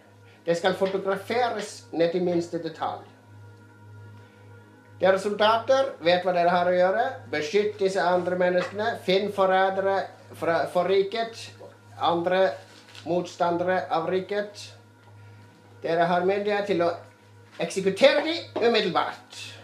Det 0.46 0.56
skal 0.56 0.78
fotograferes 0.78 1.84
ned 1.92 2.12
til 2.12 2.22
minste 2.24 2.62
detalj. 2.62 3.02
Dere 5.00 5.18
soldater 5.18 5.94
vet 6.04 6.24
hva 6.26 6.32
dere 6.36 6.52
har 6.52 6.68
å 6.68 6.74
gjøre. 6.76 7.04
Beskytt 7.32 7.78
disse 7.80 8.02
andre 8.04 8.36
menneskene. 8.40 8.98
Finn 9.04 9.30
forrædere 9.32 10.02
fra- 10.36 10.66
for 10.66 10.84
riket. 10.84 11.50
Andre 11.98 12.50
motstandere 13.06 13.86
av 13.90 14.10
riket. 14.10 14.66
Dere 15.82 16.04
har 16.04 16.26
myndighet 16.28 16.66
til 16.66 16.82
å 16.84 16.90
eksekutere 17.58 18.24
dem 18.24 18.68
umiddelbart. 18.68 19.59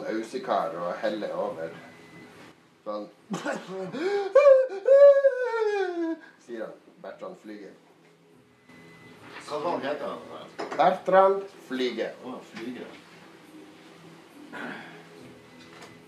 Sånn 0.00 0.16
ausekar 0.16 0.74
og 0.80 0.94
heller 1.02 1.32
over. 1.36 1.70
Sånn. 2.84 3.08
Sier 6.46 6.64
han. 6.64 6.74
Bertrand 7.00 7.36
Flyger. 7.42 7.72
Hva 9.46 9.58
var 9.64 9.70
han 9.70 9.84
heter 9.84 10.06
han? 10.06 10.20
Bertrand 10.76 11.44
Flyger. 11.68 12.12
Å, 12.24 12.34
Flyger. 12.52 12.90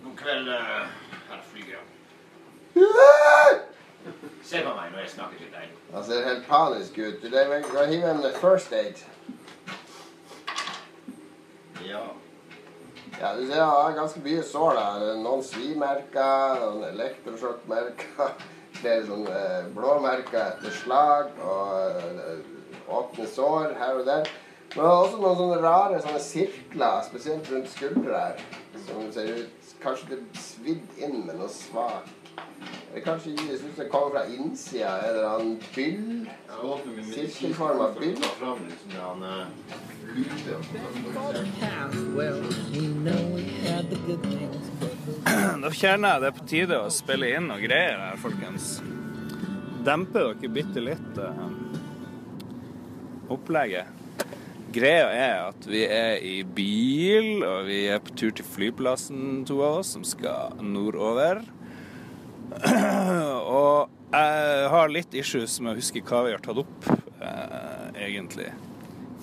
God 0.02 0.16
kveld, 0.18 0.48
herr 0.48 1.42
Flyger. 1.52 1.84
Se 4.42 4.60
på 4.64 4.72
meg 4.74 4.90
når 4.92 4.98
jeg 5.04 5.10
snakker 5.14 5.38
til 5.38 5.52
deg. 5.54 5.72
Han 5.94 6.04
ser 6.04 6.24
helt 6.26 6.46
panisk 6.48 6.98
ut. 6.98 7.20
Du, 7.22 7.28
det 7.30 7.40
er 7.44 7.48
vel- 7.48 7.92
Hiv 7.92 8.04
en 8.08 8.24
first 8.40 8.72
aid. 8.72 8.98
Ja. 11.86 12.02
Ja, 13.22 13.28
han 13.28 13.50
har 13.70 13.92
ganske 13.92 14.20
mye 14.24 14.42
sår 14.42 14.72
der. 14.74 15.02
Noen 15.22 15.44
svimerker, 15.46 16.56
noen 16.58 16.88
elektrosjokkmerker. 16.88 18.32
Sånne 18.82 19.04
sånn 19.06 19.68
blåmerker 19.76 20.40
etter 20.40 20.72
slag 20.74 21.36
og 21.44 22.00
eh, 22.00 22.40
åpne 22.90 23.26
sår 23.30 23.76
her 23.78 24.00
og 24.00 24.08
der. 24.08 24.26
Men 24.72 24.88
også 24.88 25.20
noen 25.20 25.38
sånne 25.38 25.60
rare 25.62 26.00
sånne 26.02 26.22
sirkler, 26.24 27.04
spesielt 27.06 27.50
rundt 27.52 27.70
skuldre 27.70 28.24
her. 28.24 28.42
Som 28.88 29.06
ser 29.14 29.30
ut 29.36 29.70
Kanskje 29.82 30.08
det 30.10 30.18
er 30.18 30.42
svidd 30.42 30.98
inn 31.02 31.22
med 31.26 31.38
noe 31.38 31.50
svakt. 31.50 32.34
Eller 32.92 33.04
kanskje 33.04 33.30
det 33.30 33.38
synes 33.38 33.52
ut 33.52 33.60
som 33.60 33.84
det 33.84 33.88
kommer 33.88 34.10
fra 34.10 34.26
innsida. 34.26 34.98
En 34.98 35.08
eller 35.08 35.28
annen 35.28 35.60
byll. 35.74 36.28
Sirkelforma 37.14 37.90
byll. 38.00 38.16
Da 45.62 45.70
kjenner 45.70 46.08
jeg 46.08 46.20
det 46.20 46.28
er 46.28 46.36
på 46.36 46.44
tide 46.50 46.80
å 46.82 46.90
spille 46.92 47.32
inn 47.32 47.48
noe 47.48 47.62
greier 47.64 47.96
her, 47.96 48.20
folkens. 48.20 48.74
Dempe 49.86 50.26
dere 50.26 50.52
bitte 50.52 50.84
litt 50.84 51.16
uh, 51.16 51.48
opplegget. 53.32 53.88
Greia 54.72 55.08
er 55.16 55.34
at 55.46 55.64
vi 55.68 55.82
er 55.88 56.20
i 56.20 56.36
bil, 56.44 57.40
og 57.40 57.66
vi 57.72 57.86
er 57.92 58.04
på 58.04 58.12
tur 58.20 58.36
til 58.36 58.44
flyplassen, 58.52 59.46
to 59.48 59.62
av 59.64 59.80
oss, 59.80 59.96
som 59.96 60.04
skal 60.04 60.60
nordover. 60.60 61.40
og 63.58 63.90
jeg 64.12 64.68
har 64.72 64.92
litt 64.92 65.14
issues 65.16 65.56
med 65.62 65.72
å 65.72 65.78
huske 65.78 66.02
hva 66.04 66.22
vi 66.26 66.34
har 66.34 66.42
tatt 66.44 66.60
opp, 66.60 66.88
eh, 67.24 67.86
egentlig, 68.08 68.50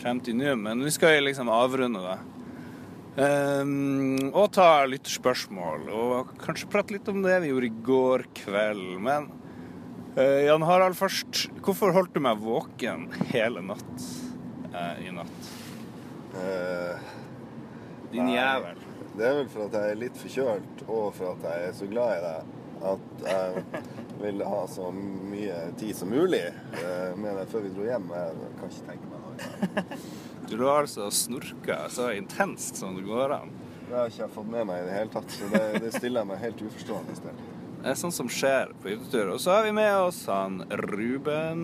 frem 0.02 0.22
til 0.24 0.38
nå. 0.40 0.56
Men 0.58 0.82
vi 0.86 0.94
skal 0.96 1.22
liksom 1.28 1.52
avrunde 1.54 2.02
det. 2.06 2.18
Um, 3.20 4.30
og 4.32 4.54
ta 4.56 4.86
lytterspørsmål, 4.88 5.90
og 5.92 6.34
kanskje 6.40 6.70
prate 6.72 6.96
litt 6.96 7.10
om 7.12 7.20
det 7.26 7.36
vi 7.44 7.50
gjorde 7.52 7.68
i 7.68 7.82
går 7.90 8.26
kveld. 8.38 8.86
Men 9.04 9.28
uh, 10.16 10.40
Jan 10.46 10.66
Harald 10.66 10.98
først, 10.98 11.50
hvorfor 11.66 11.94
holdt 11.96 12.16
du 12.16 12.22
meg 12.24 12.40
våken 12.42 13.10
hele 13.34 13.66
natt 13.66 14.06
uh, 14.72 14.96
i 15.04 15.12
natt? 15.14 15.50
Din 18.10 18.30
nei, 18.30 18.38
jævel. 18.38 18.86
Det 19.18 19.26
er 19.26 19.36
vel 19.42 19.50
for 19.52 19.68
at 19.68 19.76
jeg 19.76 19.92
er 19.92 20.00
litt 20.06 20.18
forkjølt, 20.22 20.86
og 20.88 21.12
for 21.18 21.34
at 21.34 21.50
jeg 21.50 21.68
er 21.68 21.76
så 21.76 21.90
glad 21.92 22.16
i 22.16 22.24
deg 22.24 22.56
at 22.86 23.24
jeg 23.26 23.64
ville 24.20 24.48
ha 24.52 24.64
så 24.68 24.90
mye 24.94 25.60
tid 25.80 25.96
som 25.96 26.12
mulig 26.12 26.44
eh, 26.50 27.12
med 27.20 27.38
det 27.40 27.46
før 27.52 27.66
vi 27.66 27.74
dro 27.76 27.88
hjem. 27.88 28.10
Jeg 28.16 28.50
kan 28.60 28.74
ikke 28.74 28.90
tenke 28.90 29.12
meg 29.12 29.22
noe 29.22 29.36
annet. 29.36 30.10
Du 30.50 30.56
lå 30.58 30.70
altså 30.74 31.06
og 31.06 31.14
snorka 31.14 31.84
så 31.94 32.10
intenst 32.18 32.80
som 32.82 32.96
det 32.98 33.06
går 33.06 33.36
an. 33.36 33.52
Det 33.86 33.96
har 33.96 34.08
jeg 34.08 34.16
ikke 34.18 34.34
fått 34.36 34.52
med 34.52 34.68
meg 34.70 34.84
i 34.84 34.88
det 34.88 34.98
hele 34.98 35.14
tatt, 35.14 35.32
så 35.34 35.48
det, 35.54 35.64
det 35.84 35.92
stiller 35.96 36.22
jeg 36.24 36.30
meg 36.32 36.44
helt 36.44 36.64
uforstående 36.68 37.16
til. 37.20 37.40
Det 37.80 37.94
er 37.94 37.96
sånt 37.96 38.16
som 38.18 38.28
skjer 38.28 38.74
på 38.84 38.90
hyttetur. 38.92 39.30
Og 39.32 39.40
så 39.40 39.54
har 39.56 39.64
vi 39.64 39.72
med 39.78 39.94
oss 40.04 40.18
han 40.28 40.58
Ruben 40.82 41.62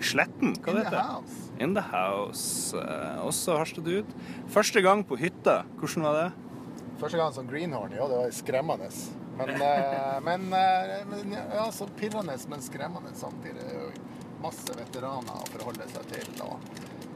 Sletten. 0.00 0.54
Hva 0.64 0.72
In 0.72 0.78
det 0.78 0.86
the 0.86 0.88
heter 0.88 1.10
house. 1.10 1.40
In 1.60 1.74
the 1.76 1.84
house. 1.90 2.78
Eh, 2.80 3.18
også 3.26 3.58
Harstad-dude. 3.60 4.16
Første 4.54 4.80
gang 4.84 5.04
på 5.04 5.18
hytta. 5.20 5.60
Hvordan 5.82 6.06
var 6.08 6.16
det? 6.22 6.28
Første 7.00 7.18
gang 7.18 7.32
som 7.34 7.46
greenhorn, 7.50 7.92
ja, 7.96 8.08
det 8.08 8.16
var 8.16 8.34
skremmende. 8.34 8.88
Men, 9.38 9.48
eh, 9.68 10.20
men, 10.22 10.52
eh, 10.52 11.06
men 11.10 11.36
ja, 11.54 11.68
så 11.72 11.88
pirrende, 11.98 12.38
men 12.48 12.62
skremmende 12.62 13.14
samtidig. 13.14 13.60
Det 13.60 13.76
er 13.76 13.86
jo 13.86 13.92
masse 14.44 14.76
veteraner 14.76 15.40
å 15.40 15.48
forholde 15.54 15.88
seg 15.90 16.10
til. 16.12 16.34
og 16.44 16.60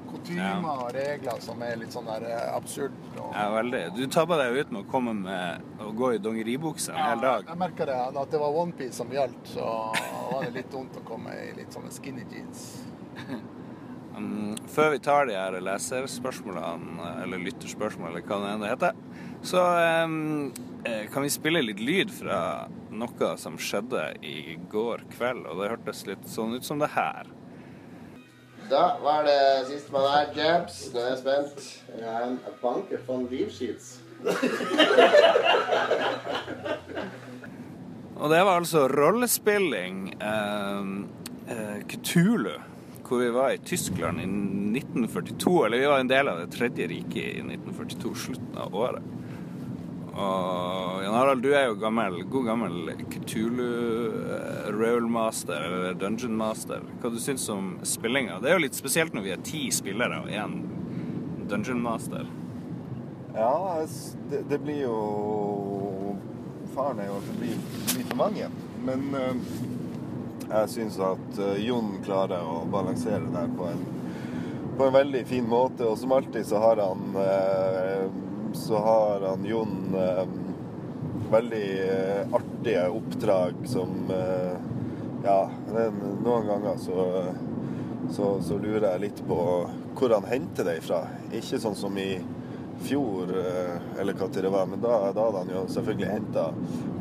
Kutymer 0.08 0.86
og 0.86 0.94
regler 0.96 1.40
som 1.44 1.60
er 1.62 1.76
litt 1.76 1.92
sånn 1.92 2.08
der 2.08 2.24
eh, 2.30 2.46
absurd. 2.56 2.96
Og, 3.18 3.28
Ja, 3.34 3.50
veldig. 3.52 3.82
Du 3.98 4.06
tabba 4.12 4.40
deg 4.40 4.56
ut 4.56 4.72
med 4.72 4.86
å 4.86 4.88
komme 4.90 5.14
med 5.18 5.84
å 5.84 5.92
gå 5.96 6.14
i 6.16 6.22
dongeribukse 6.22 6.94
en 6.94 7.02
hel 7.10 7.22
dag. 7.26 7.46
Jeg 7.50 7.60
merka 7.60 7.88
det, 7.88 7.98
at 8.08 8.32
det 8.32 8.40
var 8.40 8.56
onepiece 8.64 8.98
som 8.98 9.12
gjaldt, 9.12 9.52
så 9.52 9.68
var 10.32 10.48
det 10.48 10.54
litt 10.56 10.74
vondt 10.74 10.96
å 11.00 11.04
komme 11.06 11.36
i 11.36 11.52
litt 11.60 11.76
sånne 11.76 11.92
skinny 11.94 12.26
jeans. 12.32 12.66
Um, 14.18 14.56
før 14.66 14.88
vi 14.90 14.98
tar 14.98 15.28
de 15.28 15.34
her 15.38 15.54
leserspørsmålene, 15.62 17.10
eller 17.22 17.38
lytterspørsmål, 17.38 18.08
eller 18.10 18.24
hva 18.26 18.38
det 18.42 18.48
enn 18.50 18.64
det 18.64 18.70
heter, 18.72 18.96
så 19.42 19.62
um, 20.04 20.52
kan 21.12 21.24
vi 21.24 21.30
spille 21.30 21.62
litt 21.62 21.80
lyd 21.80 22.10
fra 22.12 22.68
noe 22.90 23.36
som 23.38 23.58
skjedde 23.60 24.16
i 24.26 24.58
går 24.70 25.02
kveld, 25.14 25.46
og 25.46 25.60
det 25.60 25.70
hørtes 25.74 26.06
litt 26.08 26.28
sånn 26.30 26.54
ut 26.58 26.64
som 26.66 26.78
det 26.82 26.90
her. 26.96 27.24
Da 28.68 28.98
var 29.00 29.24
det 29.24 29.66
sistemann 29.70 30.10
her, 30.12 30.26
Jabs. 30.36 30.92
Nå 30.92 31.00
er 31.00 31.08
jeg 31.14 31.20
spent. 31.22 31.58
En 32.04 32.38
banker 32.60 32.98
von 33.06 33.24
Livschieds. 33.30 33.86
Og 38.18 38.32
det 38.32 38.40
var 38.42 38.56
altså 38.58 38.88
rollespilling 38.90 40.08
eh, 40.20 40.82
eh, 41.54 41.78
Cthulhu, 41.86 42.56
hvor 43.06 43.18
vi 43.22 43.30
var 43.30 43.50
i 43.54 43.60
Tyskland 43.62 44.18
i 44.20 44.24
1942. 44.80 45.66
Eller 45.66 45.78
vi 45.78 45.86
var 45.86 45.98
en 46.02 46.10
del 46.10 46.28
av 46.28 46.38
Det 46.42 46.50
tredje 46.56 46.88
riket 46.90 47.22
i 47.22 47.40
1942, 47.46 48.14
slutten 48.26 48.58
av 48.58 48.74
året. 48.74 49.02
Og 50.18 51.02
Jan 51.04 51.14
Harald, 51.14 51.42
du 51.42 51.52
er 51.54 51.68
jo 51.68 51.76
gammel, 51.78 52.24
god 52.26 52.46
gammel 52.48 52.90
Cthulhu 53.12 53.66
eh, 54.34 55.92
Dungeon 56.00 56.34
Master. 56.36 56.82
Hva 56.98 57.12
du 57.14 57.20
syns 57.22 57.46
om 57.54 57.76
spillinga? 57.86 58.40
Det 58.42 58.50
er 58.50 58.58
jo 58.58 58.64
litt 58.64 58.78
spesielt 58.78 59.14
når 59.14 59.26
vi 59.28 59.34
er 59.36 59.44
ti 59.46 59.62
spillere 59.74 60.24
og 60.24 60.32
én 60.34 60.58
Dungeon 61.48 61.82
Master. 61.84 62.26
Ja, 63.36 63.84
det, 64.30 64.42
det 64.50 64.58
blir 64.64 64.82
jo 64.88 64.98
Faren 66.74 66.98
er 67.00 67.08
jo 67.12 67.20
det 67.24 67.36
blir, 67.38 67.60
litt 67.94 68.10
for 68.10 68.18
mange. 68.18 68.50
Men 68.86 69.06
eh, 69.14 69.48
jeg 70.48 70.72
syns 70.74 70.98
at 70.98 71.42
eh, 71.44 71.62
Jon 71.68 71.94
klarer 72.02 72.42
å 72.42 72.64
balansere 72.72 73.22
det 73.22 73.36
der 73.36 73.54
på 73.54 73.70
en, 73.70 73.86
på 74.74 74.88
en 74.88 74.98
veldig 74.98 75.22
fin 75.30 75.46
måte. 75.46 75.86
Og 75.86 75.94
som 76.02 76.18
alltid 76.18 76.50
så 76.50 76.58
har 76.64 76.82
han 76.82 77.06
så 78.52 78.76
har 78.76 79.20
han 79.20 79.44
Jon 79.44 79.94
eh, 79.94 80.24
veldig 81.30 81.88
eh, 81.88 82.34
artige 82.34 82.88
oppdrag 82.88 83.54
som 83.64 84.10
eh, 84.10 84.56
Ja, 85.24 85.50
noen 86.22 86.46
ganger 86.46 86.76
så, 86.78 87.24
så, 88.10 88.26
så 88.40 88.58
lurer 88.58 88.92
jeg 88.92 89.02
litt 89.02 89.22
på 89.26 89.38
hvor 89.98 90.12
han 90.14 90.28
henter 90.30 90.68
det 90.68 90.76
ifra. 90.78 91.00
Ikke 91.34 91.58
sånn 91.58 91.74
som 91.76 91.96
i 91.98 92.20
fjor, 92.86 93.32
eh, 93.34 93.98
eller 93.98 94.14
hva 94.14 94.28
det 94.30 94.52
var, 94.54 94.68
men 94.70 94.78
da, 94.80 95.00
da 95.10 95.24
hadde 95.26 95.42
han 95.42 95.50
jo 95.50 95.64
selvfølgelig 95.74 96.12
henta 96.12 96.44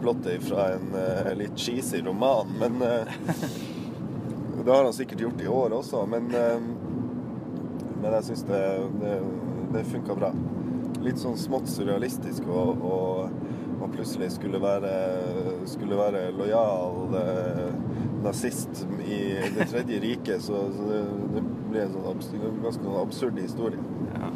plottet 0.02 0.48
fra 0.50 0.72
en 0.74 0.98
eh, 0.98 1.32
litt 1.38 1.62
cheesy 1.62 2.02
roman. 2.02 2.50
Men 2.58 2.82
det 2.82 4.72
har 4.74 4.84
han 4.84 4.98
sikkert 4.98 5.28
gjort 5.28 5.46
i 5.46 5.52
år 5.62 5.78
også. 5.78 6.08
Men, 6.10 6.34
men 6.34 8.10
jeg 8.18 8.32
syns 8.32 8.48
det, 8.50 8.64
det, 8.98 9.20
det 9.78 9.90
funka 9.94 10.18
bra. 10.18 10.34
Litt 11.08 11.22
sånn 11.22 11.38
smått 11.40 11.70
surrealistisk 11.72 12.48
og, 12.52 12.82
og, 12.84 13.36
og 13.80 13.94
plutselig 13.94 14.34
skulle 14.36 14.60
være, 14.60 14.92
skulle 15.70 16.00
være 16.00 16.26
lojal 16.36 17.16
eh, 17.22 17.70
nazist 18.26 18.84
i 19.08 19.20
Det 19.56 19.70
tredje 19.72 20.00
riket, 20.04 20.42
så, 20.44 20.66
så 20.76 20.90
det, 20.90 21.02
det 21.36 21.44
blir 21.70 21.86
en 21.86 21.96
sånn 21.96 22.10
absurd, 22.12 22.46
ganske 22.64 22.84
sånn 22.84 23.00
absurd 23.02 23.40
historie. 23.40 23.80
Ja. 24.14 24.32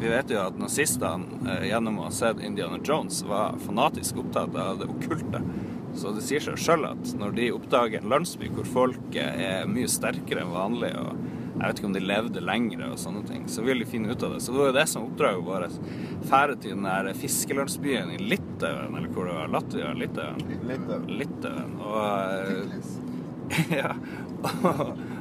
Vi 0.00 0.08
vet 0.08 0.32
jo 0.32 0.40
at 0.42 0.60
nazistene 0.60 1.40
eh, 1.48 1.66
gjennom 1.70 2.00
å 2.00 2.08
ha 2.08 2.14
sett 2.14 2.40
Indiana 2.44 2.80
Jones 2.84 3.22
var 3.28 3.58
fanatisk 3.64 4.20
opptatt 4.24 4.56
av 4.56 4.80
det 4.80 4.88
okkulte. 4.92 5.42
Så 5.96 6.12
det 6.14 6.22
sier 6.22 6.42
seg 6.44 6.60
sjøl 6.60 6.86
at 6.92 7.14
når 7.18 7.34
de 7.36 7.50
oppdager 7.56 8.02
en 8.02 8.12
landsby 8.12 8.50
hvor 8.54 8.68
folket 8.68 9.40
er 9.42 9.68
mye 9.70 9.90
sterkere 9.90 10.44
enn 10.44 10.54
vanlig, 10.54 10.92
og 11.00 11.39
jeg 11.60 11.68
vet 11.68 11.80
ikke 11.80 11.88
om 11.90 11.96
de 11.96 12.00
levde 12.00 12.40
lengre 12.40 12.86
og 12.88 13.00
sånne 13.00 13.20
ting, 13.28 13.42
så 13.52 13.60
vil 13.66 13.82
de 13.82 13.88
finne 13.88 14.14
ut 14.14 14.22
av 14.24 14.32
det. 14.32 14.40
Så 14.40 14.54
det 14.54 14.60
var 14.62 14.70
jo 14.70 14.76
det 14.78 14.84
som 14.88 15.02
oppdraget 15.04 15.44
vårt. 15.44 15.74
Fære 16.30 16.54
til 16.62 16.72
den 16.72 16.86
der 16.88 17.10
fiskelandsbyen 17.20 18.14
i 18.14 18.20
Litauen, 18.22 18.96
eller 18.96 19.12
hvor 19.12 19.28
det 19.28 19.34
var? 19.36 19.50
Latvia? 19.52 19.90
Litauen? 19.92 21.04
Litauen. 21.20 21.74
Og 21.84 21.98
eh, 22.00 22.88
ja. 23.82 23.92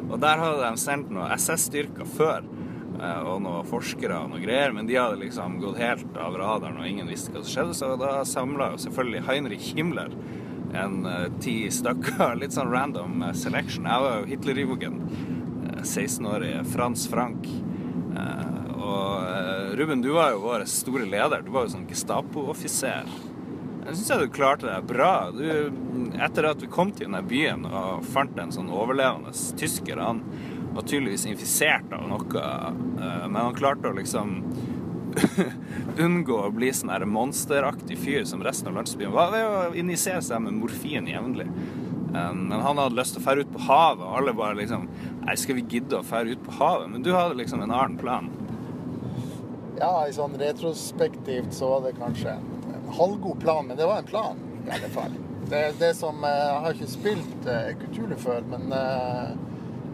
Og 0.07 0.15
der 0.23 0.45
hadde 0.45 0.63
de 0.63 0.79
sendt 0.79 1.11
noen 1.11 1.33
SS-styrker 1.35 2.07
før 2.15 2.47
eh, 2.47 3.19
og 3.27 3.41
noen 3.43 3.67
forskere 3.67 4.21
og 4.23 4.31
noe 4.31 4.43
greier, 4.43 4.71
men 4.75 4.87
de 4.87 4.95
hadde 4.95 5.19
liksom 5.19 5.59
gått 5.59 5.81
helt 5.83 6.21
av 6.23 6.39
radaren, 6.39 6.79
og 6.79 6.87
ingen 6.87 7.11
visste 7.11 7.35
hva 7.35 7.43
som 7.43 7.51
skjedde. 7.51 7.79
Så 7.81 7.91
da 7.99 8.13
samla 8.27 8.71
selvfølgelig 8.79 9.25
Heinrich 9.27 9.73
Himmler 9.75 10.15
en 10.69 11.03
eh, 11.09 11.27
ti 11.43 11.57
stykker, 11.73 12.39
litt 12.39 12.55
sånn 12.55 12.71
random 12.71 13.27
selection. 13.35 13.91
Jeg 13.91 14.07
var 14.07 14.21
jo 14.21 14.31
Hitlerjugend, 14.31 15.03
16-årige 15.83 16.63
Frans 16.73 17.07
Frank. 17.11 17.47
Eh, 18.17 18.69
og 18.75 19.23
eh, 19.23 19.71
Ruben, 19.79 20.01
du 20.01 20.11
var 20.15 20.33
jo 20.33 20.43
vår 20.43 20.65
store 20.69 21.07
leder. 21.09 21.43
Du 21.45 21.51
var 21.55 21.67
jo 21.67 21.75
sånn 21.75 21.87
Gestapo-offiser. 21.89 23.09
Jeg 23.89 23.97
syns 23.97 24.09
jeg 24.11 24.21
du 24.21 24.33
klarte 24.33 24.67
deg 24.69 24.87
bra. 24.89 25.13
Du, 25.33 25.45
etter 26.19 26.49
at 26.51 26.61
vi 26.61 26.69
kom 26.71 26.91
til 26.93 27.07
denne 27.09 27.23
byen 27.25 27.65
og 27.65 28.05
fant 28.13 28.37
en 28.37 28.53
sånn 28.53 28.69
overlevende 28.69 29.33
tysker 29.59 30.01
Han 30.03 30.21
var 30.75 30.85
tydeligvis 30.85 31.25
infisert 31.25 31.93
av 31.95 32.05
noe, 32.11 32.43
eh, 32.43 33.25
men 33.25 33.39
han 33.39 33.57
klarte 33.57 33.89
å 33.89 33.97
liksom 33.97 34.37
unngå 36.05 36.37
å 36.45 36.51
bli 36.53 36.69
sånn 36.75 36.93
monsteraktig 37.09 37.97
fyr 37.97 38.27
som 38.29 38.43
resten 38.45 38.69
av 38.69 38.77
landsbyen 38.79 39.15
var 39.15 39.33
ved 39.33 39.47
å 39.47 39.77
injisere 39.79 40.21
seg 40.25 40.43
med 40.45 40.59
morfin 40.59 41.09
jevnlig. 41.09 41.49
Um, 42.09 42.47
Men 42.47 42.61
han 42.61 42.79
hadde 42.81 42.97
lyst 42.97 43.13
til 43.13 43.21
å 43.21 43.25
fære 43.27 43.43
ut 43.45 43.51
på 43.53 43.61
havet, 43.67 44.05
og 44.05 44.15
alle 44.17 44.33
bare 44.33 44.57
liksom 44.57 44.87
Nei, 45.21 45.35
skal 45.37 45.59
vi 45.59 45.65
gidde 45.69 45.99
å 45.99 46.05
fære 46.05 46.33
ut 46.33 46.45
på 46.45 46.55
havet? 46.57 46.89
Men 46.89 47.03
du 47.05 47.11
hadde 47.13 47.37
liksom 47.37 47.61
en 47.61 47.73
annen 47.73 47.97
plan. 48.01 48.29
Ja, 49.79 50.07
i 50.07 50.15
sånn 50.15 50.33
retrospektivt 50.39 51.53
så 51.55 51.75
var 51.75 51.85
det 51.85 51.99
kanskje 51.99 52.33
en, 52.39 52.47
halvgod 52.89 53.37
plan, 53.43 53.67
men 53.69 53.77
det 53.77 53.85
var 53.85 53.99
en 54.01 54.07
plan 54.09 54.39
i 54.65 54.71
alle 54.73 54.89
fall. 54.89 55.13
Det, 55.49 55.59
det 55.77 55.91
som 55.93 56.23
eh, 56.25 56.39
Jeg 56.39 56.63
har 56.63 56.73
ikke 56.73 56.87
spilt 56.89 57.45
uh, 57.45 57.67
Cthulhu 57.83 58.15
før, 58.17 58.41
men 58.49 58.73
eh, 58.73 59.27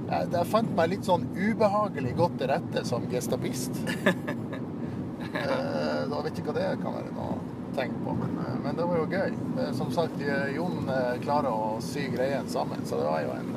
jeg, 0.07 0.29
jeg 0.31 0.49
fant 0.53 0.71
meg 0.77 0.93
litt 0.93 1.09
sånn 1.09 1.27
ubehagelig 1.35 2.13
godt 2.15 2.39
til 2.39 2.51
rette 2.53 2.85
som 2.87 3.09
gestapist. 3.11 3.81
jeg 5.35 6.23
vet 6.23 6.39
ikke 6.39 6.53
hva 6.53 6.57
det 6.61 6.71
kan 6.79 6.95
være 6.95 7.11
noe 7.17 7.54
å 7.75 7.81
tenke 7.81 8.01
på, 8.03 8.15
men, 8.15 8.37
eh, 8.39 8.57
men 8.63 8.75
det 8.75 8.87
var 8.87 8.97
jo 8.97 9.05
gøy. 9.11 9.33
Eh, 9.59 9.71
Som 9.75 9.91
sagt, 9.91 10.21
eh, 10.21 10.55
Jon 10.55 10.89
klarer 11.21 11.51
å 11.51 11.81
sy 11.81 12.07
greien 12.13 12.47
sammen, 12.47 12.85
så 12.85 12.97
det 13.01 13.05
var 13.05 13.21
jo 13.21 13.31
en 13.31 13.53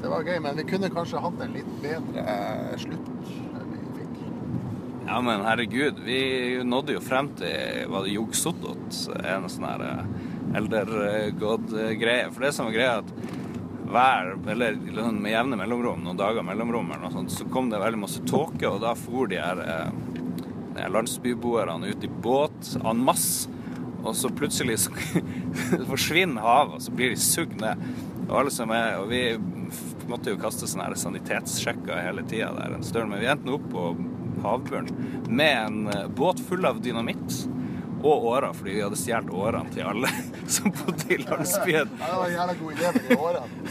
Det 0.00 0.08
var 0.08 0.22
gøy, 0.22 0.40
men 0.40 0.56
vi 0.56 0.62
kunne 0.62 0.88
kanskje 0.94 1.18
hatt 1.20 1.40
en 1.42 1.52
litt 1.52 1.70
bedre 1.82 2.78
slutt. 2.78 3.08
vi 3.26 3.78
fikk. 3.96 4.20
Ja, 5.08 5.20
men 5.20 5.40
herregud, 5.40 5.98
vi 6.04 6.62
nådde 6.62 6.94
jo 6.94 7.00
frem 7.00 7.34
til 7.34 7.88
Var 7.88 8.04
det 8.04 8.14
Jogsotot? 8.14 9.08
En 9.24 9.48
sånn 9.48 9.66
her 9.66 9.82
eh, 9.82 10.56
elder-god-greie. 10.56 12.30
For 12.30 12.40
det 12.40 12.54
som 12.54 12.66
var 12.66 12.72
greia, 12.72 12.98
at 12.98 13.10
hver, 13.90 14.38
eller 14.46 14.78
sånn 14.94 15.20
med 15.20 15.32
jevne 15.32 15.56
mellomrom, 15.56 16.04
noen 16.04 16.16
dager 16.16 16.46
mellomrom, 16.46 16.92
eller 16.92 17.08
noe 17.08 17.12
sånt, 17.12 17.32
så 17.34 17.50
kom 17.50 17.68
det 17.68 17.80
veldig 17.80 17.98
masse 17.98 18.22
tåke, 18.22 18.68
og 18.68 18.80
da 18.80 18.94
for 18.94 19.26
de 19.26 19.36
her 19.42 19.90
landsbyboerne 20.92 21.90
ut 21.90 22.04
i 22.04 22.10
båt 22.22 22.76
en 22.84 23.04
masse. 23.04 23.50
Og 24.06 24.14
så 24.16 24.30
plutselig 24.30 24.78
så 24.84 24.92
forsvinner 25.90 26.44
havet, 26.44 26.78
og 26.78 26.84
så 26.84 26.94
blir 26.94 27.10
de 27.12 27.20
sugd 27.20 27.58
ned. 27.60 27.82
Og 28.28 28.36
alle 28.40 28.52
som 28.54 28.70
er, 28.72 29.00
og 29.00 29.10
vi 29.10 29.22
måtte 30.08 30.32
jo 30.32 30.40
kaste 30.40 30.68
sånne 30.68 30.86
her 30.86 31.00
sanitetssjekker 31.00 32.04
hele 32.06 32.24
tida 32.28 32.52
der 32.56 32.76
en 32.76 32.86
stund, 32.86 33.10
men 33.10 33.20
vi 33.22 33.30
endte 33.32 33.56
opp 33.56 33.66
på 33.72 33.90
havbunnen 34.44 35.26
med 35.28 35.58
en 35.64 36.12
båt 36.16 36.40
full 36.46 36.64
av 36.68 36.78
dynamitt 36.84 37.42
og 38.02 38.24
årer, 38.30 38.52
fordi 38.54 38.70
vi 38.76 38.82
hadde 38.84 38.96
stjålet 38.98 39.30
årene 39.34 39.70
til 39.74 39.82
alle 39.90 40.08
som 40.56 40.66
bodde 40.74 41.14
i 41.14 41.16
landsbyen. 41.22 41.88
Det 41.98 42.12
var 42.14 42.26
en 42.26 42.32
jævla 42.36 42.54
god 42.60 42.72
idé 42.72 42.86
med 42.94 43.02
de 43.08 43.16
årene. 43.18 43.48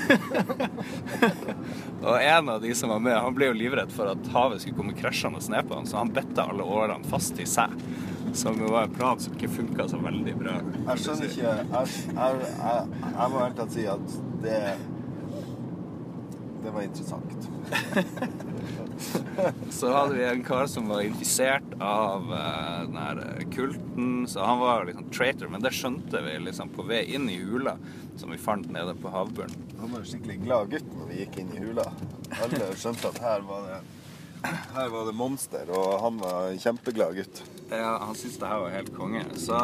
Og 2.08 2.22
en 2.22 2.50
av 2.50 2.62
de 2.62 2.76
som 2.78 2.90
var 2.94 3.00
med, 3.02 3.16
han 3.18 3.34
ble 3.36 3.46
jo 3.50 3.54
livredd 3.58 3.92
for 3.92 4.06
at 4.12 4.28
havet 4.34 4.62
skulle 4.62 4.78
komme 4.78 4.94
krasjende 4.98 5.40
ned 5.50 5.68
på 5.68 5.76
han, 5.80 5.88
så 5.90 5.98
han 5.98 6.14
betta 6.14 6.42
alle 6.52 6.64
årene 6.64 7.04
fast 7.10 7.40
i 7.42 7.46
seg. 7.50 7.70
som 8.38 8.60
jo 8.60 8.68
var 8.70 8.84
en 8.84 8.92
plan 8.94 9.20
som 9.20 9.34
ikke 9.34 9.48
funka 9.50 9.88
så 9.90 9.98
veldig 10.04 10.36
bra. 10.38 10.52
Jeg 10.92 10.98
skjønner 11.02 11.26
ikke 11.32 11.44
Jeg, 11.48 11.66
jeg, 11.72 11.88
jeg, 12.60 12.80
jeg 13.16 13.30
må 13.32 13.40
helt 13.42 13.58
tatt 13.58 13.72
si 13.74 13.86
at 13.88 14.08
det 14.44 14.60
Det 16.64 16.72
var 16.76 16.82
interessant. 16.84 17.50
Så 19.78 19.92
hadde 19.94 20.16
vi 20.18 20.24
en 20.26 20.44
kar 20.44 20.66
som 20.72 20.88
var 20.90 21.04
infisert 21.06 21.76
av 21.84 22.32
uh, 22.32 22.86
den 22.88 22.98
her 22.98 23.22
kulten, 23.54 24.26
så 24.28 24.46
han 24.46 24.60
var 24.60 24.88
liksom 24.90 25.12
traitor, 25.14 25.52
men 25.54 25.64
det 25.64 25.74
skjønte 25.78 26.22
vi 26.26 26.38
liksom 26.48 26.72
på 26.74 26.86
vei 26.88 27.04
inn 27.16 27.30
i 27.30 27.38
hula 27.44 27.78
som 28.18 28.34
vi 28.34 28.40
fant 28.42 28.72
nede 28.74 28.96
på 28.98 29.12
havbunnen. 29.14 29.68
Han 29.80 29.94
var 29.94 30.02
en 30.02 30.10
skikkelig 30.10 30.40
glad 30.42 30.74
gutt 30.74 30.90
når 30.96 31.12
vi 31.12 31.22
gikk 31.22 31.38
inn 31.44 31.54
i 31.54 31.62
hula. 31.62 31.86
Alle 32.42 32.72
skjønte 32.80 33.14
at 33.14 33.22
her 33.22 33.46
var 33.46 33.70
det 33.70 33.80
her 34.48 34.90
var 34.94 35.08
det 35.08 35.16
monster, 35.18 35.70
og 35.74 36.02
han 36.04 36.20
var 36.22 36.52
en 36.52 36.60
kjempeglad 36.62 37.16
gutt. 37.18 37.42
Ja, 37.70 37.98
han 38.00 38.16
syntes 38.16 38.38
det 38.40 38.48
her 38.48 38.62
var 38.64 38.72
helt 38.72 38.94
konge. 38.96 39.24
Så 39.36 39.58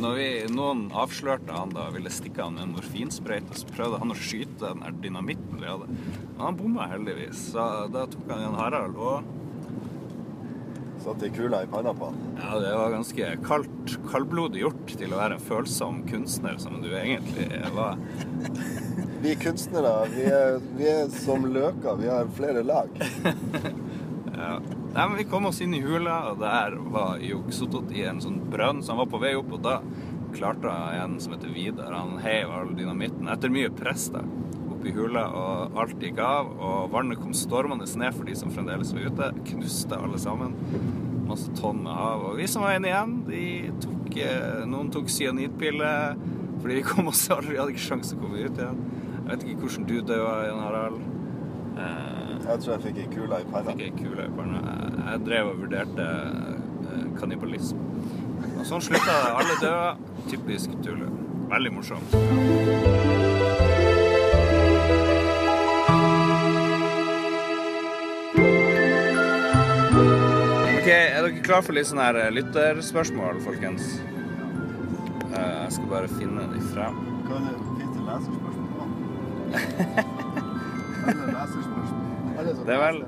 når 0.00 0.14
vi, 0.16 0.28
noen 0.54 0.86
avslørte 0.96 1.52
han 1.52 1.74
da 1.76 1.90
ville 1.92 2.12
stikke 2.12 2.46
han 2.46 2.56
med 2.56 2.68
en 2.68 2.72
morfinsprøyte, 2.78 3.58
så 3.60 3.68
prøvde 3.68 4.00
han 4.00 4.14
å 4.14 4.16
skyte 4.16 4.62
den 4.62 4.80
der 4.86 4.96
dynamitten 5.04 5.60
vi 5.60 5.68
hadde. 5.68 5.90
Men 5.90 6.40
han 6.46 6.56
bomma 6.56 6.88
heldigvis, 6.88 7.50
så 7.52 7.66
da 7.92 8.06
tok 8.08 8.32
han 8.32 8.46
Jan 8.46 8.58
Harald 8.60 8.98
og 9.00 9.36
Satte 11.00 11.30
ei 11.30 11.32
kula 11.32 11.62
i 11.64 11.68
panna 11.72 11.94
på 11.96 12.10
han. 12.10 12.16
Ja, 12.36 12.58
det 12.60 12.72
var 12.76 12.90
ganske 12.92 13.28
kaldt, 13.46 13.94
kaldblodig 14.10 14.60
gjort 14.60 14.90
til 15.00 15.14
å 15.14 15.20
være 15.22 15.38
en 15.38 15.46
følsom 15.46 16.02
kunstner 16.10 16.58
som 16.60 16.76
du 16.82 16.90
egentlig 16.92 17.46
var. 17.72 17.96
Vi 19.24 19.32
kunstnere, 19.36 19.94
vi 20.12 20.22
er, 20.32 20.54
vi 20.78 20.86
er 20.88 21.10
som 21.12 21.42
løker. 21.44 21.98
Vi 22.00 22.08
har 22.08 22.28
flere 22.36 22.64
lag. 22.64 22.92
Ja. 24.40 24.54
Nei, 24.94 25.08
men 25.08 25.16
Vi 25.16 25.24
kom 25.24 25.46
oss 25.46 25.60
inn 25.62 25.74
i 25.74 25.80
hula, 25.80 26.16
og 26.32 26.40
der 26.42 26.74
var 26.90 27.20
Joksotot 27.22 27.92
i 27.94 28.02
en 28.10 28.18
sånn 28.22 28.40
brønn, 28.50 28.82
så 28.82 28.92
han 28.92 29.04
var 29.04 29.10
på 29.12 29.20
vei 29.22 29.36
opp, 29.38 29.52
og 29.54 29.62
da 29.62 29.76
klarte 30.34 30.72
en 30.98 31.18
som 31.22 31.34
heter 31.36 31.52
Vidar. 31.54 31.94
Han 31.94 32.18
heiv 32.22 32.50
all 32.54 32.72
dynamitten 32.74 33.30
etter 33.30 33.52
mye 33.54 33.70
press 33.70 34.08
da, 34.14 34.24
opp 34.70 34.82
i 34.86 34.94
hula, 34.94 35.28
og 35.30 35.78
alt 35.78 36.02
gikk 36.02 36.18
av. 36.24 36.50
Og 36.58 36.90
vannet 36.94 37.22
kom 37.22 37.36
stormende 37.38 37.86
ned 38.02 38.16
for 38.16 38.26
de 38.26 38.34
som 38.38 38.50
fremdeles 38.54 38.90
var 38.96 39.06
ute. 39.06 39.30
Knuste 39.52 39.98
alle 39.98 40.18
sammen. 40.22 40.58
Masse 41.30 41.54
tonn 41.60 41.84
med 41.84 41.94
hav. 41.94 42.26
Og 42.32 42.42
vi 42.42 42.50
som 42.50 42.66
var 42.66 42.74
inne 42.74 42.90
igjen, 42.90 43.16
de 43.28 43.44
tok 43.84 44.18
eh, 44.18 44.66
Noen 44.66 44.90
tok 44.90 45.06
cyanidpiller, 45.12 46.18
fordi 46.60 46.80
vi 46.80 46.86
kom 46.90 47.12
oss 47.12 47.28
aldri, 47.30 47.54
vi 47.54 47.62
hadde 47.62 47.76
ikke 47.76 47.86
sjanse 47.86 48.10
til 48.10 48.18
å 48.18 48.26
komme 48.26 48.42
ut 48.42 48.58
igjen. 48.58 48.82
Jeg 49.20 49.28
vet 49.30 49.46
ikke 49.46 49.68
hvordan 49.68 49.86
du 49.86 49.96
døde, 50.00 50.36
Jan 50.48 50.62
Harald. 50.66 51.02
Eh, 51.80 52.48
Jeg 52.50 52.60
tror 52.64 52.72
jeg 52.74 52.82
fikk 52.86 52.98
ei 53.04 53.08
kule 53.14 53.40
i 53.40 53.44
panna. 53.52 53.70
Fikk 53.70 53.80
ei 53.86 53.92
kule 53.96 54.24
i 54.26 54.32
panna. 54.36 54.60
Jeg- 55.10 55.24
drev 55.26 55.46
og 55.52 55.60
vurderte 55.64 56.08
eh, 56.08 57.06
kannibalisme. 57.20 57.78
Og 58.58 58.66
sånn 58.68 58.82
slutta 58.84 59.16
det. 59.24 59.32
Alle 59.40 59.56
døde. 59.60 59.96
Typisk 60.30 60.70
Tulu. 60.84 61.06
Veldig 61.50 61.72
morsomt. 61.72 63.20
Ok, 70.80 70.88
Er 70.88 71.22
dere 71.26 71.42
klar 71.44 71.62
for 71.66 71.76
litt 71.76 71.88
sånn 71.90 72.00
her 72.00 72.16
eh, 72.20 72.30
lytterspørsmål, 72.32 73.40
folkens? 73.44 73.98
Jeg 75.30 75.74
skal 75.76 75.90
bare 75.90 76.08
finne 76.16 76.46
de 76.54 76.62
frem. 76.72 76.96
Hva 77.26 77.40
er 77.40 77.50
det? 77.50 77.58
fint 77.76 77.98
å 78.00 78.06
lese 78.08 78.38
spørsmål? 78.38 78.94
leserspørsmål? 79.52 80.06
Det 82.70 82.76
er, 82.76 82.82
vel, 82.84 83.00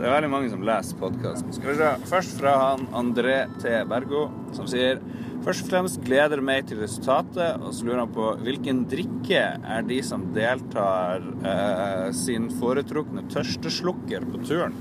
det 0.00 0.02
er 0.02 0.10
veldig 0.16 0.28
mange 0.32 0.48
som 0.50 0.64
leser 0.66 0.96
podkasten. 0.98 1.52
Skal 1.54 1.68
vi 1.70 1.74
se. 1.78 1.90
Først 2.10 2.32
fra 2.40 2.54
han 2.58 2.80
André 2.98 3.36
T. 3.62 3.70
Bergo, 3.86 4.24
som 4.56 4.66
sier 4.66 4.98
Først 5.44 5.62
og 5.62 5.68
fremst 5.70 6.00
gleder 6.02 6.40
meg 6.42 6.64
til 6.66 6.80
resultatet, 6.82 7.60
og 7.62 7.70
så 7.70 7.86
lurer 7.86 8.00
han 8.00 8.10
på 8.16 8.32
hvilken 8.42 8.80
drikke 8.90 9.42
er 9.62 9.84
de 9.86 10.00
som 10.02 10.24
deltar 10.34 11.22
eh, 11.22 12.08
sin 12.18 12.48
foretrukne 12.58 13.22
tørsteslukker 13.30 14.26
på 14.26 14.42
turen? 14.42 14.74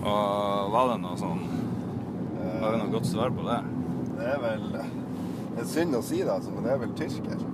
Og 0.00 0.72
var 0.72 0.94
det 0.94 0.96
noe 1.02 1.20
sånn 1.20 1.44
Var 2.38 2.64
det 2.70 2.80
noe 2.80 2.94
godt 2.94 3.10
svar 3.10 3.36
på 3.36 3.44
det? 3.50 3.60
Det 4.14 4.32
er 4.32 4.40
vel 4.46 4.66
Det 4.78 5.60
er 5.60 5.70
synd 5.74 6.00
å 6.00 6.02
si 6.08 6.22
det, 6.22 6.32
altså, 6.38 6.56
men 6.56 6.64
det 6.64 6.72
er 6.72 6.82
vel 6.86 6.96
tyrker. 7.02 7.44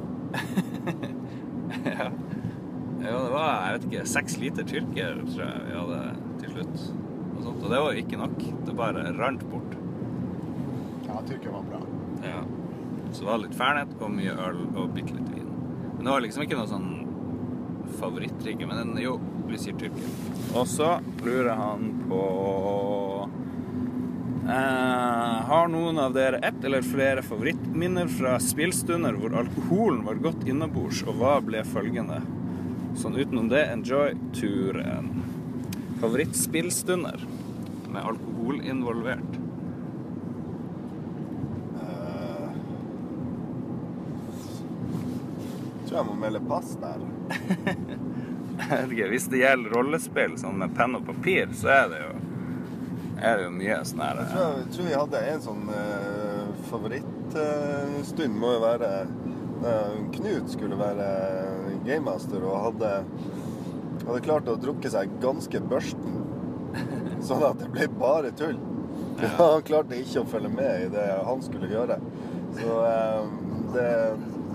ja. 1.96 2.10
Ja, 3.06 3.16
det 3.22 3.32
var 3.32 3.50
jeg 3.54 3.76
vet 3.76 3.88
ikke, 3.88 4.04
seks 4.10 4.38
liter 4.42 4.66
tyrker, 4.66 5.20
tror 5.30 5.42
jeg 5.44 5.64
vi 5.66 5.76
hadde 5.78 6.00
til 6.42 6.54
slutt. 6.56 6.76
Og, 7.36 7.40
sånt. 7.44 7.62
og 7.62 7.70
det 7.70 7.80
var 7.84 7.94
jo 7.94 8.04
ikke 8.04 8.20
nok. 8.20 8.36
Det 8.66 8.76
bare 8.76 9.06
rant 9.16 9.44
bort. 9.52 9.76
Ja, 11.06 11.20
tyrker 11.28 11.54
var 11.54 11.66
bra. 11.70 11.80
Ja. 12.24 12.42
Så 13.12 13.22
det 13.22 13.30
var 13.30 13.42
litt 13.44 13.56
fernet 13.56 13.96
og 14.02 14.12
mye 14.12 14.34
øl 14.48 14.62
og 14.74 14.94
bitte 14.96 15.14
litt 15.14 15.32
vin. 15.32 15.50
Men 15.96 16.04
det 16.04 16.12
var 16.12 16.24
liksom 16.24 16.46
ikke 16.46 16.58
noe 16.58 16.70
sånn 16.70 16.88
favorittdrikke. 18.00 18.66
Men 18.68 18.82
den, 18.82 19.02
jo, 19.04 19.16
vi 19.46 19.60
sier 19.60 19.76
tyrker. 19.78 20.08
Og 20.56 20.66
så 20.70 20.96
lurer 21.24 21.52
han 21.58 21.92
på 22.08 22.22
eh, 24.48 25.36
Har 25.50 25.70
noen 25.72 26.00
av 26.02 26.16
dere 26.16 26.40
ett 26.46 26.64
eller 26.64 26.86
flere 26.86 27.24
favorittminner 27.26 28.10
fra 28.18 28.36
spillstunder 28.42 29.16
hvor 29.20 29.36
alkoholen 29.44 30.02
var 30.08 30.24
godt 30.26 30.46
innabords, 30.48 31.04
og 31.06 31.20
hva 31.20 31.38
ble 31.44 31.62
følgende? 31.66 32.20
Sånn 32.96 33.16
utenom 33.16 33.48
det, 33.52 33.62
enjoy 33.72 34.14
turen. 34.34 35.10
Favorittspillstunder 36.00 37.26
med 37.92 38.02
alkohol 38.02 38.60
involvert. 38.64 39.36
Jeg 45.76 45.90
tror 45.90 45.98
jeg 45.98 46.08
må 46.08 46.16
melde 46.20 46.40
pass 46.48 46.72
der. 46.80 47.04
Hvis 49.12 49.28
det 49.30 49.42
gjelder 49.42 49.76
rollespill 49.76 50.38
sånn 50.40 50.56
med 50.64 50.72
penn 50.76 50.96
og 50.96 51.04
papir, 51.06 51.52
så 51.54 51.68
er 51.74 51.92
det 51.92 52.00
jo, 52.00 52.10
er 53.20 53.38
det 53.38 53.44
jo 53.44 53.52
mye 53.60 53.78
sånn 53.86 54.02
her 54.02 54.22
Jeg 54.22 54.32
tror, 54.32 54.56
jeg 54.56 54.72
tror 54.74 54.88
vi 54.88 54.96
hadde 54.96 55.22
en 55.34 55.44
sånn 55.44 55.64
uh, 55.68 56.44
favorittstund, 56.72 58.40
må 58.40 58.56
jo 58.56 58.64
være 58.64 58.90
da 59.62 59.76
Knut 60.16 60.50
skulle 60.52 60.76
være 60.78 61.06
gamemaster 61.88 62.44
og 62.44 62.56
hadde, 62.68 62.92
hadde 64.04 64.22
klart 64.26 64.50
å 64.50 64.58
drukke 64.60 64.90
seg 64.92 65.16
ganske 65.22 65.60
børsten. 65.72 66.22
Sånn 67.24 67.44
at 67.46 67.60
det 67.62 67.70
ble 67.72 67.88
bare 67.98 68.32
tull. 68.36 68.58
Han 69.38 69.64
klarte 69.66 69.98
ikke 69.98 70.22
å 70.22 70.28
følge 70.28 70.50
med 70.52 70.86
i 70.86 70.88
det 70.92 71.06
han 71.24 71.40
skulle 71.44 71.70
gjøre. 71.70 71.96
Så 72.56 72.74
eh, 72.84 73.30
det, 73.72 73.90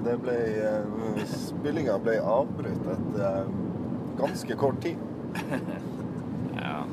det 0.05 0.17
ble 0.21 0.35
eh, 0.61 1.23
Spillinga 1.29 1.97
ble 2.01 2.19
avbrutt 2.21 2.85
etter 2.93 3.25
eh, 3.27 3.55
ganske 4.21 4.59
kort 4.61 4.83
tid. 4.85 5.01
Ja. 6.61 6.83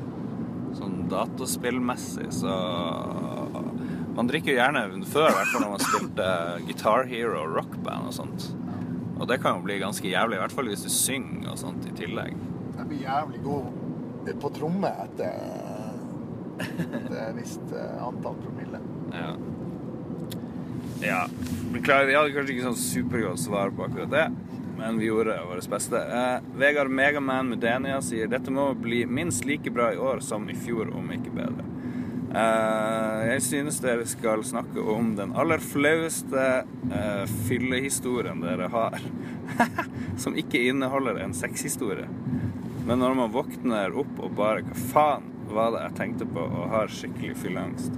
Sånn 0.73 1.03
dataspillmessig, 1.11 2.29
så 2.33 2.53
Man 4.15 4.29
drikker 4.31 4.55
jo 4.55 4.57
gjerne 4.57 4.81
før, 5.05 5.27
i 5.27 5.35
hvert 5.35 5.51
fall 5.51 5.61
når 5.61 5.73
man 5.75 5.83
spilte 5.83 6.29
Guitar 6.65 7.05
Hero 7.11 7.43
og 7.43 7.57
rockband 7.59 8.09
og 8.09 8.15
sånt. 8.15 8.47
Og 9.19 9.27
det 9.27 9.41
kan 9.43 9.57
jo 9.57 9.65
bli 9.65 9.79
ganske 9.81 10.07
jævlig, 10.07 10.37
i 10.37 10.43
hvert 10.43 10.55
fall 10.55 10.71
hvis 10.71 10.85
du 10.85 10.91
synger 10.93 11.51
og 11.53 11.59
sånt 11.59 11.87
i 11.89 11.95
tillegg. 11.97 12.35
Jeg 12.77 12.87
blir 12.87 13.03
jævlig 13.03 13.41
god 13.43 14.35
på 14.39 14.51
tromme 14.55 14.91
etter 15.03 15.33
et 16.59 17.35
visst 17.37 17.73
eh, 17.75 18.03
antall 18.03 18.37
promille. 18.39 18.79
Ja. 19.15 19.31
ja. 21.03 21.21
Beklager, 21.73 22.07
vi 22.09 22.17
hadde 22.17 22.35
kanskje 22.35 22.55
ikke 22.55 22.67
sånn 22.69 22.79
supergodt 22.79 23.41
svar 23.41 23.73
på 23.75 23.85
akkurat 23.87 24.13
det, 24.13 24.25
men 24.79 24.99
vi 25.01 25.09
gjorde 25.09 25.37
vårt 25.49 25.69
beste. 25.71 25.99
Eh, 25.99 26.49
Vegard 26.59 26.91
Megaman 26.91 27.51
Mudenia 27.51 27.99
sier 28.05 28.31
dette 28.31 28.53
må 28.53 28.71
bli 28.79 29.03
minst 29.07 29.47
like 29.47 29.71
bra 29.73 29.91
i 29.95 29.99
år 29.99 30.23
som 30.25 30.47
i 30.51 30.57
fjor, 30.57 30.91
om 30.95 31.11
ikke 31.15 31.35
bedre. 31.35 31.67
Eh, 32.29 33.21
jeg 33.25 33.41
synes 33.41 33.79
dere 33.81 34.05
skal 34.05 34.43
snakke 34.45 34.83
om 34.93 35.15
den 35.17 35.31
aller 35.33 35.61
flaueste 35.63 36.43
eh, 36.93 37.23
fyllehistorien 37.47 38.43
dere 38.43 38.69
har, 38.69 38.99
som 40.21 40.37
ikke 40.37 40.61
inneholder 40.69 41.23
en 41.23 41.33
sexhistorie. 41.33 42.05
Men 42.85 43.01
når 43.01 43.17
man 43.17 43.33
våkner 43.33 43.97
opp 44.01 44.21
og 44.21 44.33
bare 44.37 44.63
Hva 44.65 44.77
faen 44.93 45.27
var 45.49 45.73
det 45.73 45.81
jeg 45.87 45.97
tenkte 45.97 46.27
på, 46.29 46.41
og 46.45 46.69
har 46.69 46.91
skikkelig 46.93 47.35
fylleangst? 47.41 47.97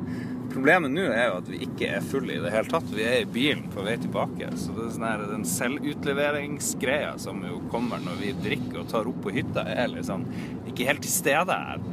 Problemet 0.51 0.91
nå 0.91 1.03
er 1.11 1.29
jo 1.29 1.38
at 1.39 1.49
vi 1.51 1.59
ikke 1.65 1.89
er 1.97 2.03
fulle 2.03 2.36
i 2.36 2.41
det 2.43 2.51
hele 2.51 2.71
tatt. 2.71 2.88
Vi 2.91 3.03
er 3.07 3.21
i 3.21 3.27
bilen 3.27 3.65
på 3.71 3.84
vei 3.86 3.97
tilbake. 3.99 4.49
Så 4.59 4.75
det 4.75 4.86
er 4.86 4.93
sånn 4.95 5.07
her, 5.07 5.23
den 5.29 5.45
selvutleveringsgreia 5.47 7.13
som 7.23 7.39
jo 7.47 7.61
kommer 7.71 8.03
når 8.03 8.19
vi 8.19 8.34
drikker 8.47 8.82
og 8.82 8.89
tar 8.91 9.07
opp 9.07 9.21
på 9.23 9.36
hytta, 9.36 9.63
er 9.71 9.91
liksom 9.93 10.25
ikke 10.71 10.88
helt 10.89 11.03
til 11.07 11.13
stede 11.13 11.55
her. 11.55 11.84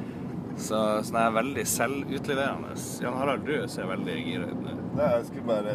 Så 0.58 0.78
sånn 1.06 1.18
er 1.20 1.34
veldig 1.36 1.64
selvutleverende. 1.70 2.74
Jan 3.02 3.16
Harald, 3.20 3.46
du 3.46 3.68
ser 3.70 3.88
veldig 3.90 4.16
gira 4.24 4.48
ut 4.50 4.62
nå. 4.64 4.74
Nei, 4.98 5.10
jeg 5.14 5.26
skulle 5.28 5.46
bare 5.46 5.74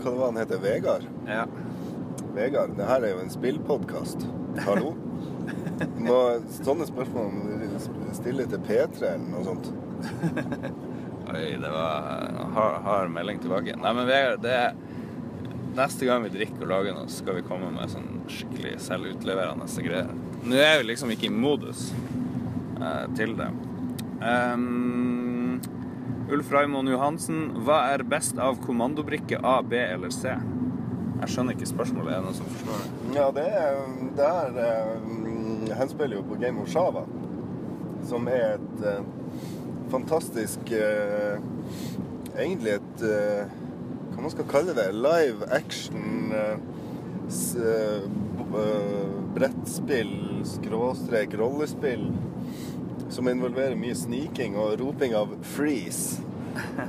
Hva 0.00 0.06
det 0.06 0.14
var 0.16 0.30
han 0.30 0.40
heter? 0.40 0.62
Vegard? 0.62 1.08
Ja. 1.28 1.42
Vegard, 2.32 2.72
det 2.78 2.86
her 2.88 3.04
er 3.04 3.12
jo 3.12 3.20
en 3.22 3.32
spillpodkast. 3.32 4.24
Hallo? 4.66 4.94
Må, 6.02 6.16
sånne 6.62 6.86
spørsmål 6.88 7.28
må 7.34 7.58
du 7.60 8.14
stille 8.16 8.46
til 8.50 8.62
P3 8.64 9.12
eller 9.12 9.28
noe 9.28 9.44
sånt. 9.46 9.68
Oi, 11.32 11.44
det 11.60 11.70
var 11.70 12.26
hard, 12.56 12.80
hard 12.86 13.12
melding 13.14 13.40
tilbake. 13.42 13.76
Nei, 13.78 13.92
men 13.98 14.08
Vegard, 14.08 14.42
det 14.44 14.56
er 14.56 14.80
Neste 15.72 16.04
gang 16.04 16.20
vi 16.20 16.28
drikker 16.34 16.66
og 16.66 16.68
lager 16.68 16.92
noe, 16.92 17.08
skal 17.08 17.38
vi 17.38 17.44
komme 17.46 17.70
med 17.72 17.88
sånn 17.88 18.26
skikkelig 18.28 18.74
selvutleverende 18.84 19.64
greier. 19.80 20.10
Nå 20.44 20.58
er 20.60 20.82
vi 20.82 20.90
liksom 20.90 21.14
ikke 21.14 21.30
i 21.30 21.32
modus 21.32 21.86
eh, 22.76 23.06
til 23.16 23.32
det. 23.38 23.46
Um, 24.22 25.60
Ulf 26.30 26.52
Raimond 26.52 26.88
Johansen, 26.88 27.50
hva 27.66 27.82
er 27.92 28.04
best 28.06 28.38
av 28.38 28.60
kommandobrikke 28.62 29.40
A, 29.42 29.58
B 29.66 29.80
eller 29.82 30.12
C? 30.14 30.30
Jeg 31.22 31.30
skjønner 31.34 31.56
ikke 31.56 31.70
spørsmålet. 31.70 32.12
Er 32.12 32.22
det 32.22 32.28
noen 32.28 32.38
som 32.38 32.52
forstår 32.54 32.78
det? 32.82 32.86
Ja, 33.16 33.26
det 33.34 33.48
er 33.62 33.80
Det 34.16 34.28
er 34.28 34.56
eh, 34.62 35.74
henspiller 35.78 36.18
jo 36.18 36.24
på 36.26 36.38
Game 36.40 36.62
of 36.62 36.70
Shava, 36.70 37.04
som 38.08 38.26
er 38.30 38.56
et 38.56 38.82
uh, 38.82 39.04
fantastisk 39.92 40.72
uh, 40.74 41.38
Egentlig 42.34 42.74
et 42.74 43.04
uh, 43.06 43.52
Hva 44.12 44.24
man 44.24 44.34
skal 44.34 44.48
kalle 44.50 44.74
det? 44.76 44.88
Live 44.96 45.46
action 45.54 46.38
brettspill, 49.32 50.42
skråstrek, 50.44 51.32
rollespill, 51.40 52.10
som 53.12 53.28
involverer 53.28 53.76
mye 53.76 53.94
sniking 53.94 54.56
og 54.56 54.78
roping 54.80 55.16
av 55.16 55.36
'freeze'. 55.42 56.20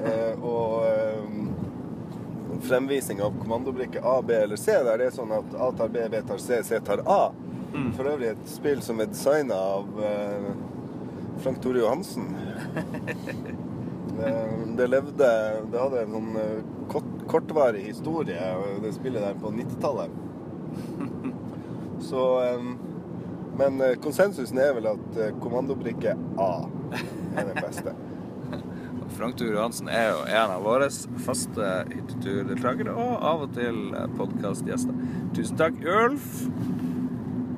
Eh, 0.04 0.44
og 0.44 0.84
eh, 0.84 2.60
fremvisning 2.68 3.22
av 3.24 3.32
kommandobrikke 3.40 4.02
A, 4.04 4.22
B 4.22 4.34
eller 4.34 4.60
C, 4.60 4.72
der 4.84 4.98
det 5.00 5.06
er 5.08 5.16
sånn 5.16 5.32
at 5.32 5.56
A 5.56 5.70
tar 5.78 5.88
B, 5.88 6.04
B 6.12 6.20
tar 6.28 6.38
C, 6.38 6.60
C 6.68 6.80
tar 6.84 7.00
A. 7.08 7.32
For 7.96 8.10
øvrig 8.12 8.34
et 8.34 8.44
spill 8.50 8.82
som 8.86 9.00
er 9.00 9.08
designa 9.10 9.56
av 9.56 10.04
eh, 10.04 10.50
Frank 11.42 11.62
Tore 11.64 11.80
Johansen. 11.80 12.28
Det, 14.20 14.34
det 14.78 14.88
levde 14.92 15.30
Det 15.72 15.80
hadde 15.80 16.04
en 16.04 16.18
sånn 16.18 16.36
eh, 16.44 16.60
kort, 16.92 17.10
kortvarig 17.32 17.88
historie, 17.88 18.52
det 18.84 18.94
spillet 19.00 19.26
der 19.26 19.40
på 19.42 19.54
90-tallet. 19.56 20.20
Så 22.10 22.28
eh, 22.44 22.70
Men 23.60 23.82
eh, 23.82 23.96
konsensusen 24.02 24.58
er 24.62 24.74
vel 24.78 24.88
at 24.94 25.20
eh, 25.22 25.34
kommandobrikke 25.44 26.16
A 26.42 26.52
er 27.38 27.50
den 27.52 27.60
beste. 27.60 27.94
Frank 29.18 29.38
Tore 29.38 29.54
Johansen 29.54 29.90
er 29.94 30.08
jo 30.10 30.24
en 30.26 30.54
av 30.56 30.64
våre 30.66 30.88
faste 31.22 31.68
hytteturdeltakere, 31.92 32.94
og 32.98 33.14
av 33.22 33.44
og 33.46 33.54
til 33.54 33.84
podkastgjester. 34.18 34.96
Tusen 35.38 35.60
takk, 35.60 35.78
Ulf. 35.86 36.30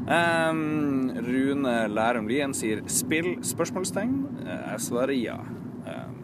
Um, 0.05 1.09
Rune 1.25 1.87
Lærum 1.89 2.27
Lien 2.29 2.51
sier 2.53 2.83
'spill?' 2.85 3.39
spørsmålstegn. 3.41 4.17
Eh, 4.45 4.71
Jeg 4.73 4.81
svarer 4.85 5.15
ja. 5.17 5.39
Um, 5.85 6.19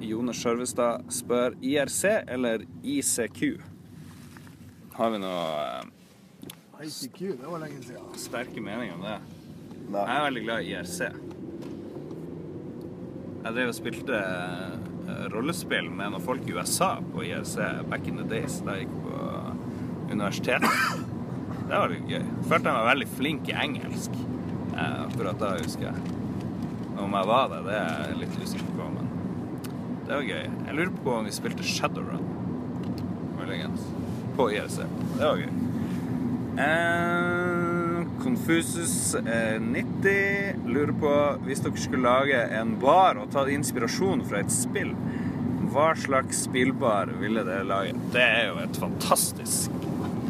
Jone 0.00 0.32
Skjørvestad 0.32 1.04
spør 1.10 1.52
IRC 1.60 2.04
eller 2.28 2.64
ICQ. 2.84 3.60
Har 4.96 5.10
vi 5.12 5.18
noe 5.20 5.42
eh, 5.66 5.90
ICQ, 6.82 7.18
det 7.18 7.46
var 7.46 7.58
lenge 7.58 7.82
siden. 7.82 8.02
sterke 8.20 8.60
meninger 8.60 8.94
om 8.94 9.00
det? 9.06 9.18
Jeg 9.92 10.16
er 10.16 10.24
veldig 10.24 10.42
glad 10.44 10.62
i 10.62 10.72
IRC. 10.74 10.98
Jeg 13.46 13.54
drev 13.54 13.70
og 13.70 13.76
spilte 13.76 14.18
eh, 14.20 15.26
rollespill 15.32 15.88
med 15.88 16.12
noen 16.12 16.24
folk 16.24 16.44
i 16.50 16.56
USA 16.56 16.96
på 17.00 17.22
IRC 17.24 17.56
back 17.90 18.08
in 18.10 18.18
the 18.20 18.26
days 18.28 18.58
da 18.66 18.74
jeg 18.76 18.88
gikk 18.88 18.96
på 19.06 19.20
universitetet. 20.12 21.04
Det 21.66 21.74
var 21.74 21.90
litt 21.90 22.10
gøy. 22.10 22.24
Følte 22.46 22.68
jeg 22.68 22.76
meg 22.76 22.88
veldig 22.90 23.08
flink 23.16 23.48
i 23.50 23.56
engelsk 23.64 24.18
eh, 24.76 24.98
akkurat 25.06 25.40
da, 25.40 25.54
husker 25.62 25.88
jeg. 25.88 26.16
Om 26.96 27.16
jeg 27.18 27.30
var 27.32 27.48
det, 27.52 27.62
det 27.66 27.78
er 27.78 28.02
jeg 28.10 28.20
litt 28.24 28.36
usikker 28.42 28.74
på, 28.76 28.90
men 28.98 29.14
det 30.06 30.12
var 30.12 30.28
gøy. 30.28 30.44
Jeg 30.68 30.76
lurer 30.80 30.98
på 31.02 31.16
om 31.16 31.30
vi 31.30 31.34
spilte 31.34 31.66
Shadowrun 31.66 32.28
muligens 33.40 33.88
på 34.36 34.50
IRC. 34.52 34.82
Det 35.16 35.24
var 35.24 35.40
gøy. 35.40 35.65
Eh, 36.58 38.06
Confusus 38.22 39.14
eh, 39.14 39.60
90 39.60 40.54
lurer 40.66 40.92
på 41.00 41.12
hvis 41.44 41.60
dere 41.60 41.80
skulle 41.80 42.08
lage 42.08 42.38
en 42.56 42.78
bar 42.80 43.20
og 43.20 43.28
ta 43.34 43.44
inspirasjon 43.52 44.24
fra 44.24 44.40
et 44.40 44.52
spill, 44.54 44.94
hva 45.74 45.90
slags 46.00 46.46
spillbar 46.46 47.12
ville 47.20 47.44
dere 47.44 47.66
lage? 47.68 47.92
Det 48.14 48.24
er 48.24 48.48
jo 48.48 48.62
et 48.62 48.80
fantastisk 48.80 49.74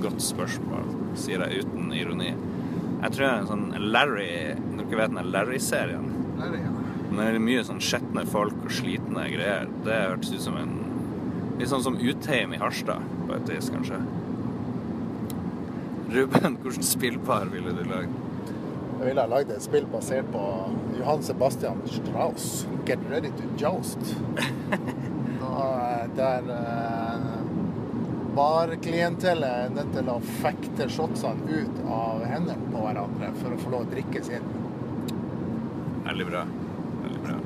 godt 0.02 0.18
spørsmål, 0.24 0.90
sier 1.18 1.46
jeg 1.46 1.62
uten 1.62 1.94
ironi. 1.94 2.32
Jeg 2.32 3.14
tror 3.14 3.22
det 3.22 3.30
er 3.30 3.44
en 3.44 3.50
sånn 3.52 3.90
Larry 3.92 4.30
Dere 4.76 4.98
vet 4.98 5.12
den 5.12 5.30
Larry-serien? 5.30 6.10
Larry, 6.40 6.62
ja. 6.64 6.72
Det 7.16 7.26
er 7.26 7.38
mye 7.42 7.64
sånn 7.66 7.82
skjetne 7.84 8.26
folk 8.28 8.56
og 8.64 8.72
slitne 8.74 9.28
greier. 9.30 9.70
Det 9.86 10.02
hørtes 10.08 10.34
ut 10.34 10.44
som 10.48 10.58
en 10.58 10.74
Litt 11.56 11.70
sånn 11.70 11.80
som 11.80 11.94
Utheim 11.96 12.50
i 12.52 12.58
Harstad, 12.60 13.00
på 13.24 13.32
et 13.32 13.48
vis, 13.48 13.70
kanskje. 13.72 13.96
Ruben, 16.10 16.58
hvilken 16.62 16.82
spillpar 16.82 17.46
ville 17.52 17.70
du 17.70 17.84
lagd? 17.84 18.08
Jeg 18.98 19.08
ville 19.08 19.20
ha 19.20 19.28
lagd 19.28 19.50
et 19.52 19.62
spill 19.62 19.86
basert 19.90 20.28
på 20.32 20.42
Johan 20.98 21.22
Sebastian 21.22 21.82
Strauss. 21.90 22.66
'Get 22.86 22.98
ready 23.10 23.28
to 23.28 23.48
joust'. 23.58 24.14
Der 26.16 26.42
eh, 26.48 27.24
barklientellet 28.36 29.48
er 29.48 29.72
nødt 29.74 29.90
til 29.96 30.08
å 30.08 30.16
fekte 30.40 30.86
shotsene 30.92 31.44
ut 31.50 31.80
av 31.84 32.22
hendene 32.24 32.70
på 32.70 32.84
hverandre 32.84 33.32
for 33.40 33.52
å 33.52 33.58
få 33.60 33.72
lov 33.74 33.84
å 33.84 33.90
drikke 33.90 34.22
sin. 34.24 34.46
Veldig 36.06 36.28
bra. 36.30 36.44
Veldig 37.02 37.20
bra. 37.26 37.38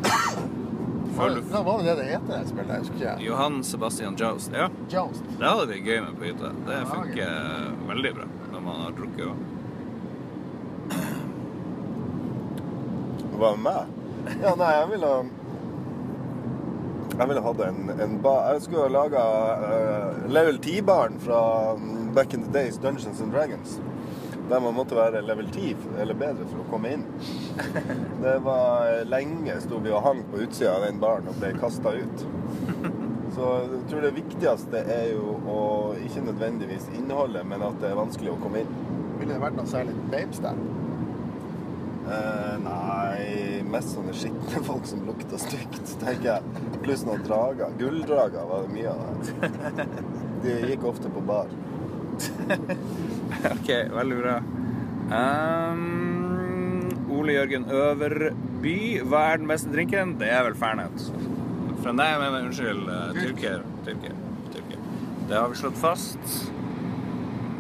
Det, 1.21 1.43
da 1.51 1.63
var 1.67 1.83
det 1.83 1.89
det 1.89 1.97
det 2.03 2.11
heter, 2.13 2.31
det 2.37 2.53
spillet? 2.53 2.71
Jeg 2.75 2.85
husker 2.85 3.01
ikke. 3.01 3.17
Johan 3.27 3.59
Sebastian 3.67 4.21
Joust. 4.21 4.55
Ja. 4.55 4.69
Joust. 4.93 5.27
Det 5.33 5.49
hadde 5.49 5.67
vært 5.73 5.91
gøy 5.91 5.99
med 6.05 6.21
på 6.21 6.31
hytta. 6.31 6.53
Det 6.69 6.85
funker 6.93 7.35
veldig 7.91 8.15
bra 8.21 8.31
når 8.61 8.73
man 8.73 8.81
har 8.81 8.93
drukket. 8.93 9.33
Hva 13.41 13.57
med 13.57 13.65
meg? 13.65 13.85
Ja, 14.43 14.55
nei, 14.59 14.73
jeg 14.77 14.89
ville 14.91 15.13
Jeg 17.21 17.29
ville 17.29 17.43
hatt 17.45 17.61
en, 17.65 17.91
en 18.01 18.23
ba... 18.25 18.35
Jeg 18.53 18.63
skulle 18.65 18.83
ha 18.87 18.91
laga 18.93 19.23
level 20.29 20.59
10-baren 20.61 21.19
fra 21.21 21.41
mm, 21.77 22.15
back 22.17 22.35
in 22.35 22.43
the 22.45 22.53
days 22.53 22.79
Dungeons 22.81 23.21
and 23.21 23.33
Dragons. 23.33 23.81
Der 24.51 24.61
man 24.61 24.75
måtte 24.75 24.97
være 24.97 25.23
level 25.23 25.51
10 25.53 25.77
eller 26.03 26.15
bedre 26.19 26.47
for 26.51 26.59
å 26.63 26.71
komme 26.73 26.89
inn. 26.97 27.05
Det 28.25 28.37
var 28.45 29.05
lenge 29.09 29.61
sto 29.65 29.77
vi 29.85 29.91
og 29.95 30.05
hang 30.05 30.21
på 30.31 30.37
utsida 30.45 30.71
av 30.77 30.83
den 30.89 31.01
baren 31.03 31.29
og 31.31 31.35
ble 31.41 31.51
kasta 31.61 31.91
ut. 31.97 32.17
Så 33.41 33.51
jeg 33.57 33.85
tror 33.89 34.03
det 34.05 34.11
viktigste 34.19 34.81
er 34.93 35.07
jo 35.15 35.31
å 35.49 35.61
ikke 36.05 36.27
nødvendigvis 36.27 36.91
innholdet, 36.93 37.47
men 37.49 37.63
at 37.65 37.79
det 37.81 37.89
er 37.89 37.97
vanskelig 37.97 38.35
å 38.35 38.41
komme 38.43 38.61
inn. 38.61 38.75
Ville 39.17 39.33
det 39.33 39.41
vært 39.41 39.57
noe 39.57 39.71
særlig 39.71 39.95
babes 40.13 40.43
der? 40.45 40.61
Eh, 42.11 42.53
nei, 42.67 43.63
mest 43.73 43.95
sånne 43.95 44.13
skitne 44.13 44.61
folk 44.69 44.85
som 44.91 45.07
lukter 45.09 45.41
stygt, 45.41 45.95
tenker 46.03 46.35
jeg. 46.35 46.69
Pluss 46.85 47.07
noen 47.09 47.25
drager. 47.25 47.73
Gulldrager 47.81 48.45
var 48.51 48.69
det 48.69 48.77
mye 48.77 48.93
av 48.93 49.01
det. 49.25 49.89
De 50.45 50.61
gikk 50.75 50.85
ofte 50.93 51.09
på 51.13 51.25
bar. 51.25 51.49
OK, 53.57 53.73
veldig 53.97 54.21
bra. 54.21 54.39
Um, 55.17 56.91
Ole 57.17 57.41
Jørgen 57.41 57.71
Øverby, 57.73 58.81
hva 59.01 59.31
er 59.31 59.41
den 59.41 59.49
beste 59.49 59.73
drinken? 59.73 60.19
Det 60.21 60.29
er 60.29 60.45
vel 60.45 60.61
Fernet. 60.61 61.09
Fra 61.81 61.93
nei, 61.97 62.11
men, 62.21 62.35
unnskyld. 62.47 62.89
eh, 62.89 63.13
Tyrker. 63.21 63.63
Tyrker. 63.87 64.17
Tyrker. 64.53 64.79
Det 65.29 65.37
har 65.39 65.49
vi 65.49 65.57
slått 65.61 65.79
fast. 65.81 66.51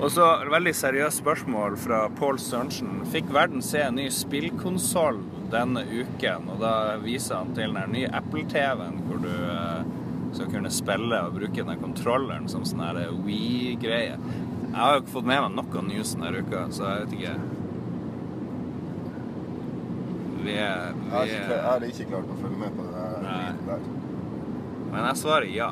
Og 0.00 0.08
så 0.12 0.24
et 0.42 0.48
veldig 0.52 0.72
seriøst 0.74 1.20
spørsmål 1.20 1.76
fra 1.80 2.06
Pål 2.16 2.38
Sørensen. 2.40 3.02
Fikk 3.12 3.28
verden 3.36 3.60
se 3.64 3.82
en 3.84 3.98
ny 4.00 4.06
spillkonsoll 4.12 5.20
denne 5.52 5.82
uken? 5.84 6.48
Og 6.54 6.60
da 6.62 6.96
viser 7.02 7.36
han 7.42 7.54
til 7.56 7.76
den 7.76 7.92
nye 7.96 8.08
Apple-TV-en 8.16 9.00
hvor 9.08 9.20
du 9.20 9.28
eh, 9.32 9.82
skal 10.32 10.50
kunne 10.52 10.70
spille 10.72 11.20
og 11.26 11.34
bruke 11.36 11.64
den 11.66 11.82
kontrolleren 11.82 12.48
som 12.48 12.64
sånn 12.64 12.84
her 12.84 13.00
Wii-greie. 13.26 14.16
Jeg 14.16 14.76
har 14.78 14.94
jo 14.94 15.02
ikke 15.02 15.16
fått 15.18 15.26
med 15.28 15.42
meg 15.42 15.56
noe 15.58 15.82
news 15.88 16.14
denne 16.14 16.44
uka, 16.44 16.66
så 16.72 16.92
jeg 16.92 17.06
vet 17.06 17.16
ikke. 17.18 17.34
Vi 20.40 20.52
er, 20.56 20.92
vi 20.96 21.16
er 21.18 21.32
jeg 21.50 21.64
har 21.66 21.82
ikke 21.84 22.06
klart 22.14 22.30
å 22.32 22.38
følge 22.40 22.60
med 22.62 22.78
på 22.78 22.86
det 22.86 23.08
der. 23.26 23.90
Men 24.90 25.06
jeg 25.10 25.20
svarer 25.22 25.50
ja. 25.54 25.70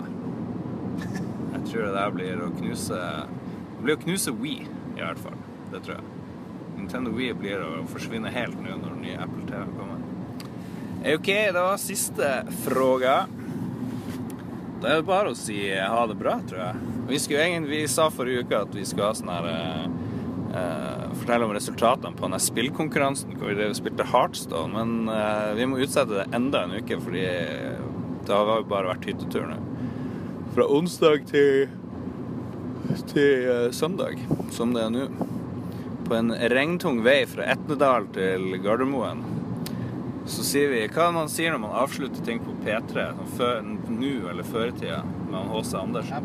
Jeg 1.55 1.65
tror 1.71 1.85
det 1.85 1.95
der 1.97 2.15
blir 2.15 2.41
å 2.45 2.53
knuse 2.55 2.99
Det 2.99 3.83
blir 3.83 3.97
å 3.99 4.03
knuse 4.03 4.35
Wii, 4.39 4.63
i 4.97 5.01
hvert 5.01 5.21
fall. 5.23 5.37
Det 5.73 5.83
tror 5.85 5.99
jeg. 5.99 6.15
Nintendo 6.79 7.13
Wii 7.15 7.35
blir 7.39 7.63
å 7.63 7.85
forsvinne 7.91 8.31
helt 8.33 8.59
nå 8.63 8.77
når 8.79 8.95
den 8.95 9.03
nye 9.05 9.19
Apple 9.23 9.45
TV 9.49 9.65
kommer. 9.77 10.05
OK, 11.15 11.29
det 11.29 11.61
var 11.63 11.77
siste 11.83 12.31
fråga. 12.65 13.17
Da 14.79 14.93
er 14.93 15.01
det 15.01 15.09
bare 15.09 15.33
å 15.33 15.39
si 15.39 15.59
ha 15.75 16.01
det 16.07 16.17
bra, 16.19 16.39
tror 16.47 16.61
jeg. 16.63 16.89
Vi, 17.09 17.19
egentlig, 17.35 17.71
vi 17.71 17.91
sa 17.91 18.09
forrige 18.15 18.45
uke 18.47 18.63
at 18.67 18.75
vi 18.75 18.85
skulle 18.87 19.11
ha 19.11 19.17
sånn 19.17 19.31
her 19.33 19.47
eh, 19.51 19.85
eh, 20.61 21.05
Fortelle 21.19 21.49
om 21.49 21.55
resultatene 21.57 22.19
på 22.19 22.29
den 22.29 22.43
spillkonkurransen 22.43 23.39
hvor 23.41 23.55
vi 23.59 23.69
spilte 23.75 24.07
Heartstone, 24.11 24.71
men 24.75 25.11
eh, 25.15 25.55
vi 25.59 25.67
må 25.71 25.81
utsette 25.83 26.21
det 26.21 26.27
enda 26.37 26.67
en 26.67 26.77
uke 26.79 27.01
fordi 27.03 27.25
Det 28.29 28.37
har 28.37 28.65
bare 28.69 28.91
vært 28.91 29.07
hyttetur 29.09 29.47
nå. 29.49 29.57
Fra 30.53 30.67
onsdag 30.77 31.23
til, 31.31 31.69
til 33.09 33.47
eh, 33.49 33.71
søndag, 33.73 34.21
som 34.53 34.75
det 34.77 34.83
er 34.85 34.93
nå. 34.93 35.07
På 36.05 36.17
en 36.19 36.35
regntung 36.53 37.01
vei 37.05 37.23
fra 37.29 37.47
Etnedal 37.55 38.09
til 38.13 38.59
Gardermoen. 38.65 39.25
Så 40.29 40.45
sier 40.45 40.69
vi 40.75 40.83
Hva 40.93 41.09
man 41.17 41.29
sier 41.33 41.55
når 41.55 41.63
man 41.63 41.77
avslutter 41.81 42.21
ting 42.25 42.41
på 42.45 42.53
P3, 42.67 43.09
sånn 43.39 43.79
nå 43.97 44.15
eller 44.29 44.45
før 44.45 44.69
i 44.69 44.77
tida, 44.77 45.01
med 45.33 45.49
H.C. 45.55 45.73
Andersen? 45.81 46.17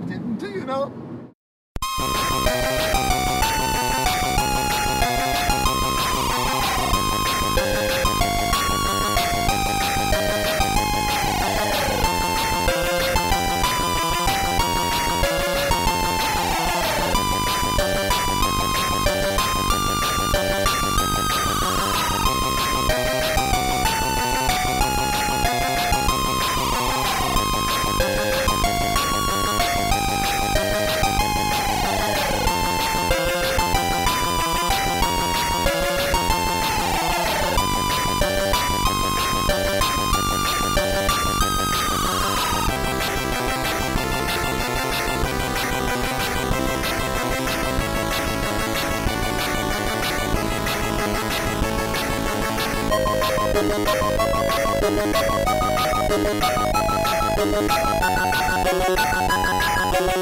Thank 54.96 55.18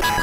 you. 0.06 0.21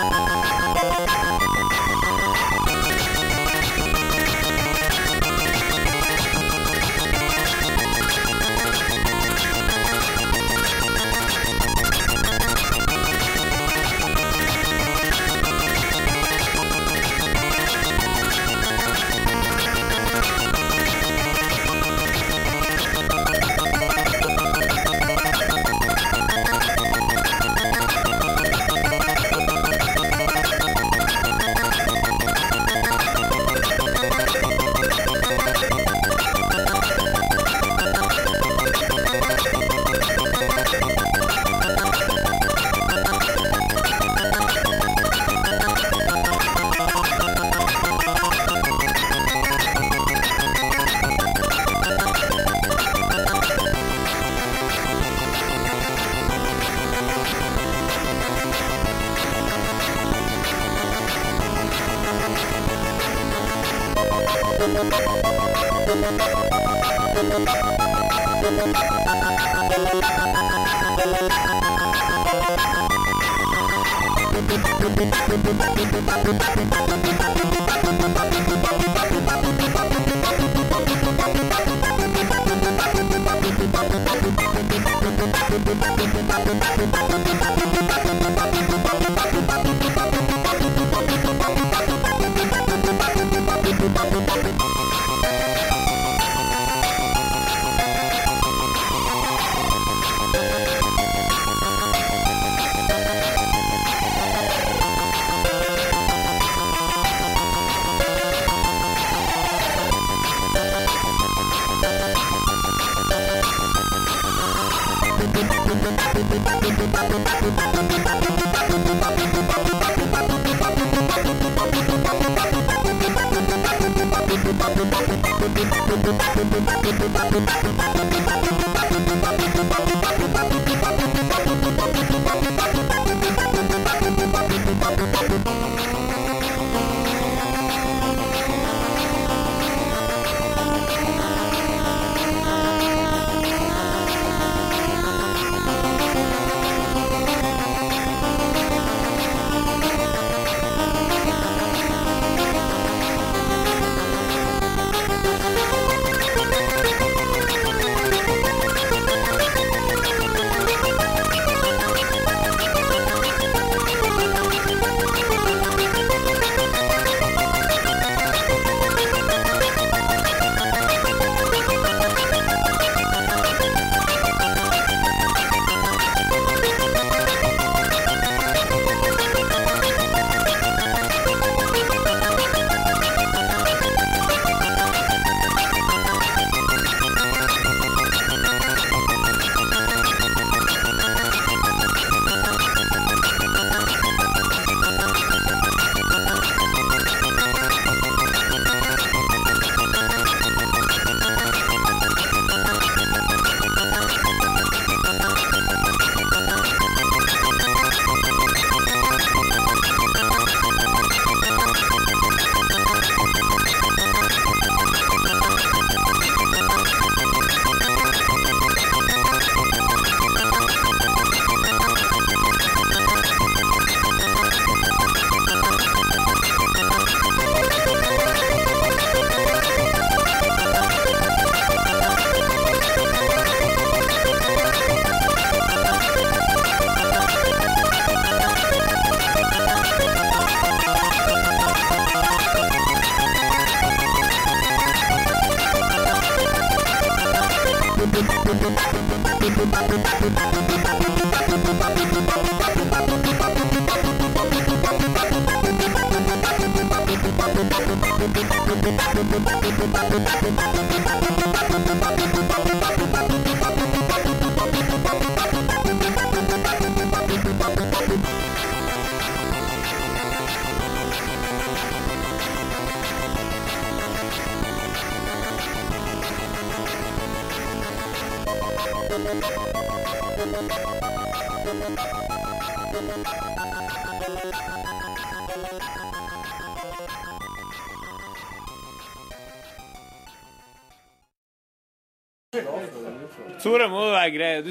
Bye. 127.28 127.77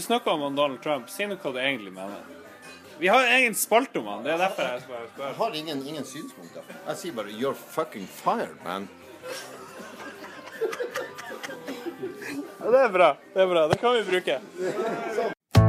Snakker 0.07 0.31
om 0.31 0.55
Donald 0.55 0.81
Trump. 0.83 1.09
Si 1.11 1.27
nå 1.27 1.37
hva 1.37 1.53
du 1.53 1.61
egentlig 1.61 1.93
mener. 1.93 2.25
Vi 2.97 3.09
har 3.13 3.29
egen 3.37 3.55
spalte 3.55 3.99
om 4.01 4.07
han. 4.09 4.23
Det 4.25 4.33
er 4.33 4.41
derfor 4.41 4.65
jeg 4.71 4.81
spør. 4.87 5.05
spør. 5.13 5.27
Jeg 5.27 5.37
har 5.37 5.57
ingen, 5.61 5.87
ingen 5.87 6.05
synspunkter. 6.05 6.65
Jeg 6.87 6.97
sier 6.97 7.13
bare 7.13 7.29
'you're 7.29 7.53
fucking 7.53 8.07
fired', 8.07 8.57
man. 8.65 8.89
Ja, 12.59 12.71
det 12.71 12.79
er 12.83 12.91
bra. 12.91 13.15
Det 13.33 13.41
er 13.43 13.49
bra. 13.53 13.67
Det 13.67 13.79
kan 13.79 13.93
vi 13.93 14.03
bruke. 14.11 14.39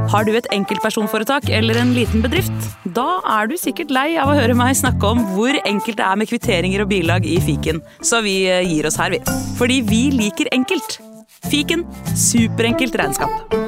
Har 0.08 0.24
du 0.24 0.32
et 0.32 0.48
enkeltpersonforetak 0.56 1.50
eller 1.52 1.76
en 1.76 1.92
liten 1.92 2.22
bedrift? 2.24 2.70
Da 2.96 3.20
er 3.38 3.46
du 3.46 3.56
sikkert 3.60 3.92
lei 3.92 4.16
av 4.16 4.32
å 4.32 4.38
høre 4.38 4.56
meg 4.56 4.72
snakke 4.80 5.04
om 5.04 5.20
hvor 5.34 5.52
enkelt 5.68 6.00
det 6.00 6.06
er 6.08 6.16
med 6.16 6.30
kvitteringer 6.32 6.86
og 6.86 6.88
bilag 6.88 7.28
i 7.28 7.36
fiken, 7.44 7.82
så 8.00 8.22
vi 8.24 8.48
eh, 8.48 8.64
gir 8.64 8.88
oss 8.88 8.96
her, 8.96 9.12
vi. 9.12 9.20
Fordi 9.60 9.82
vi 9.84 10.02
liker 10.16 10.48
enkelt. 10.56 11.00
Fiken 11.52 11.84
superenkelt 12.16 12.96
regnskap. 12.96 13.67